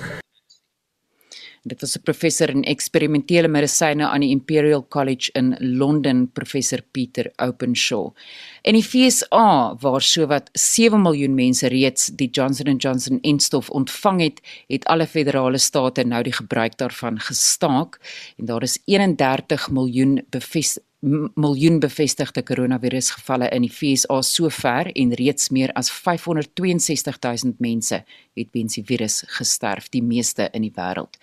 Dit 1.65 1.81
was 1.81 1.97
'n 1.97 2.03
professor 2.03 2.49
in 2.51 2.65
eksperimentele 2.65 3.49
medisyne 3.49 4.07
aan 4.07 4.21
die 4.21 4.31
Imperial 4.31 4.87
College 4.89 5.31
in 5.35 5.57
Londen, 5.59 6.33
professor 6.33 6.81
Peter 6.93 7.33
Openshaw. 7.37 8.15
In 8.63 8.75
die 8.75 8.83
FSA 8.83 9.77
waar 9.81 10.03
sowat 10.03 10.51
7 10.53 11.03
miljoen 11.03 11.35
mense 11.35 11.69
reeds 11.69 12.11
die 12.19 12.31
Johnson 12.31 12.77
& 12.77 12.83
Johnson 12.83 13.21
enstof 13.23 13.71
ontvang 13.71 14.21
het, 14.21 14.41
het 14.67 14.85
alle 14.85 15.07
federale 15.07 15.59
state 15.59 16.05
nou 16.05 16.23
die 16.23 16.33
gebruik 16.33 16.79
daarvan 16.79 17.21
gestaak. 17.21 18.01
En 18.37 18.45
daar 18.51 18.63
is 18.63 18.79
31 18.85 19.71
miljoen 19.71 20.23
bevestig 20.31 20.88
miljoen 21.01 21.79
bevestigde 21.79 22.43
koronavirusgevalle 22.43 23.49
in 23.55 23.63
die 23.63 23.73
VSA 23.73 24.19
sover 24.27 24.91
en 24.99 25.13
reeds 25.15 25.53
meer 25.55 25.71
as 25.79 25.91
562 25.95 27.21
000 27.23 27.55
mense 27.63 28.01
het 28.39 28.49
weens 28.55 28.75
die 28.75 28.85
virus 28.87 29.23
gesterf, 29.39 29.89
die 29.95 30.03
meeste 30.03 30.49
in 30.53 30.67
die 30.67 30.73
wêreld. 30.75 31.19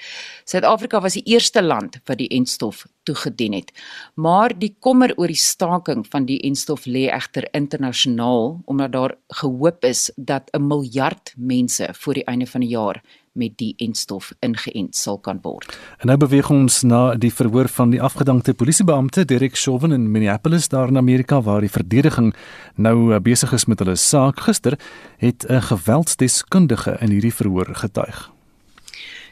Suid-Afrika 0.48 1.02
was 1.04 1.18
die 1.20 1.26
eerste 1.36 1.64
land 1.64 2.00
wat 2.08 2.20
die 2.20 2.30
enstof 2.32 2.86
toegedien 3.04 3.54
het. 3.60 3.74
Maar 4.16 4.56
die 4.58 4.74
kommer 4.80 5.14
oor 5.20 5.32
die 5.32 5.40
staking 5.40 6.06
van 6.08 6.26
die 6.26 6.40
enstof 6.48 6.88
lê 6.88 7.10
egter 7.12 7.48
internasionaal 7.52 8.62
omdat 8.66 8.96
daar 8.96 9.18
gehoop 9.42 9.84
is 9.84 10.10
dat 10.16 10.50
'n 10.54 10.68
miljard 10.68 11.34
mense 11.38 11.90
voor 11.94 12.14
die 12.14 12.26
einde 12.26 12.48
van 12.48 12.62
die 12.62 12.70
jaar 12.70 13.04
met 13.36 13.58
die 13.60 13.74
enstof 13.78 14.32
ingeënt 14.46 14.96
sal 14.96 15.20
kan 15.20 15.40
word. 15.44 15.70
En 16.00 16.08
nou 16.08 16.18
beweeg 16.18 16.50
ons 16.50 16.82
na 16.84 17.16
die 17.16 17.34
verhoor 17.34 17.68
van 17.68 17.94
die 17.94 18.02
afgedankte 18.02 18.54
polisiebeampte 18.54 19.26
Derek 19.26 19.58
Chauvin 19.60 19.92
in 19.92 20.12
Minneapolis 20.12 20.70
daar 20.72 20.88
in 20.88 20.98
Amerika 20.98 21.42
waar 21.42 21.62
die 21.62 21.72
verdediging 21.72 22.34
nou 22.76 23.14
eh, 23.14 23.20
besig 23.20 23.54
is 23.54 23.66
met 23.66 23.80
hulle 23.80 23.96
saak. 23.96 24.40
Gister 24.48 24.80
het 25.18 25.46
'n 25.50 25.62
geweldsdeskundige 25.62 26.98
in 27.00 27.10
hierdie 27.10 27.34
verhoor 27.34 27.76
getuig. 27.76 28.35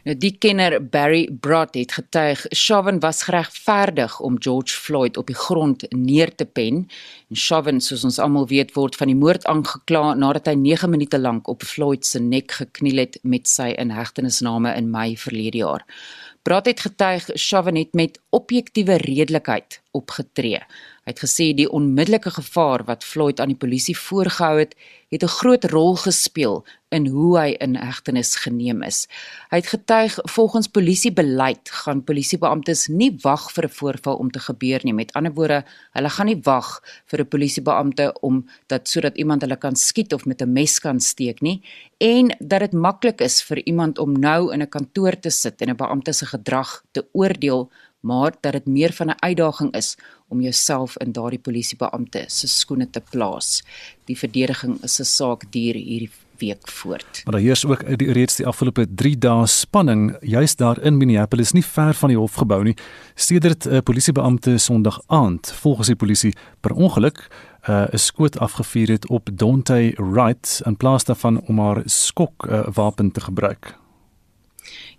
Nou 0.04 0.18
die 0.20 0.34
kenner 0.36 0.74
Barry 0.84 1.30
Brott 1.32 1.78
het 1.80 1.94
getuig 1.96 2.42
Chauvin 2.52 2.98
was 3.00 3.22
geregverdig 3.24 4.18
om 4.20 4.36
George 4.36 4.76
Floyd 4.76 5.16
op 5.18 5.30
die 5.32 5.38
grond 5.38 5.86
neer 5.96 6.34
te 6.36 6.44
pen. 6.46 6.82
En 7.32 7.40
Chauvin, 7.40 7.80
soos 7.80 8.04
ons 8.04 8.20
almal 8.20 8.50
weet, 8.50 8.74
word 8.76 8.98
van 9.00 9.08
die 9.08 9.16
moord 9.16 9.48
aangekla 9.48 10.18
nadat 10.20 10.50
hy 10.52 10.58
9 10.60 10.92
minute 10.92 11.20
lank 11.20 11.48
op 11.48 11.64
Floyd 11.64 12.04
se 12.04 12.20
nek 12.20 12.52
gekniel 12.52 13.00
het 13.06 13.16
met 13.24 13.48
sy 13.48 13.70
inhegtenisname 13.80 14.76
in 14.76 14.92
Mei 14.92 15.16
verlede 15.16 15.64
jaar. 15.64 15.88
Brott 16.44 16.68
het 16.68 16.84
getuig 16.84 17.30
Chauvin 17.40 17.80
het 17.80 17.96
met 17.96 18.20
objektiewe 18.36 19.00
redelikheid 19.06 19.80
opgetree. 19.96 20.60
Hy 21.04 21.12
het 21.12 21.20
gesê 21.20 21.50
die 21.52 21.68
onmiddellike 21.68 22.32
gevaar 22.32 22.86
wat 22.88 23.04
Floyd 23.04 23.42
aan 23.44 23.52
die 23.52 23.60
polisie 23.60 23.96
voorgehou 23.98 24.56
het, 24.62 24.72
het 25.12 25.24
'n 25.24 25.36
groot 25.40 25.66
rol 25.66 25.96
gespeel 25.96 26.64
in 26.90 27.08
hoe 27.08 27.40
hy 27.40 27.50
in 27.60 27.76
hegtenis 27.76 28.36
geneem 28.36 28.82
is. 28.82 29.08
Hy 29.50 29.58
het 29.58 29.68
getuig 29.68 30.20
volgens 30.24 30.68
polisiebeleid 30.68 31.70
gaan 31.70 32.04
polisiebeamptes 32.04 32.88
nie 32.88 33.18
wag 33.22 33.52
vir 33.52 33.66
'n 33.66 33.70
voorval 33.70 34.16
om 34.16 34.32
te 34.32 34.40
gebeur 34.40 34.80
nie. 34.84 34.94
Met 34.94 35.14
ander 35.14 35.34
woorde, 35.34 35.66
hulle 35.92 36.10
gaan 36.10 36.26
nie 36.26 36.42
wag 36.44 36.82
vir 37.06 37.20
'n 37.20 37.28
polisiebeampte 37.28 38.14
om 38.22 38.46
dat 38.68 38.88
sodat 38.88 39.18
iemand 39.18 39.42
hulle 39.42 39.58
kan 39.58 39.76
skiet 39.76 40.14
of 40.14 40.26
met 40.26 40.42
'n 40.42 40.54
mes 40.54 40.80
kan 40.80 41.00
steek 41.00 41.42
nie 41.42 41.62
en 41.98 42.36
dat 42.40 42.60
dit 42.60 42.74
maklik 42.74 43.22
is 43.22 43.44
vir 43.44 43.66
iemand 43.66 44.00
om 44.00 44.20
nou 44.20 44.54
in 44.54 44.62
'n 44.62 44.70
kantoor 44.70 45.20
te 45.20 45.30
sit 45.30 45.62
en 45.62 45.70
'n 45.70 45.76
beampte 45.76 46.14
se 46.14 46.26
gedrag 46.26 46.84
te 46.92 47.06
oordeel 47.12 47.70
maar 48.04 48.34
dat 48.40 48.52
dit 48.52 48.66
meer 48.66 48.94
van 48.94 49.08
'n 49.08 49.20
uitdaging 49.20 49.74
is 49.76 49.98
om 50.28 50.42
jouself 50.42 50.98
in 50.98 51.12
daardie 51.12 51.40
polisiebeampte 51.40 52.24
se 52.28 52.48
skoene 52.48 52.90
te 52.90 53.02
plaas. 53.10 53.64
Die 54.06 54.18
verdediging 54.18 54.84
is 54.84 55.00
'n 55.00 55.04
saak 55.04 55.52
duur 55.52 55.74
hierdie 55.74 56.12
week 56.38 56.68
voort. 56.68 57.22
Maar 57.24 57.34
daar 57.34 57.44
heers 57.44 57.66
ook 57.66 57.98
die 57.98 58.12
reeds 58.12 58.36
die 58.36 58.48
afgelope 58.48 58.88
3 58.96 59.18
dae 59.18 59.48
spanning 59.48 60.18
juis 60.22 60.56
daar 60.56 60.82
in 60.82 60.98
Minneapolis 60.98 61.52
nie 61.52 61.66
ver 61.66 61.94
van 61.94 62.10
die 62.10 62.18
hofgebou 62.18 62.64
nie. 62.64 62.76
Sedert 63.16 63.66
'n 63.66 63.74
uh, 63.74 63.80
polisiebeampte 63.84 64.58
Sondag 64.58 65.02
aand, 65.08 65.52
volgens 65.52 65.88
die 65.88 65.96
polisie 65.96 66.34
per 66.60 66.72
ongeluk 66.72 67.30
uh, 67.70 67.84
'n 67.92 67.98
skoot 67.98 68.40
afgevuur 68.40 68.88
het 68.88 69.08
op 69.08 69.30
Dante 69.34 69.94
Wright 69.96 70.62
in 70.66 70.78
plaas 70.78 71.04
daarvan 71.04 71.42
om 71.42 71.60
haar 71.60 71.82
skok 71.86 72.46
uh, 72.50 72.68
wapen 72.74 73.12
te 73.12 73.22
gebruik. 73.22 73.82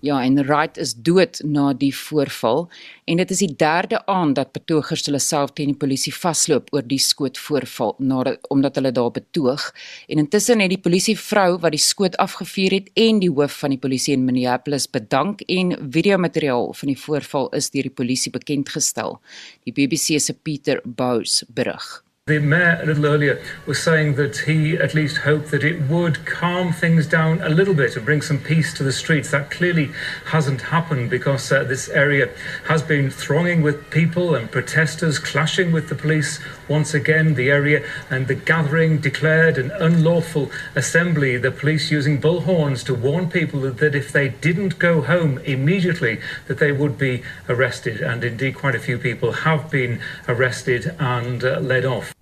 Ja, 0.04 0.18
en 0.22 0.36
Wright 0.44 0.76
is 0.76 0.90
dood 0.94 1.38
na 1.48 1.70
die 1.72 1.94
voorval 1.96 2.66
en 3.08 3.22
dit 3.22 3.30
is 3.32 3.38
die 3.40 3.54
derde 3.56 4.02
aand 4.12 4.36
dat 4.36 4.50
betogers 4.52 5.06
hulle 5.08 5.20
self 5.22 5.54
teen 5.56 5.72
die 5.72 5.78
polisie 5.80 6.12
vasloop 6.12 6.68
oor 6.76 6.84
die 6.84 7.00
skootvoorval 7.00 7.94
nadat 8.04 8.44
omdat 8.52 8.76
hulle 8.76 8.92
daar 8.92 9.14
betoog. 9.16 9.70
En 10.12 10.20
intussen 10.20 10.60
het 10.60 10.74
die 10.74 10.82
polisievrou 10.84 11.56
wat 11.64 11.72
die 11.72 11.80
skoot 11.80 12.20
afgevuur 12.20 12.76
het 12.76 12.92
en 13.00 13.24
die 13.24 13.32
hoof 13.32 13.56
van 13.64 13.72
die 13.72 13.80
polisie 13.80 14.18
in 14.18 14.28
Minneapolis 14.28 14.90
bedank 14.92 15.40
en 15.48 15.72
videomateriaal 15.80 16.74
van 16.76 16.92
die 16.92 17.00
voorval 17.00 17.48
is 17.56 17.72
deur 17.72 17.88
die 17.88 17.98
polisie 18.02 18.34
bekend 18.34 18.76
gestel. 18.76 19.22
Die 19.64 19.72
BBC 19.72 20.20
se 20.20 20.36
Peter 20.36 20.84
Bowes 20.84 21.46
berig. 21.48 22.04
The 22.26 22.38
mayor 22.38 22.80
a 22.82 22.86
little 22.86 23.04
earlier 23.04 23.44
was 23.66 23.82
saying 23.82 24.14
that 24.14 24.38
he 24.38 24.78
at 24.78 24.94
least 24.94 25.18
hoped 25.18 25.50
that 25.50 25.62
it 25.62 25.82
would 25.90 26.24
calm 26.24 26.72
things 26.72 27.06
down 27.06 27.42
a 27.42 27.50
little 27.50 27.74
bit 27.74 27.96
and 27.96 28.04
bring 28.06 28.22
some 28.22 28.38
peace 28.38 28.72
to 28.78 28.82
the 28.82 28.94
streets. 28.94 29.30
That 29.30 29.50
clearly 29.50 29.90
hasn't 30.24 30.62
happened 30.62 31.10
because 31.10 31.52
uh, 31.52 31.64
this 31.64 31.90
area 31.90 32.30
has 32.66 32.82
been 32.82 33.10
thronging 33.10 33.60
with 33.60 33.90
people 33.90 34.34
and 34.34 34.50
protesters 34.50 35.18
clashing 35.18 35.70
with 35.70 35.90
the 35.90 35.94
police. 35.94 36.40
Once 36.66 36.94
again, 36.94 37.34
the 37.34 37.50
area 37.50 37.86
and 38.08 38.26
the 38.26 38.34
gathering 38.34 39.02
declared 39.02 39.58
an 39.58 39.70
unlawful 39.72 40.50
assembly. 40.74 41.36
The 41.36 41.50
police 41.50 41.90
using 41.90 42.22
bullhorns 42.22 42.82
to 42.86 42.94
warn 42.94 43.28
people 43.28 43.60
that, 43.60 43.76
that 43.76 43.94
if 43.94 44.12
they 44.12 44.30
didn't 44.30 44.78
go 44.78 45.02
home 45.02 45.36
immediately, 45.40 46.20
that 46.46 46.58
they 46.58 46.72
would 46.72 46.96
be 46.96 47.22
arrested. 47.50 48.00
And 48.00 48.24
indeed, 48.24 48.54
quite 48.54 48.74
a 48.74 48.80
few 48.80 48.96
people 48.96 49.30
have 49.32 49.70
been 49.70 50.00
arrested 50.26 50.96
and 50.98 51.44
uh, 51.44 51.60
led 51.60 51.84
off. 51.84 52.13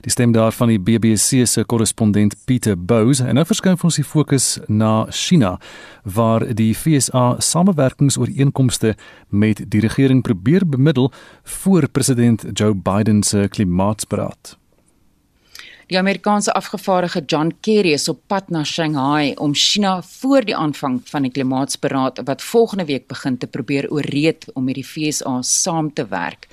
Die 0.00 0.10
stem 0.10 0.32
daar 0.32 0.52
van 0.52 0.68
die 0.68 0.78
BBC 0.78 1.46
se 1.46 1.64
korrespondent 1.64 2.36
Pieter 2.44 2.76
Bous 2.78 3.20
en 3.20 3.34
nou 3.34 3.44
verskuif 3.46 3.84
ons 3.84 3.98
die 4.00 4.06
fokus 4.06 4.58
na 4.68 5.06
China 5.10 5.56
waar 6.04 6.46
die 6.54 6.72
FSA 6.74 7.36
samewerkingsooreenkomste 7.38 8.94
met 9.28 9.64
die 9.70 9.80
regering 9.80 10.22
probeer 10.22 10.66
bemiddel 10.66 11.12
voor 11.42 11.88
president 11.88 12.46
Joe 12.52 12.74
Biden 12.74 13.22
se 13.22 13.48
klimaatsberaad. 13.48 14.56
Die 15.90 15.98
Amerikaanse 15.98 16.52
afgevaardigde 16.54 17.22
John 17.26 17.48
Kerry 17.60 17.92
is 17.92 18.08
op 18.08 18.20
pad 18.26 18.50
na 18.54 18.62
Shanghai 18.64 19.32
om 19.34 19.54
China 19.54 20.02
voor 20.02 20.44
die 20.46 20.56
aanvang 20.56 21.00
van 21.04 21.26
die 21.26 21.32
klimaatsberaad 21.34 22.20
wat 22.24 22.42
volgende 22.42 22.84
week 22.84 23.08
begin 23.10 23.38
te 23.38 23.46
probeer 23.46 23.90
ooreed 23.90 24.46
om 24.54 24.64
met 24.64 24.78
die 24.78 24.86
FSA 24.86 25.40
saam 25.42 25.92
te 25.92 26.06
werk. 26.06 26.46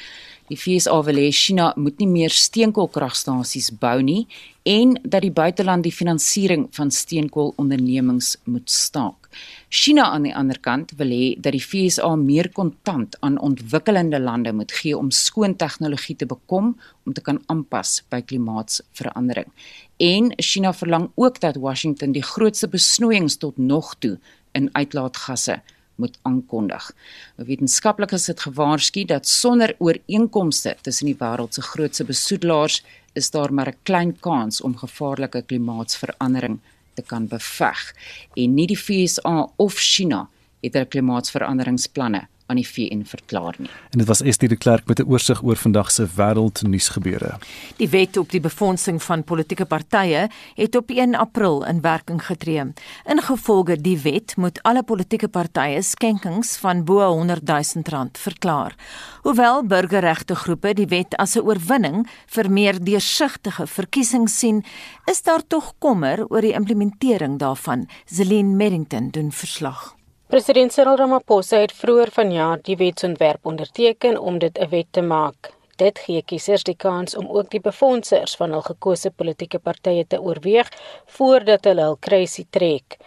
Die 0.47 0.55
FSA 0.55 1.01
wil 1.03 1.17
hê 1.19 1.27
China 1.35 1.73
moet 1.75 1.97
nie 1.99 2.07
meer 2.07 2.31
steenkoolkragstasies 2.31 3.73
bou 3.81 3.97
nie 3.99 4.21
en 4.67 4.93
dat 5.03 5.25
die 5.25 5.31
buiteland 5.31 5.83
die 5.83 5.91
finansiering 5.91 6.67
van 6.75 6.91
steenkoolondernemings 6.91 8.29
moet 8.47 8.71
staak. 8.71 9.27
China 9.67 10.07
aan 10.15 10.23
die 10.23 10.35
ander 10.35 10.59
kant 10.63 10.93
wil 10.99 11.11
hê 11.11 11.35
dat 11.35 11.51
die 11.51 11.63
FSA 11.63 12.13
meer 12.21 12.47
kontant 12.55 13.19
aan 13.19 13.35
ontwikkelende 13.43 14.23
lande 14.23 14.55
moet 14.55 14.71
gee 14.71 14.95
om 14.95 15.11
skoon 15.11 15.57
tegnologie 15.59 16.15
te 16.15 16.25
bekom 16.25 16.77
om 17.03 17.13
te 17.13 17.23
kan 17.23 17.43
aanpas 17.51 17.99
by 18.07 18.23
klimaatsverandering. 18.23 19.51
En 19.99 20.31
China 20.39 20.71
verlang 20.73 21.09
ook 21.15 21.41
dat 21.43 21.59
Washington 21.59 22.15
die 22.15 22.23
grootste 22.23 22.71
besnoeiings 22.71 23.35
tot 23.43 23.57
nog 23.59 23.97
toe 23.99 24.15
in 24.55 24.71
uitlaatgasse 24.71 25.59
moet 25.97 26.17
aankondig. 26.21 26.91
Wetenskaplikes 27.35 28.27
het 28.27 28.45
gewaarsku 28.45 29.05
dat 29.05 29.27
sonder 29.27 29.75
ooreenkomste 29.77 30.75
tussen 30.81 31.05
die 31.05 31.17
wêreld 31.19 31.53
se 31.53 31.61
grootste 31.61 32.05
besoedelaars 32.05 32.83
is 33.13 33.31
daar 33.31 33.53
maar 33.53 33.69
'n 33.69 33.77
klein 33.83 34.19
kans 34.19 34.61
om 34.61 34.77
gevaarlike 34.77 35.41
klimaatsverandering 35.41 36.59
te 36.93 37.01
kan 37.01 37.27
beveg. 37.27 37.93
En 38.33 38.53
nie 38.53 38.67
die 38.67 38.79
VSA 38.79 39.49
of 39.55 39.73
China 39.73 40.29
het 40.61 40.73
hulle 40.73 40.85
klimaatsveranderingsplanne 40.85 42.27
aan 42.47 42.55
die 42.55 42.67
VN 42.67 43.03
verklaar 43.05 43.55
nie. 43.57 43.69
En 43.91 43.99
dit 43.99 44.07
was 44.07 44.21
Estie 44.21 44.47
de 44.47 44.55
Klerk 44.55 44.87
met 44.87 44.99
'n 44.99 45.07
oorsig 45.07 45.43
oor 45.43 45.55
vandag 45.55 45.91
se 45.91 46.07
wêreldnuusgebeure. 46.15 47.37
Die 47.75 47.89
wet 47.89 48.17
op 48.17 48.29
die 48.29 48.39
befondsing 48.39 49.03
van 49.03 49.23
politieke 49.23 49.65
partye 49.65 50.29
het 50.55 50.75
op 50.75 50.89
1 50.89 51.15
April 51.15 51.65
in 51.65 51.81
werking 51.81 52.25
getree. 52.25 52.63
Ingevolge 53.05 53.81
die 53.81 53.99
wet 53.99 54.35
moet 54.37 54.63
alle 54.63 54.83
politieke 54.83 55.27
partye 55.27 55.81
skenkings 55.81 56.57
van 56.57 56.83
bo 56.83 57.07
100 57.07 57.47
000 57.47 57.63
rand 57.83 58.17
verklaar. 58.17 58.75
Hoewel 59.21 59.63
burgerregte 59.63 60.35
groepe 60.35 60.73
die 60.73 60.87
wet 60.87 61.15
as 61.15 61.35
'n 61.35 61.39
oorwinning 61.39 62.07
vir 62.25 62.51
meer 62.51 62.83
deursigtige 62.83 63.67
verkiesings 63.67 64.39
sien, 64.39 64.63
is 65.05 65.21
daar 65.21 65.47
tog 65.47 65.73
kommer 65.79 66.25
oor 66.27 66.41
die 66.41 66.53
implementering 66.53 67.39
daarvan. 67.39 67.87
Zelin 68.05 68.55
Merrington 68.55 69.09
doen 69.09 69.31
verslag. 69.31 69.96
President 70.27 70.73
Cyril 70.75 70.97
Ramaphosa 70.99 71.61
het 71.61 71.71
vroeër 71.71 72.09
vanjaar 72.11 72.59
die 72.67 72.75
wetsontwerp 72.75 73.45
onderteken 73.47 74.17
om 74.19 74.39
dit 74.43 74.57
'n 74.59 74.69
wet 74.69 74.87
te 74.91 75.01
maak. 75.01 75.53
Dit 75.75 75.99
gee 75.99 76.21
kiesers 76.21 76.63
die 76.63 76.75
kans 76.75 77.15
om 77.15 77.27
ook 77.27 77.49
die 77.49 77.61
befondsers 77.61 78.35
van 78.35 78.51
hul 78.51 78.61
gekose 78.61 79.11
politieke 79.11 79.59
partye 79.59 80.07
te 80.07 80.21
oorweeg 80.21 80.67
voordat 81.05 81.63
hulle 81.63 81.81
hul 81.81 81.97
kruisie 81.99 82.47
trek. 82.49 82.97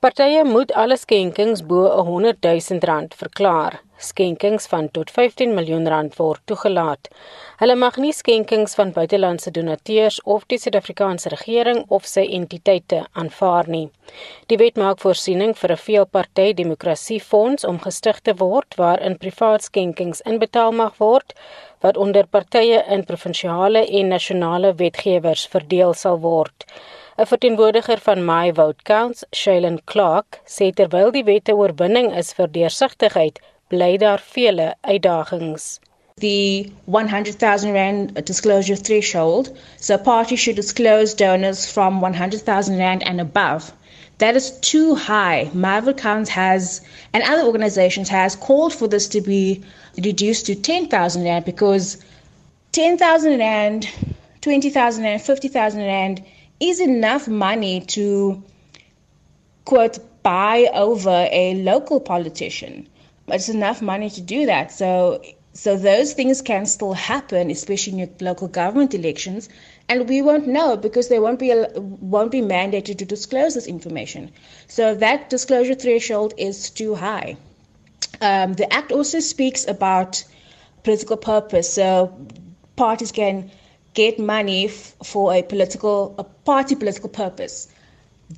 Partye 0.00 0.44
moet 0.44 0.72
alle 0.72 0.96
skenkings 0.96 1.62
bo 1.66 2.02
100 2.02 2.42
000 2.42 2.80
rand 2.80 3.14
verklaar. 3.14 3.80
Skenkings 4.02 4.66
van 4.70 4.88
tot 4.90 5.10
15 5.14 5.54
miljoen 5.54 5.88
rand 5.88 6.16
word 6.18 6.40
toegelaat. 6.50 7.08
Hulle 7.60 7.76
mag 7.78 7.96
nie 8.02 8.12
skenkings 8.12 8.74
van 8.78 8.92
buitelandse 8.96 9.52
donateurs 9.54 10.18
of 10.34 10.46
die 10.50 10.58
Suid-Afrikaanse 10.58 11.30
regering 11.34 11.84
of 11.88 12.08
sy 12.10 12.24
entiteite 12.38 13.04
aanvaar 13.12 13.70
nie. 13.74 13.84
Die 14.50 14.58
wet 14.62 14.80
maak 14.82 14.98
voorsiening 15.04 15.54
vir 15.60 15.72
'n 15.72 15.82
veelparty 15.84 16.48
demokrasiefonds 16.62 17.64
om 17.70 17.78
gestig 17.86 18.18
te 18.20 18.34
word 18.44 18.74
waarin 18.82 19.18
privaat 19.18 19.62
skenkings 19.68 20.24
inbetaal 20.32 20.72
mag 20.72 20.98
word 20.98 21.34
wat 21.84 21.96
onder 21.96 22.26
partye 22.26 22.82
in 22.96 23.04
provinsiale 23.04 23.86
en 23.86 24.08
nasionale 24.08 24.74
wetgewers 24.82 25.46
verdeel 25.54 25.94
sal 25.94 26.18
word. 26.20 26.66
'n 27.18 27.26
Verteenwoordiger 27.26 28.00
van 28.00 28.24
My 28.24 28.52
Vote 28.58 28.82
Counts, 28.82 29.24
Shailen 29.40 29.80
Clark, 29.84 30.40
sê 30.46 30.70
terwyl 30.72 31.10
die 31.12 31.24
wette 31.24 31.52
oorwinning 31.54 32.08
is 32.20 32.32
vir 32.38 32.48
deursigtigheid, 32.54 33.40
bly 33.72 33.96
daar 33.96 34.22
vele 34.32 34.74
uitdagings. 34.80 35.80
The 36.16 36.70
100,000 36.84 37.72
Rand 37.72 38.26
disclosure 38.26 38.76
threshold, 38.76 39.56
so 39.76 39.96
parties 39.96 40.40
should 40.40 40.56
disclose 40.56 41.14
donors 41.14 41.64
from 41.72 42.00
100,000 42.00 42.76
Rand 42.76 43.02
and 43.02 43.20
above. 43.20 43.72
That 44.18 44.36
is 44.36 44.58
too 44.60 44.94
high. 44.94 45.50
Marvel 45.54 45.94
Counts 45.94 46.28
has, 46.30 46.82
and 47.14 47.22
other 47.24 47.44
organizations 47.46 48.10
has 48.10 48.36
called 48.36 48.74
for 48.74 48.88
this 48.88 49.08
to 49.08 49.22
be 49.22 49.62
reduced 49.96 50.46
to 50.46 50.54
10,000 50.54 51.24
Rand 51.24 51.46
because 51.46 51.96
10,000 52.72 53.38
Rand, 53.38 53.88
20,000 54.42 55.04
Rand, 55.04 55.22
50,000 55.22 55.80
Rand 55.80 56.22
is 56.60 56.78
enough 56.78 57.26
money 57.26 57.80
to, 57.80 58.42
quote, 59.64 59.98
buy 60.22 60.68
over 60.74 61.26
a 61.32 61.54
local 61.54 62.00
politician 62.00 62.86
it's 63.28 63.48
enough 63.48 63.82
money 63.82 64.10
to 64.10 64.20
do 64.20 64.46
that. 64.46 64.72
So 64.72 65.22
so 65.54 65.76
those 65.76 66.14
things 66.14 66.40
can 66.40 66.64
still 66.64 66.94
happen, 66.94 67.50
especially 67.50 67.92
in 67.92 67.98
your 67.98 68.08
local 68.20 68.48
government 68.48 68.94
elections, 68.94 69.50
and 69.88 70.08
we 70.08 70.22
won't 70.22 70.46
know 70.46 70.76
because 70.76 71.08
they 71.08 71.18
won't 71.18 71.38
be 71.38 71.52
won't 71.76 72.30
be 72.30 72.40
mandated 72.40 72.98
to 72.98 73.04
disclose 73.04 73.54
this 73.54 73.66
information. 73.66 74.30
So 74.66 74.94
that 74.94 75.28
disclosure 75.28 75.74
threshold 75.74 76.32
is 76.38 76.70
too 76.70 76.94
high. 76.94 77.36
Um, 78.20 78.54
the 78.54 78.72
act 78.72 78.92
also 78.92 79.20
speaks 79.20 79.66
about 79.68 80.24
political 80.84 81.16
purpose, 81.18 81.72
so 81.72 82.16
parties 82.76 83.12
can 83.12 83.50
get 83.94 84.18
money 84.18 84.66
f- 84.66 84.94
for 85.04 85.34
a 85.34 85.42
political 85.42 86.14
a 86.18 86.24
party 86.24 86.76
political 86.76 87.10
purpose. 87.10 87.68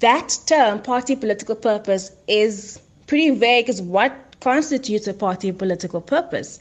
That 0.01 0.37
term, 0.47 0.83
party 0.83 1.15
political 1.15 1.55
purpose, 1.55 2.11
is 2.27 2.81
pretty 3.07 3.31
vague. 3.31 3.69
Is 3.69 3.81
what 3.81 4.24
constitutes 4.45 5.09
a 5.09 5.15
party 5.15 5.53
political 5.53 6.01
purpose. 6.01 6.61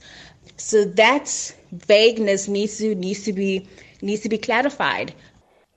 So 0.58 0.86
that 0.86 1.28
vagueness 1.72 2.48
needs 2.48 2.78
to 2.78 2.96
needs 2.96 3.24
to 3.24 3.34
be 3.34 3.68
needs 4.02 4.22
to 4.22 4.30
be 4.30 4.38
clarified. 4.38 5.14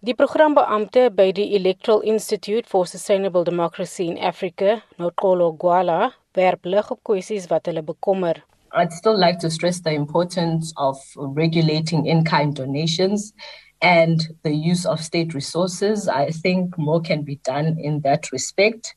Die 0.03 0.15
programbeampte 0.15 1.11
by 1.11 1.33
die 1.33 1.57
Electoral 1.57 2.03
Institute 2.03 2.67
for 2.69 2.87
Sustainable 2.87 3.45
Democracy 3.45 4.07
in 4.07 4.19
Africa, 4.19 4.83
Nokolo 4.99 5.57
Gwala, 5.59 6.13
werp 6.37 6.65
lig 6.65 6.91
op 6.91 7.01
kwessies 7.03 7.49
wat 7.51 7.67
hulle 7.67 7.83
bekommer. 7.83 8.43
I'd 8.73 8.93
still 8.93 9.19
like 9.19 9.39
to 9.41 9.51
stress 9.51 9.81
the 9.81 9.95
importance 9.95 10.73
of 10.77 10.99
regulating 11.17 12.07
in-kind 12.07 12.55
donations 12.55 13.33
and 13.81 14.29
the 14.43 14.53
use 14.53 14.85
of 14.87 15.01
state 15.01 15.35
resources. 15.35 16.09
I 16.09 16.31
think 16.31 16.77
more 16.79 17.01
can 17.01 17.23
be 17.23 17.41
done 17.43 17.77
in 17.79 18.01
that 18.03 18.31
respect. 18.33 18.95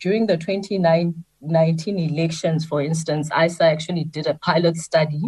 During 0.00 0.26
the 0.26 0.36
2019 0.36 1.24
19 1.40 1.98
elections, 1.98 2.64
for 2.64 2.82
instance, 2.82 3.30
ISA 3.38 3.64
actually 3.64 4.04
did 4.04 4.26
a 4.26 4.34
pilot 4.34 4.76
study. 4.76 5.22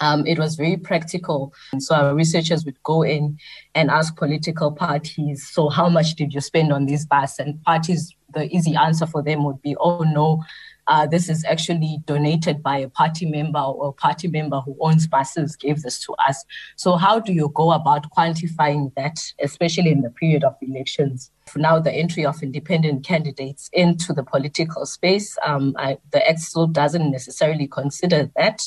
Um, 0.00 0.26
it 0.26 0.38
was 0.38 0.54
very 0.54 0.76
practical. 0.76 1.52
And 1.72 1.82
so 1.82 1.94
our 1.94 2.14
researchers 2.14 2.64
would 2.64 2.80
go 2.84 3.02
in 3.02 3.36
and 3.74 3.90
ask 3.90 4.16
political 4.16 4.72
parties, 4.72 5.48
so 5.50 5.68
how 5.68 5.88
much 5.88 6.14
did 6.14 6.32
you 6.32 6.40
spend 6.40 6.72
on 6.72 6.86
this 6.86 7.04
bus? 7.04 7.38
And 7.38 7.62
parties, 7.64 8.14
the 8.32 8.44
easy 8.54 8.76
answer 8.76 9.06
for 9.06 9.22
them 9.22 9.44
would 9.44 9.60
be, 9.60 9.74
oh 9.80 10.02
no, 10.04 10.42
uh, 10.88 11.06
this 11.06 11.28
is 11.28 11.44
actually 11.44 11.98
donated 12.06 12.62
by 12.62 12.78
a 12.78 12.88
party 12.88 13.26
member 13.26 13.58
or 13.58 13.90
a 13.90 13.92
party 13.92 14.26
member 14.26 14.60
who 14.60 14.74
owns 14.80 15.06
buses 15.06 15.54
gave 15.54 15.82
this 15.82 16.00
to 16.00 16.14
us. 16.14 16.44
So 16.76 16.96
how 16.96 17.20
do 17.20 17.32
you 17.32 17.52
go 17.54 17.72
about 17.72 18.10
quantifying 18.10 18.92
that, 18.96 19.20
especially 19.40 19.90
in 19.90 20.00
the 20.00 20.10
period 20.10 20.44
of 20.44 20.56
elections? 20.62 21.30
Now, 21.54 21.78
the 21.78 21.92
entry 21.92 22.24
of 22.24 22.42
independent 22.42 23.04
candidates 23.04 23.68
into 23.72 24.12
the 24.12 24.22
political 24.22 24.86
space, 24.86 25.36
um, 25.44 25.74
I, 25.78 25.98
the 26.10 26.22
still 26.36 26.66
doesn't 26.66 27.10
necessarily 27.10 27.68
consider 27.68 28.30
that. 28.36 28.60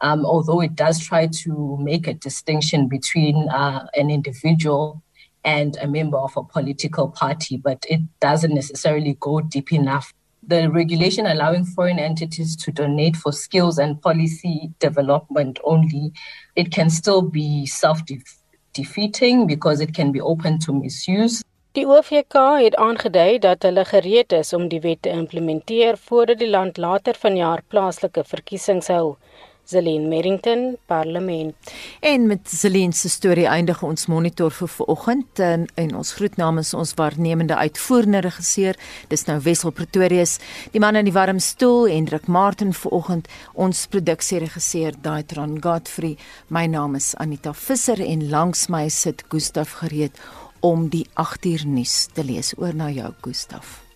Um, 0.00 0.24
although 0.24 0.60
it 0.60 0.76
does 0.76 1.00
try 1.00 1.26
to 1.26 1.76
make 1.80 2.06
a 2.06 2.14
distinction 2.14 2.86
between 2.86 3.48
uh, 3.48 3.86
an 3.94 4.10
individual 4.10 5.02
and 5.44 5.76
a 5.80 5.88
member 5.88 6.18
of 6.18 6.36
a 6.36 6.44
political 6.44 7.08
party, 7.08 7.56
but 7.56 7.84
it 7.88 8.00
doesn't 8.20 8.54
necessarily 8.54 9.16
go 9.18 9.40
deep 9.40 9.72
enough 9.72 10.12
the 10.48 10.68
regulation 10.70 11.26
allowing 11.26 11.64
foreign 11.64 11.98
entities 11.98 12.56
to 12.56 12.72
donate 12.72 13.16
for 13.16 13.32
skills 13.32 13.78
and 13.78 14.00
policy 14.00 14.70
development 14.78 15.58
only, 15.64 16.12
it 16.56 16.72
can 16.72 16.90
still 16.90 17.22
be 17.22 17.66
self 17.66 18.00
defeating 18.72 19.46
because 19.46 19.80
it 19.80 19.94
can 19.94 20.12
be 20.12 20.20
open 20.20 20.58
to 20.60 20.72
misuse. 20.72 21.42
Die 21.76 21.86
OVK 21.86 22.34
het 22.58 22.74
aangedui 22.80 23.38
dat 23.38 23.62
hulle 23.62 23.84
gereed 23.84 24.32
is 24.32 24.52
om 24.56 24.68
die 24.72 24.80
wet 24.80 25.02
te 25.02 25.10
implementeer 25.14 25.98
voordat 26.08 26.40
die 26.40 26.48
land 26.50 26.80
later 26.80 27.14
vanjaar 27.14 27.62
plaaslike 27.68 28.24
verkiesings 28.24 28.88
hou. 28.88 29.16
Zelin 29.68 30.08
Merrington 30.08 30.76
Parlement. 30.86 31.54
En 32.00 32.26
met 32.26 32.50
Zelin 32.50 32.92
se 32.92 33.08
storie 33.08 33.46
eindig 33.46 33.82
ons 33.82 34.06
monitor 34.06 34.50
vir 34.50 34.68
vanoggend 34.68 35.40
en, 35.44 35.66
en 35.74 35.90
ons 36.00 36.12
groet 36.16 36.36
namens 36.40 36.70
ons 36.74 36.94
waarnemende 36.96 37.56
uitvoerende 37.56 38.22
regisseur. 38.24 38.78
Dis 39.12 39.26
nou 39.28 39.36
Wessel 39.44 39.74
Pretorius, 39.76 40.38
die 40.72 40.80
man 40.80 40.96
in 40.96 41.04
die 41.04 41.12
warm 41.12 41.40
stoel 41.44 41.90
en 41.92 42.08
Rik 42.08 42.30
Martin 42.32 42.72
vanoggend 42.72 43.28
ons 43.52 43.82
produksieregisseur 43.92 44.96
Daitron 45.04 45.58
Godfrey. 45.60 46.16
My 46.48 46.64
naam 46.64 46.96
is 46.96 47.12
Anita 47.20 47.52
Visser 47.52 48.00
en 48.00 48.24
langs 48.32 48.70
my 48.72 48.86
sit 48.88 49.26
Gustaf 49.28 49.82
gereed 49.82 50.16
om 50.64 50.88
die 50.88 51.04
8uur 51.12 51.68
nuus 51.68 52.06
te 52.16 52.24
lees. 52.24 52.54
Oor 52.56 52.72
na 52.72 52.88
jou 52.88 53.12
Gustaf. 53.20 53.87